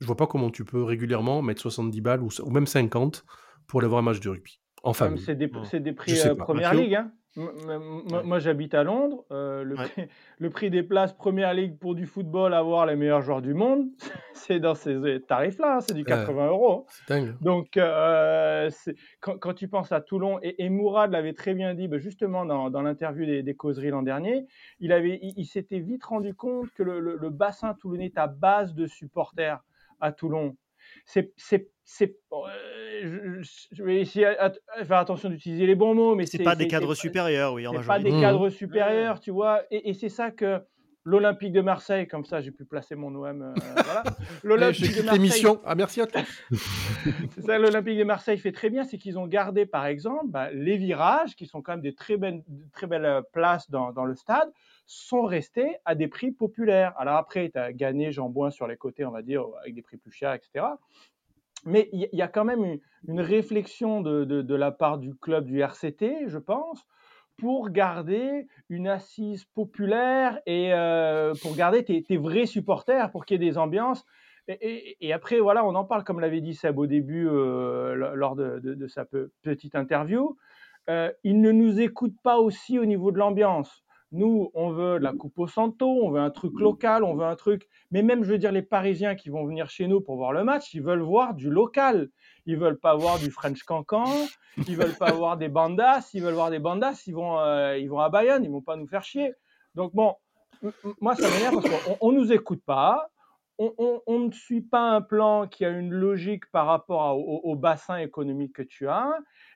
[0.00, 3.24] je vois pas comment tu peux régulièrement mettre 70 balles ou, ou même 50
[3.66, 4.60] pour aller voir un match de rugby.
[4.82, 5.22] En même, famille.
[5.22, 5.48] c'est des,
[5.80, 6.34] des prix euh.
[6.34, 6.94] Première Mathieu Ligue.
[6.94, 7.12] Hein.
[7.36, 9.24] Moi, j'habite à Londres.
[9.30, 9.84] euh, le, Ouais.
[9.88, 10.08] prix,
[10.38, 13.86] le prix des places Première Ligue pour du football, avoir les meilleurs joueurs du monde,
[14.34, 15.76] c'est dans ces tarifs-là.
[15.76, 16.06] hein, c'est du Ouais.
[16.08, 16.86] 80 euros.
[16.88, 17.34] C'est dingue.
[17.40, 18.68] Donc, euh,
[19.20, 22.44] quand, quand tu penses à Toulon, et, et Mourad l'avait très bien dit, ben, justement
[22.44, 24.46] dans, dans l'interview des, des causeries l'an dernier,
[24.80, 28.18] il, avait, il, il s'était vite rendu compte que le, le- le bassin toulonnais est
[28.18, 29.60] à base de supporters
[30.00, 30.56] à Toulon.
[31.04, 31.32] C'est,
[31.92, 36.38] c'est, euh, je, vais essayer à, à faire attention d'utiliser les bons mots, mais C'est
[36.38, 38.12] pas des cadres supérieurs, oui, c'est pas des.
[38.12, 38.20] Mmh.
[38.20, 39.62] cadres supérieurs, tu vois.
[39.72, 40.60] Et, et c'est ça que
[41.04, 43.42] l'Olympique de Marseille, comme ça, j'ai pu placer mon OM.
[43.42, 44.04] euh, voilà.
[44.42, 45.46] Je L'Olympique de Marseille.
[45.64, 46.42] Ah, merci à tous.
[47.34, 50.52] c'est ça, l'Olympique de Marseille fait très bien, c'est qu'ils ont gardé, par exemple, bah,
[50.52, 53.90] les virages, qui sont quand même des très belles, de très belles euh, places dans,
[53.90, 54.48] dans le stade,
[54.86, 56.94] sont restés à des prix populaires.
[56.98, 59.96] Alors après, tu as gagné Jean-Bouin sur les côtés, on va dire, avec des prix
[59.96, 60.66] plus chers, etc.
[61.64, 66.28] Mais il y, a quand même une, réflexion de, la part du club du RCT,
[66.28, 66.86] je pense,
[67.36, 73.46] pour garder une assise populaire et euh, pour garder tes, vrais supporters, pour qu'il y
[73.46, 74.04] ait des ambiances.
[74.48, 78.36] Et, après, voilà, on en parle, comme l'avait dit Seb au début, euh, lo- lors
[78.36, 80.36] de, sa pe- petite interview.
[80.88, 83.84] Euh, il ne nous écoute pas aussi au niveau de l'ambiance.
[84.12, 87.36] Nous, on veut la Coupe au Santo, on veut un truc local, on veut un
[87.36, 87.68] truc.
[87.92, 90.42] Mais même, je veux dire, les Parisiens qui vont venir chez nous pour voir le
[90.42, 92.08] match, ils veulent voir du local.
[92.46, 94.12] Ils veulent pas voir du French Cancan,
[94.66, 96.10] ils veulent pas voir des bandas.
[96.12, 98.76] Ils veulent voir des bandas, ils vont, euh, ils vont à Bayonne, ils vont pas
[98.76, 99.32] nous faire chier.
[99.76, 100.14] Donc bon,
[101.00, 103.10] moi, ça m'énerve parce qu'on on nous écoute pas.
[103.60, 108.54] On, ne suit pas un plan qui a une logique par rapport au, bassin économique
[108.54, 109.12] que tu as.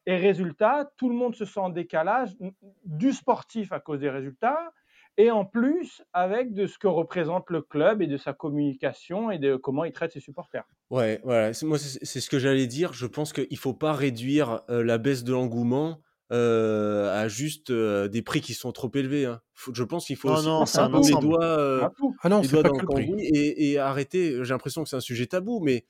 [0.07, 2.37] Et résultat, tout le monde se sent en décalage
[2.85, 4.73] du sportif à cause des résultats.
[5.17, 9.39] Et en plus, avec de ce que représente le club et de sa communication et
[9.39, 10.65] de comment il traite ses supporters.
[10.91, 11.53] Ouais, voilà.
[11.63, 12.93] Moi, c'est ce que j'allais dire.
[12.93, 16.01] Je pense qu'il faut pas réduire euh, la baisse de l'engouement
[16.33, 19.27] euh, à juste euh, des prix qui sont trop élevés.
[19.27, 19.41] hein.
[19.53, 21.89] Faut- je pense qu'il faut Non, aussi non, les doigts, euh.
[22.23, 24.39] Ah non, les c'est doigts pas dans que le cambouis et, et arrêter.
[24.43, 25.85] J'ai l'impression que c'est un sujet tabou, mais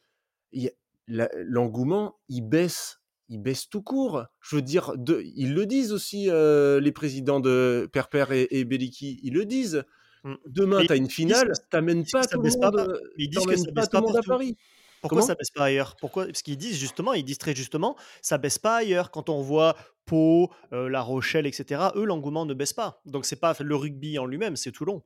[1.09, 3.01] l'engouement, il baisse.
[3.31, 4.25] Il baisse tout court.
[4.43, 8.65] Je veux dire, de, ils le disent aussi, euh, les présidents de Perper et, et
[8.65, 9.19] Beliki.
[9.23, 9.83] Ils le disent.
[10.25, 10.35] Mm.
[10.47, 13.65] Demain, tu as une finale, t'amènes pas tout le pas monde, ils disent que ça
[13.67, 14.23] pas baisse tout le pas monde à.
[14.23, 14.57] Paris.
[15.05, 15.27] Pourquoi Comment?
[15.27, 15.97] ça baisse pas ailleurs?
[16.01, 16.27] Pourquoi?
[16.27, 19.11] Parce qu'ils disent justement, ils disent très justement, ça baisse pas ailleurs.
[19.11, 19.77] Quand on voit
[20.07, 23.03] Pau, euh, La Rochelle, etc., eux, l'engouement ne baisse pas.
[23.05, 25.03] Donc c'est pas le rugby en lui-même, c'est Toulon.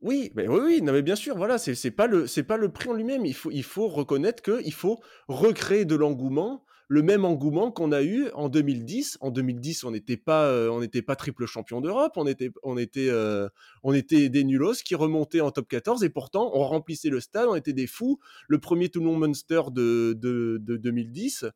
[0.00, 2.56] Oui, mais oui, oui, non, mais bien sûr, voilà, c'est c'est pas le c'est pas
[2.56, 3.26] le prix en lui-même.
[3.26, 7.92] Il faut il faut reconnaître que il faut recréer de l'engouement, le même engouement qu'on
[7.92, 9.18] a eu en 2010.
[9.20, 13.10] En 2010, on n'était pas euh, on pas triple champion d'Europe, on était on était
[13.10, 13.48] euh,
[13.82, 17.46] on était des nulos qui remontaient en top 14 et pourtant on remplissait le stade,
[17.48, 18.18] on était des fous.
[18.48, 21.46] Le premier Toulon Munster de de, de 2010.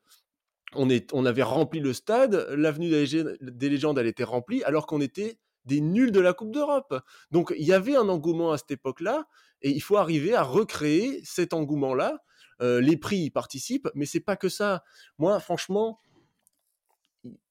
[0.75, 5.03] On, est, on avait rempli le stade, l'avenue des légendes, elle était remplie, alors qu'on
[5.03, 6.99] était des nuls de la Coupe d'Europe.
[7.31, 9.27] Donc il y avait un engouement à cette époque-là,
[9.61, 12.23] et il faut arriver à recréer cet engouement-là.
[12.63, 14.85] Euh, les prix y participent, mais c'est pas que ça.
[15.19, 15.99] Moi, franchement,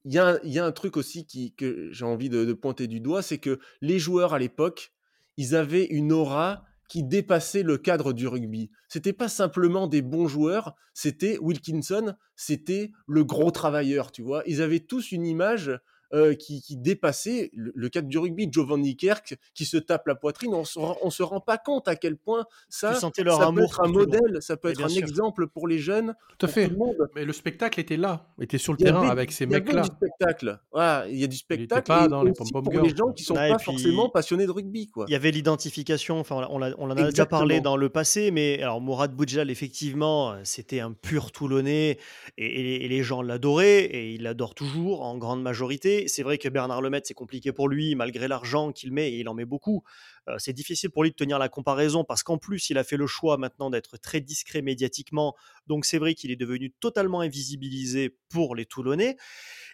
[0.06, 3.22] il y a, un truc aussi qui, que j'ai envie de, de pointer du doigt,
[3.22, 4.92] c'est que les joueurs à l'époque,
[5.38, 8.70] ils avaient une aura qui dépassait le cadre du rugby.
[8.90, 14.44] C'était pas simplement des bons joueurs, c'était Wilkinson, c'était le gros travailleur, tu vois.
[14.46, 15.72] Ils avaient tous une image
[16.14, 18.48] euh, qui, qui dépassait le, le cadre du rugby.
[18.52, 21.96] Giovanni Kerk qui se tape la poitrine, on se, on se rend pas compte à
[21.96, 24.90] quel point ça, tu leur ça peut amour être un modèle, ça peut être un
[24.90, 25.02] sûr.
[25.02, 26.66] exemple pour les jeunes, Tout à fait.
[26.68, 27.10] tout le monde.
[27.16, 29.82] Mais le spectacle était là, était sur le terrain avait- avec ces il y mecs-là.
[29.84, 30.60] du spectacle.
[30.72, 32.84] Voilà, il y a du spectacle pas et dans les pour girls.
[32.88, 35.06] les gens qui sont et pas puis- forcément passionnés de rugby, quoi.
[35.08, 38.62] Il y avait l'identification, enfin on, on, en a déjà parlé dans le passé, mais
[38.62, 41.98] alors Mourad Boudjal, effectivement, c'était un pur Toulonnais
[42.38, 46.01] et, et- et les gens l'adoraient et il l'adore toujours en grande majorité.
[46.08, 49.30] C'est vrai que Bernard Lemaitre, c'est compliqué pour lui, malgré l'argent qu'il met, et il
[49.30, 49.84] en met beaucoup.
[50.28, 52.98] Euh, c'est difficile pour lui de tenir la comparaison parce qu'en plus, il a fait
[52.98, 55.36] le choix maintenant d'être très discret médiatiquement.
[55.68, 59.18] Donc c'est vrai qu'il est devenu totalement invisibilisé pour les Toulonnais.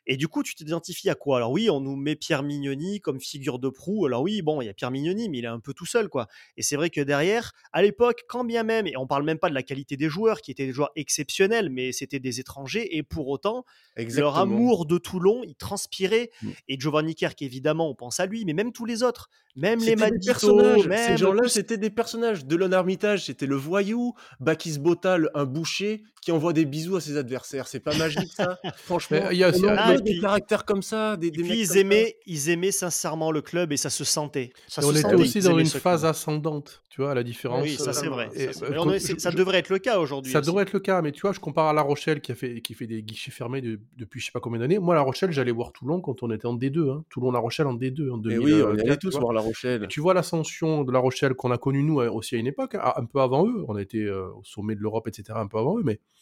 [0.10, 1.38] Et du coup, tu t'identifies à quoi?
[1.38, 4.06] Alors oui, on nous met Pierre Mignoni comme figure de proue.
[4.06, 6.08] Alors oui, bon, il y a Pierre Mignoni, mais il est un peu tout seul,
[6.08, 6.28] quoi.
[6.56, 9.50] Et c'est vrai que derrière, à l'époque, quand bien même, et on parle même pas
[9.50, 13.04] de la qualité des joueurs, qui étaient des joueurs exceptionnels, mais c'était des étrangers, et
[13.04, 13.66] pour autant,
[13.98, 16.32] leur amour de Toulon, il transpirait.
[16.42, 16.50] Mm.
[16.70, 19.98] Et Giovanni Kerk, évidemment, on pense à lui, mais même tous les autres, même les
[19.98, 22.46] C'était Ces gens-là, c'était des personnages.
[22.46, 24.14] Delon Armitage, c'était le voyou.
[24.40, 27.68] Bakis Botal, un boucher qui envoie des bisous à ses adversaires.
[27.70, 28.60] C'est pas magique, ça?
[28.76, 31.32] Franchement, il y a aussi- on Ah, et des puis- caractères comme ça, des, Et
[31.32, 34.52] des puis ils aimaient, ils aimaient sincèrement le club et ça se sentait.
[34.68, 36.10] Ça Et se on était aussi dans une phase club.
[36.10, 37.64] ascendante, tu vois, à la différence.
[37.64, 38.30] Oui, ça c'est euh, vrai.
[38.34, 38.78] et, ça, c'est euh, vrai.
[38.80, 40.34] On je- c'est- ça devrait être le cas aujourd'hui.
[40.34, 40.48] Ça aussi.
[40.48, 42.60] devrait être le cas, mais tu vois, je compare à La Rochelle qui, a fait,
[42.60, 44.80] qui fait des guichets fermés de- depuis je sais pas combien d'années.
[44.80, 46.90] Moi, La Rochelle, j'allais voir Toulon quand on était en D2.
[46.92, 47.06] Hein.
[47.10, 48.40] Toulon-La Rochelle en D2 en Et 2000.
[48.40, 49.86] oui, on y euh, allait tous voir La Rochelle.
[49.86, 52.48] Et tu vois l'ascension de La Rochelle qu'on a connue nous euh, aussi à une
[52.48, 53.64] époque, hein, un peu avant eux.
[53.70, 55.24] On a été euh, au sommet de l'Europe, etc.
[55.40, 56.17] un peu avant eux, mais euh,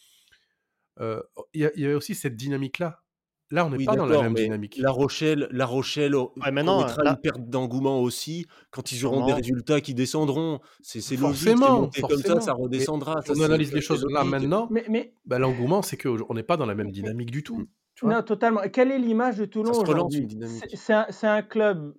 [1.00, 1.20] il
[1.54, 3.02] y, y avait aussi cette dynamique-là.
[3.52, 4.76] Là, on n'est Oui, pas dans la même dynamique.
[4.78, 9.06] La Rochelle, La Rochelle oh, Ouais, maintenant, connaîtra là- une perte d'engouement aussi quand ils
[9.06, 10.60] auront des résultats qui descendront.
[10.82, 13.22] C'est logique, c'est Forcément, comme ça, ça redescendra.
[13.22, 14.66] ça, on analyse les choses là maintenant.
[14.70, 17.68] Mais, mais bah, L'engouement, c'est qu'on n'est pas dans la même dynamique du tout.
[17.94, 18.16] Tu vois?
[18.16, 18.60] Non, totalement.
[18.70, 20.28] Quelle est l'image de Toulon aujourd'hui?
[20.74, 21.94] C'est- un, club,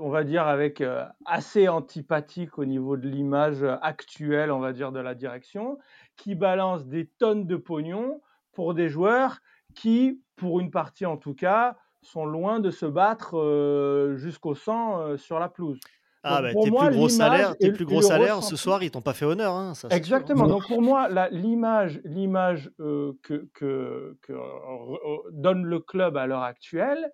[0.00, 4.90] on va dire, avec euh, assez antipathique au niveau de l'image actuelle, on va dire,
[4.90, 5.76] de la direction,
[6.20, 8.20] qui balance des tonnes de pognon
[8.52, 9.38] pour des joueurs
[9.74, 15.00] qui, pour une partie en tout cas, sont loin de se battre euh, jusqu'au sang
[15.00, 15.78] euh, sur la pelouse.
[16.22, 19.14] Ah bah, tes plus gros salaires, tes plus gros salaires ce soir, ils t'ont pas
[19.14, 19.54] fait honneur.
[19.54, 19.88] Hein, ça.
[19.90, 20.46] Exactement.
[20.46, 26.42] Donc pour moi, l'image, l'image euh, que, que- que, euh, donne le club à l'heure
[26.42, 27.10] actuelle,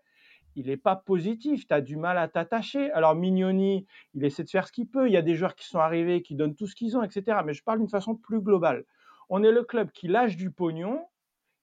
[0.56, 1.68] il n'est pas positif.
[1.68, 2.90] Tu as du mal à t'attacher.
[2.93, 5.06] Alors Mignoni, il essaie de faire ce qu'il peut.
[5.06, 7.39] Il y a des joueurs qui sont arrivés, qui donnent tout ce qu'ils ont, etc.
[7.44, 8.85] Mais je parle d'une façon plus globale.
[9.28, 11.07] On est le club qui lâche du pognon,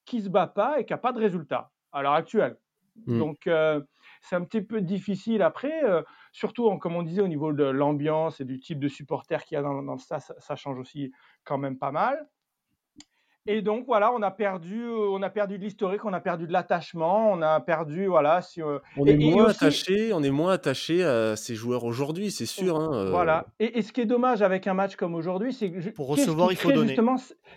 [0.04, 2.58] qui se bat pas et qui n'a pas de résultat à l'heure actuelle.
[3.06, 3.18] Mm.
[3.18, 3.80] Donc euh,
[4.20, 7.64] c'est un petit peu difficile après, euh, surtout en- comme on disait au niveau de
[7.64, 10.56] l'ambiance et du type de supporter qu'il y a dans, dans le stade, ça, ça
[10.56, 11.12] change aussi
[11.44, 12.28] quand même pas mal.
[13.46, 16.46] Et donc voilà, on a perdu, euh, on a perdu de l'historique, on a perdu
[16.46, 18.40] de l'attachement, on a perdu voilà.
[18.40, 21.54] Si, euh, On et, est et moins aussi, attaché, on est moins attaché à ces
[21.54, 22.76] joueurs aujourd'hui, c'est sûr.
[22.76, 23.10] Hein, euh.
[23.10, 23.44] voilà.
[23.60, 26.52] Et, et ce qui est dommage avec un match comme aujourd'hui, c'est que Pour recevoir,
[26.52, 26.96] il faut donner.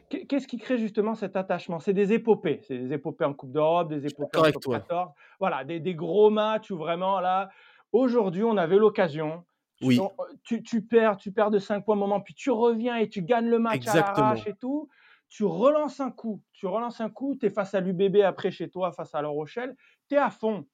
[0.10, 1.80] qu'est-ce qui crée justement cet attachement?
[1.80, 4.80] C'est des épopées, c'est des épopées en Coupe d'Europe, des épopées en toi.
[4.80, 5.10] 14,
[5.40, 7.50] voilà, des, des gros matchs où vraiment là,
[7.94, 9.46] aujourd'hui, on avait l'occasion.
[9.82, 10.02] Oui,
[10.44, 13.22] tu, tu perds, tu perds de 5 points un moment, puis tu reviens et tu
[13.22, 14.18] gagnes le match à exactement.
[14.18, 14.90] l'arrache et tout.
[15.30, 18.70] Tu relances un coup, tu relances un coup, tu es face à l'UBB après chez
[18.70, 19.76] toi, face à La Rochelle,
[20.10, 20.66] tu es à fond.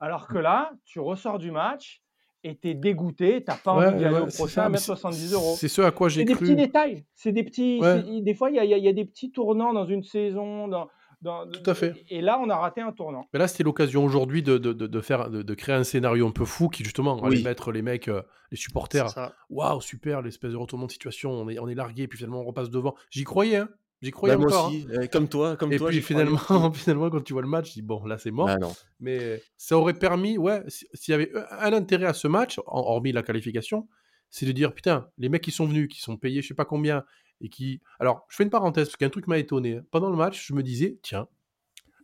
[0.00, 2.02] Alors que là, tu ressors du match
[2.44, 4.78] et tu es dégoûté, tu n'as pas envie d'y aller ouais, au c'est prochain c'est
[4.80, 5.54] 70 euros.
[5.56, 6.56] c'est ce à quoi C'est j'ai des petits cru.
[6.56, 7.78] détails, c'est des petits.
[7.80, 9.30] Ouais, c'est- Des fois, il y a, il y a- il y a des petits
[9.30, 10.88] tournants dans une saison, dans,
[11.22, 11.94] dans- tout à fait.
[12.10, 13.28] et là, on a raté un tournant.
[13.32, 16.26] Mais là, c'était l'occasion aujourd'hui de, de, de, de faire, de, de créer un scénario
[16.26, 19.06] un peu fou qui, justement, allait Oui, mettre les mecs, euh, les C'est supporters.
[19.48, 21.30] Waouh, super, l'espèce de retournement de situation.
[21.30, 22.94] On est, on est largué, puis finalement, on repasse devant.
[23.10, 23.68] J'y croyais, hein.
[24.02, 24.66] J'y bah, croyais moi encore.
[24.66, 24.68] hein.
[24.68, 26.38] aussi, euh, comme toi, comme Et toi, puis finalement,
[26.72, 28.46] finalement, quand tu vois le match, tu dis bon, là c'est mort.
[28.46, 28.74] Bah non.
[29.00, 33.12] Mais ça aurait permis, ouais, si- s'il y avait un intérêt à ce match, hormis
[33.12, 33.88] la qualification,
[34.30, 36.64] c'est de dire putain, les mecs qui sont venus, qui sont payés je sais pas
[36.64, 37.04] combien,
[37.40, 37.80] et qui.
[38.00, 39.76] Alors, je fais une parenthèse, parce qu'un truc m'a étonné.
[39.76, 39.84] hein.
[39.90, 41.28] Pendant le match, je me disais, tiens,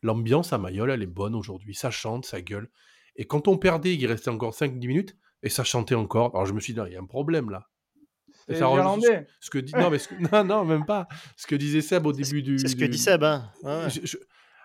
[0.02, 2.70] l'ambiance à Mayol, elle est bonne aujourd'hui, ça chante, ça gueule.
[3.16, 6.34] Et quand on perdait, il restait encore 5-10 minutes, et ça chantait encore.
[6.34, 7.68] Alors je me suis dit, il y a un problème là.
[8.48, 9.26] Et C'est ça ce, Irlandais.
[9.40, 9.72] ce que dit.
[9.74, 11.06] Non, mais ce que- non, non, même pas.
[11.36, 12.58] Ce que disait Seb au début du.
[12.58, 13.22] c'est ce que dit Seb.
[13.24, 13.50] Hein.
[13.62, 13.88] Ouais.
[13.90, 14.16] je- je-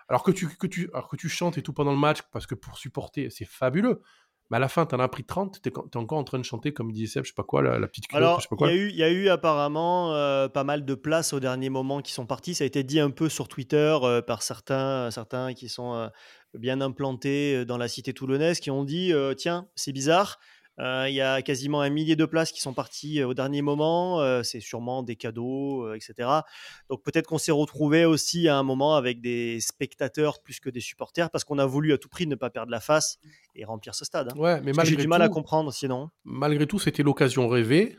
[0.08, 2.46] alors, que tu, que, tu, alors que tu chantes et tout pendant le match, parce
[2.46, 4.02] que pour supporter, c'est fabuleux.
[4.50, 6.74] Mais à la fin, t'en as pris 30, t'es, es encore en train de chanter,
[6.74, 8.56] comme disait Seb, je sais pas quoi, la, la petite culotte, je Alors, sais pas
[8.56, 8.68] il y quoi.
[8.68, 12.02] a eu, il y a eu apparemment euh, pas mal de places au dernier moment
[12.02, 12.54] qui sont parties.
[12.54, 16.08] Ça a été dit un peu sur Twitter euh, par certains, certains qui sont euh,
[16.52, 20.38] bien implantés dans la cité toulonnaise, qui ont dit euh, tiens, c'est bizarre.
[20.78, 24.42] Il y a quasiment un millier de places qui sont parties au dernier moment.
[24.42, 26.28] c'est sûrement des cadeaux, etc.
[26.90, 30.80] Donc peut-être qu'on s'est retrouvé aussi à un moment avec des spectateurs plus que des
[30.80, 33.18] supporters parce qu'on a voulu à tout prix ne pas perdre la face
[33.54, 34.30] et remplir ce stade.
[34.32, 34.38] hein.
[34.38, 36.10] Ouais, mais que j'ai malgré du mal à comprendre sinon.
[36.24, 37.96] malgré tout, c'était l'occasion rêvée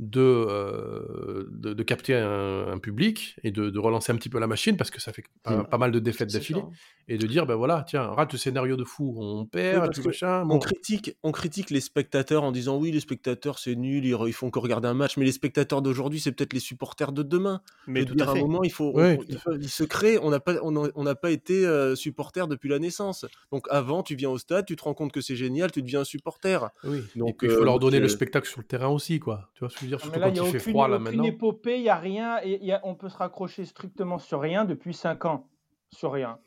[0.00, 4.38] de, euh, de, de capter un, un public et de, de relancer un petit peu
[4.40, 5.66] la machine, parce que ça fait pas, Mm.
[5.68, 6.70] pas mal de défaites d'affilée, hein.
[7.06, 10.00] et de dire, ben voilà, tiens, rate le scénario de fou, on Oui, perd, que
[10.06, 14.16] machin, on critique, on critique les spectateurs en disant oui, les spectateurs c'est nul, ils,
[14.26, 17.22] ils font que regarder un match, mais les spectateurs d'aujourd'hui c'est peut-être les supporters de
[17.22, 17.60] demain.
[17.86, 19.68] Mais veux tout dire, à un moment il faut, on- Ouais, on- il, faut- il
[19.68, 20.18] se crée.
[20.18, 23.26] On n'a pas, on n'a pas été euh, supporter depuis la naissance.
[23.52, 26.00] Donc avant, tu viens au stade, tu te rends compte que c'est génial, tu deviens
[26.00, 26.70] un supporter.
[26.84, 26.98] Oui.
[27.14, 29.50] et Donc puis il faut euh, leur donner le spectacle sur le terrain aussi, quoi.
[29.54, 30.50] Tu vois ce que je veux dire Non, Surtout mais là, il quand a il
[30.52, 31.24] fait aucune, froid, là, maintenant.
[31.24, 32.38] épopée, il n'y a rien.
[32.42, 35.46] Et y a- on peut se raccrocher strictement sur rien depuis 5 ans.
[35.90, 36.38] Sur rien.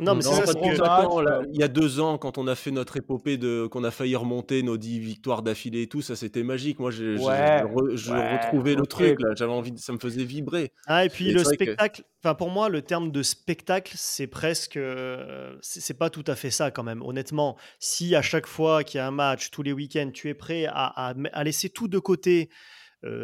[0.00, 2.96] Non, mais c'est ça, que il y a deux ans, quand on a fait notre
[2.96, 6.78] épopée de, qu'on a failli remonter nos dix victoires d'affilée et tout, ça c'était magique.
[6.78, 9.30] Moi, je, je- Ouais, je re- je ouais, retrouvais le truc là.
[9.36, 10.70] J'avais envie, de- ça me faisait vibrer.
[10.86, 14.28] Ah, et puis Et le que- spectacle, enfin pour moi, le terme de spectacle, c'est
[14.28, 14.76] presque.
[14.76, 17.02] euh, C'est pas tout à fait ça quand même.
[17.02, 20.34] Honnêtement, si à chaque fois qu'il y a un match, tous les week-ends, tu es
[20.34, 22.50] prêt à, à à laisser tout de côté,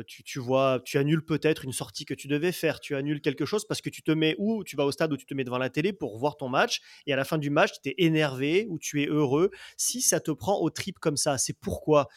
[0.07, 3.65] tu, vois, tu annules peut-être une sortie que tu devais faire, tu annules quelque chose
[3.67, 5.59] parce que tu te mets ou tu vas au stade ou tu te mets devant
[5.59, 8.67] la télé pour voir ton match et à la fin du match, tu es énervé
[8.69, 9.51] ou tu es heureux.
[9.77, 12.09] Si ça te prend au trip comme ça, c'est pourquoi?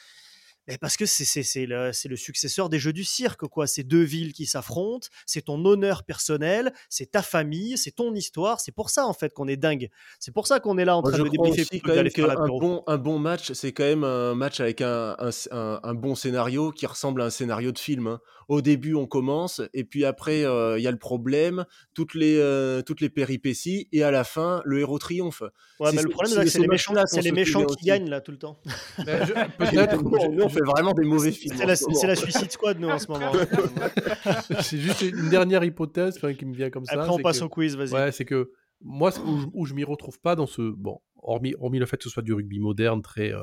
[0.68, 3.68] Mais parce que c'est le, le successeur des jeux du cirque, quoi.
[3.68, 8.60] C'est deux villes qui s'affrontent, c'est ton honneur personnel, c'est ta famille, c'est ton histoire.
[8.60, 9.89] C'est pour ça, en fait, qu'on est dingue.
[10.19, 12.60] C'est pour ça qu'on est là en Moi, train de débriefer quand même faire l'apéro.
[12.60, 16.15] bon, un bon match, c'est quand même un match avec un, un, un- un bon
[16.15, 18.07] scénario qui ressemble à un scénario de film.
[18.07, 18.19] hein.
[18.48, 22.38] Au début, on commence, et puis après, euh, il y a le problème, toutes les,
[22.38, 25.41] euh, toutes les péripéties, et à la fin, le héros triomphe.
[25.82, 28.22] Ouais, C'est mais le problème, c'est ces les méchants, c'est les méchants qui gagnent, là,
[28.22, 28.60] tout le temps.
[29.06, 30.02] Mais je- Peut-être.
[30.32, 31.56] Nous, on- fait vraiment des mauvais films.
[31.57, 32.15] C'est la, la.
[32.15, 33.34] Suicide Squad, nous, en ce moment.
[34.61, 36.94] c'est juste une dernière hypothèse qui me vient comme ça.
[36.94, 37.91] Après, on passe que- au quiz, vas-y.
[37.91, 38.52] Ouais, c'est que
[38.82, 40.61] moi, ce- où je, où je m'y retrouve pas dans ce.
[40.61, 43.41] Bon, hormis, hormis le fait que ce soit du rugby moderne, très, euh,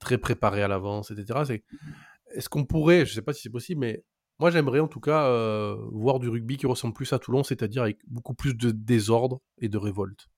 [0.00, 1.40] très préparé à l'avance, etc.
[1.46, 1.62] C'est
[2.38, 4.04] est-ce qu'on pourrait, je sais pas si c'est possible, mais
[4.38, 7.82] moi j'aimerais en tout cas euh, voir du rugby qui ressemble plus à Toulon, c'est-à-dire
[7.82, 10.28] avec beaucoup plus de désordre et de révolte.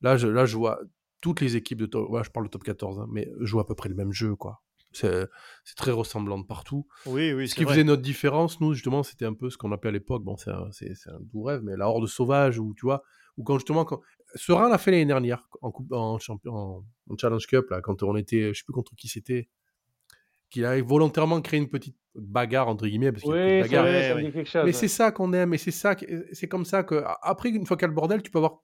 [0.00, 0.80] Là, je, là, je vois
[1.20, 3.66] toutes les équipes de top, ouais, je parle de top 14, hein, mais jouent à
[3.66, 4.62] peu près le même jeu, quoi.
[4.92, 5.28] C'est
[5.76, 6.86] très ressemblant de partout.
[7.04, 7.74] Oui, oui, Ce qui vrai.
[7.74, 10.50] faisait notre différence, nous, justement, c'était un peu ce qu'on appelait à l'époque, bon, c'est
[10.50, 13.02] un, un doux rêve, mais la horde sauvage, ou tu vois,
[13.36, 14.00] ou quand justement, quand...
[14.36, 18.02] Serein l'a fait l'année dernière, en, coupe, en, champion, en, en Challenge Cup, là, quand
[18.02, 19.50] on était, je sais plus contre qui c'était,
[20.50, 23.82] qu'il a volontairement créé une petite bagarre, entre guillemets, parce qu'il y a c'est bagarre.
[23.84, 24.22] vrai, Ouais, ça ouais.
[24.22, 24.62] me dit quelque chose.
[24.62, 24.72] Mais ouais.
[24.72, 27.76] c'est ça qu'on aime, et c'est ça, que- c'est comme ça que, après, une fois
[27.76, 28.60] qu'il y a le bordel, tu peux avoir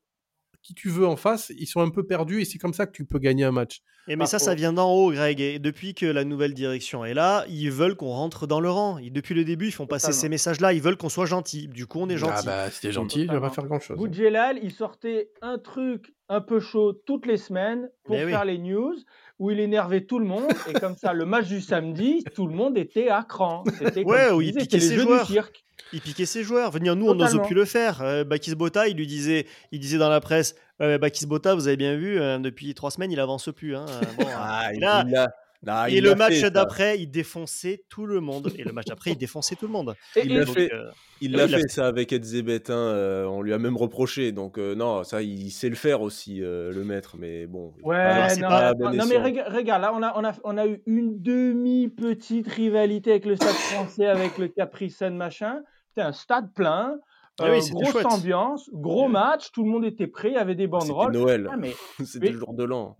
[0.62, 2.92] qui tu veux en face, ils sont un peu perdus et c'est comme ça que
[2.92, 3.80] tu peux gagner un match.
[4.06, 5.40] Et mais Pas ça, ça vient d'en haut, Greg.
[5.40, 8.98] Et depuis que la nouvelle direction est là, ils veulent qu'on rentre dans le rang.
[8.98, 10.20] Et depuis le début, ils font passer Totalement.
[10.20, 10.72] ces messages-là.
[10.72, 11.66] Ils veulent qu'on soit gentil.
[11.66, 12.34] Du coup, on est gentil.
[12.36, 13.96] Ah bah, si t'es gentil, tu vas pas faire grand-chose.
[13.96, 18.30] Boudjelal, il sortait un truc un peu chaud toutes les semaines pour Mais oui.
[18.30, 18.94] faire les news,
[19.42, 20.44] où il énervait tout le monde.
[20.68, 23.64] Et comme ça, le match du samedi, tout le monde était à cran.
[23.78, 25.26] C'était comme Ouais, où il piquait ses joueurs.
[25.26, 25.64] du cirque.
[25.92, 26.70] Il piquait ses joueurs.
[26.70, 28.00] Venir nous, on n'ose plus le faire.
[28.02, 31.66] Euh, Bakis Bota, il lui disait, il disait dans la presse, euh, Bakis Bota, vous
[31.66, 33.74] avez bien vu, euh, depuis trois semaines, il avance plus.
[33.76, 33.84] hein.
[34.18, 38.06] Bon, Ah, il, là- il l'a- non, et il le match d'après, il défonçait tout
[38.06, 38.50] le monde.
[38.58, 39.94] Et le match d'après, il défonçait tout le monde.
[40.16, 40.72] Et, Il l'a fait.
[40.72, 40.90] euh,
[41.20, 41.68] Il l'a il l'a fait, fait.
[41.68, 44.32] ça avec Edzebet, hein, euh, on lui a même reproché.
[44.32, 47.72] Donc euh, non, ça il sait le faire aussi, euh, le maître, mais bon.
[47.84, 50.66] Ouais, c'est non, pas non, mais rega- regarde, là, on a, on, a, on a
[50.66, 55.60] eu une demi-petite rivalité avec le stade français, avec le Capri Sun, machin.
[55.88, 56.96] C'était un stade plein,
[57.38, 58.06] Ah euh, oui, c'était grosse chouette.
[58.06, 61.12] ambiance, gros match, tout le monde était prêt, il y avait des C'était banderoles.
[61.12, 61.72] Noël, Ah, mais,
[62.04, 62.96] c'était mais- le jour de l'an.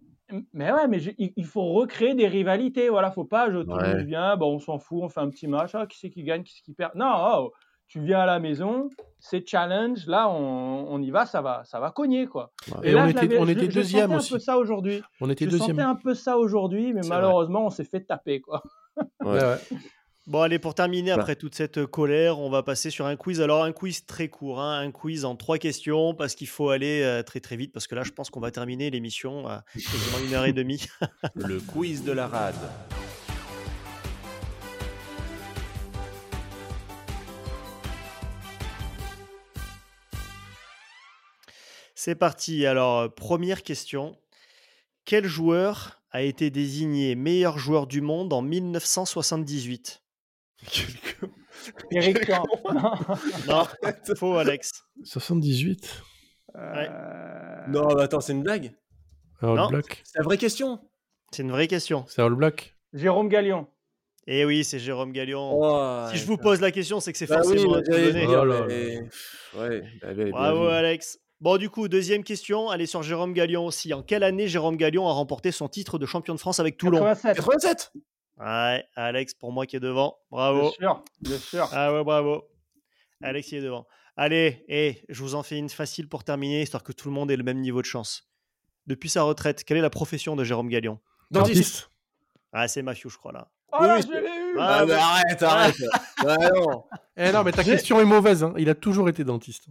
[0.52, 2.88] Mais ouais, mais je- il, faut recréer des rivalités.
[2.88, 4.04] Voilà, faut pas, je, Ouais.
[4.04, 5.74] vient, bon, on s'en fout, on fait un petit match.
[5.74, 7.52] Ah, qui c'est qui gagne, qui c'est qui perd Non, oh,
[7.88, 8.88] tu viens à la maison,
[9.18, 10.06] c'est challenge.
[10.06, 12.50] Là, on, on y va, ça va, ça va cogner, quoi.
[12.78, 12.88] Ouais.
[12.88, 14.32] Et là, on était, on je- était je deuxième sentais aussi.
[14.32, 15.02] un peu ça aujourd'hui.
[15.20, 15.70] On était Je deuxième.
[15.76, 17.08] sentais un peu ça aujourd'hui, mais vrai.
[17.10, 18.62] malheureusement, on s'est fait taper, quoi.
[19.24, 19.38] Ouais.
[20.28, 21.20] Bon, allez, pour terminer, Bah.
[21.20, 23.40] après toute cette colère, on va passer sur un quiz.
[23.40, 27.02] Alors, un quiz très court, hein, un quiz en trois questions, parce qu'il faut aller
[27.02, 30.24] euh, très très vite, parce que là, je pense qu'on va terminer l'émission à quasiment
[30.24, 30.86] une heure et demie.
[31.34, 32.54] Le quiz de la rade.
[41.94, 42.66] C'est parti.
[42.66, 44.16] Alors, euh, première question.
[45.04, 50.01] Quel joueur a été désigné meilleur joueur du monde en 1978
[51.90, 52.44] Eric Camp.
[52.74, 52.92] Non.
[53.48, 53.64] Non,
[54.16, 54.70] faux, Alex.
[55.04, 56.02] 78.
[56.56, 56.86] Euh,
[57.68, 58.74] Non, mais attends, c'est une blague
[59.40, 59.68] C'est All Non.
[59.68, 60.02] Black.
[60.04, 60.80] C'est la vraie question
[61.32, 62.04] C'est une vraie question.
[62.08, 62.76] C'est All Black.
[62.92, 63.66] Jérôme Gallion.
[64.26, 65.50] Et oui, c'est Jérôme Gallion.
[65.52, 68.06] Oh, si je vous pose la question, c'est que c'est Bah oui, forcément bah, j'allais
[68.12, 68.20] donner.
[68.22, 69.00] le dire, Oh là mais-
[69.58, 70.66] Ouais, bah, bah, Bravo.
[70.68, 71.18] Alex.
[71.40, 72.72] Bon, du coup, deuxième question.
[72.72, 73.92] Elle est sur Jérôme Gallion aussi.
[73.92, 76.98] En quelle année Jérôme Gallion a remporté son titre de champion de France avec Toulon?
[77.00, 77.36] 87.
[77.36, 77.92] 87
[78.38, 80.16] Ouais, Alex, pour moi qui est devant.
[80.30, 80.70] Bien Bravo.
[80.72, 81.68] sûr, bien sûr.
[81.72, 82.44] Ah ouais, bravo.
[83.22, 83.86] Alex il est devant.
[84.16, 87.30] Allez, et je vous en fais une facile pour terminer, histoire que tout le monde
[87.30, 88.28] ait le même niveau de chance.
[88.86, 90.98] Depuis sa retraite, quelle est la profession de Jérôme Gallion
[91.30, 91.90] Dentiste
[92.52, 93.48] Ah, c'est Mathieu, je crois, là.
[93.72, 94.92] Oh Oui, là, je l'ai eu Ah, ouais.
[94.92, 95.76] arrête, arrête
[96.24, 96.84] Bah non
[97.16, 98.42] Eh non, mais ta question est mauvaise.
[98.44, 98.52] hein.
[98.58, 99.66] Il a toujours été dentiste.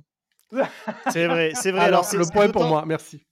[1.12, 1.82] C'est vrai, c'est vrai.
[1.82, 2.84] Alors, c'est- le point est pour moi.
[2.86, 3.26] Merci.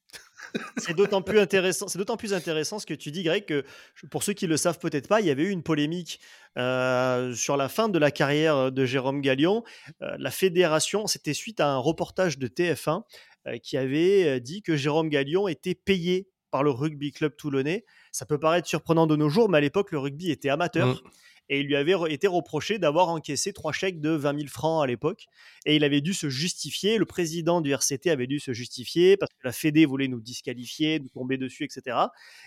[0.78, 1.88] C'est d'autant plus intéressant.
[1.88, 3.64] C'est d'autant plus intéressant ce que tu dis, Greg, que
[4.10, 6.20] pour ceux qui le savent peut-être pas, il y avait eu une polémique
[6.58, 9.64] euh, sur la fin de la carrière de Jérôme Gallion.
[10.02, 13.04] Euh, la fédération, c'était suite à un reportage de TF1
[13.48, 17.86] euh, qui avait dit que Jérôme Gallion était payé par le rugby club toulonnais.
[18.12, 20.88] Ça peut paraître surprenant de nos jours, mais à l'époque, le rugby était amateur.
[20.88, 21.10] Mm.
[21.50, 24.88] Et il lui avait été reproché d'avoir encaissé trois chèques de 20 000 francs à
[24.88, 25.26] l'époque.
[25.66, 26.98] Et il avait dû se justifier.
[26.98, 31.00] Le président du RCT avait dû se justifier parce que la Fédé voulait nous disqualifier,
[31.00, 31.98] nous tomber dessus, etc.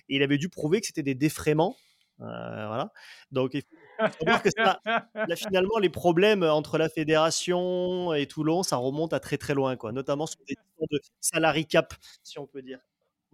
[0.09, 1.77] Et il avait dû prouver que c'était des défraiements.
[2.21, 2.25] Euh,
[2.67, 2.93] voilà.
[3.33, 3.99] Donc, il faut
[4.45, 9.39] que ça, là, finalement, les problèmes entre la fédération et Toulon, ça remonte à très
[9.39, 9.93] très loin, quoi.
[9.93, 10.57] Notamment sur des
[10.91, 12.79] de salary cap, si on peut dire.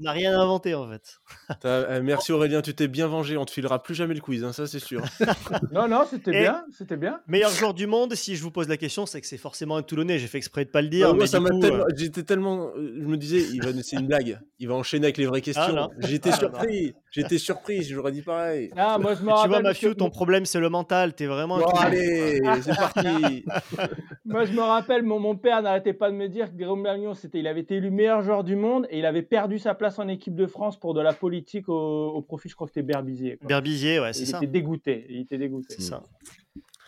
[0.00, 1.18] On n'a rien inventé en fait.
[1.64, 4.52] Euh, Merci Aurélien, tu t'es bien vengé, on te filera plus jamais le quiz, hein,
[4.52, 5.02] ça c'est sûr.
[5.72, 7.20] Non, non, c'était bien, c'était bien.
[7.26, 9.82] Meilleur joueur du monde, si je vous pose la question, c'est que c'est forcément un
[9.82, 10.18] Toulonnais.
[10.18, 11.08] J'ai fait exprès de pas le dire.
[11.08, 12.70] moi, mais ça m'a coup, tellement- euh, J'étais tellement.
[12.76, 13.70] euh, Je me disais, il va...
[13.82, 14.38] c'est une blague.
[14.58, 15.72] Il va enchaîner avec les vraies questions.
[15.72, 15.88] non.
[16.00, 16.94] J'étais Ah, surpris.
[17.10, 17.82] J'étais surpris.
[17.82, 18.70] J'aurais dit pareil.
[18.76, 21.14] Ah, moi, je me tu vois, Mathieu, que- ton problème, c'est le mental.
[21.14, 21.58] T'es vraiment.
[21.58, 23.44] Bon, allez, c'est parti.
[24.26, 27.14] Moi, je me rappelle, mon, mon père n'arrêtait pas de me dire que Guillaume Magnon,
[27.14, 29.87] c'était, il avait été élu meilleur joueur du monde et il avait perdu sa place
[29.98, 32.86] en équipe de France pour de la politique au, au profit, je crois que c'était
[32.86, 33.36] Berbizier.
[33.38, 33.48] quoi.
[33.48, 34.36] Berbizier, ouais, il c'est ça.
[34.38, 35.06] était dégoûté.
[35.08, 35.74] Il était dégoûté.
[35.78, 36.02] C'est ça.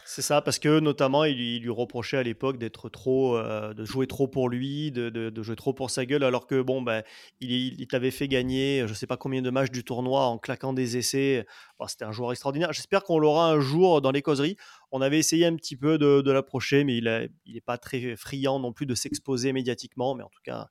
[0.07, 3.75] C'est ça, parce que notamment, il, lui- il lui reprochait à l'époque d'être trop, euh,
[3.75, 6.61] de jouer trop pour lui, de, de- de jouer trop pour sa gueule, alors que
[6.63, 7.05] bon, ben,
[7.41, 10.73] il, il t'avait fait gagner, je sais pas combien de matchs du tournoi en claquant
[10.73, 11.47] des essais.
[11.79, 12.73] Bon, C'était un joueur extraordinaire.
[12.73, 14.57] J'espère qu'on l'aura un jour dans les causeries.
[14.91, 18.17] On avait essayé un petit peu de, de l'approcher, mais il n'est il pas très
[18.17, 20.17] friand non plus de s'exposer médiatiquement.
[20.17, 20.67] Mais en tout cas,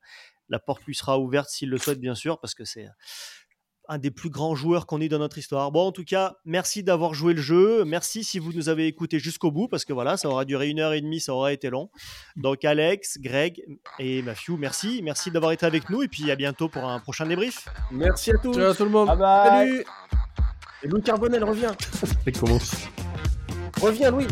[0.50, 2.86] la porte lui sera ouverte s'il le souhaite, bien sûr, parce que c'est
[3.88, 5.72] un des plus grands joueurs qu'on ait dans notre histoire.
[5.72, 7.84] Bon, en tout cas, merci d'avoir joué le jeu.
[7.84, 10.78] Merci si vous nous avez écoutés jusqu'au bout, parce que voilà, ça aura duré une
[10.78, 11.90] heure et demie, ça aura été long.
[12.36, 13.64] Donc, Alex, Greg
[13.98, 15.00] et Mathieu, merci.
[15.02, 17.68] Merci d'avoir été avec nous, et puis à bientôt pour un prochain débrief.
[17.90, 18.54] Merci à tous.
[18.54, 19.08] Ciao tout le monde.
[19.08, 19.84] Salut.
[20.82, 21.76] Et Louis Carbonel, reviens.
[22.26, 22.72] Et commence.
[23.80, 24.26] Reviens, Louis.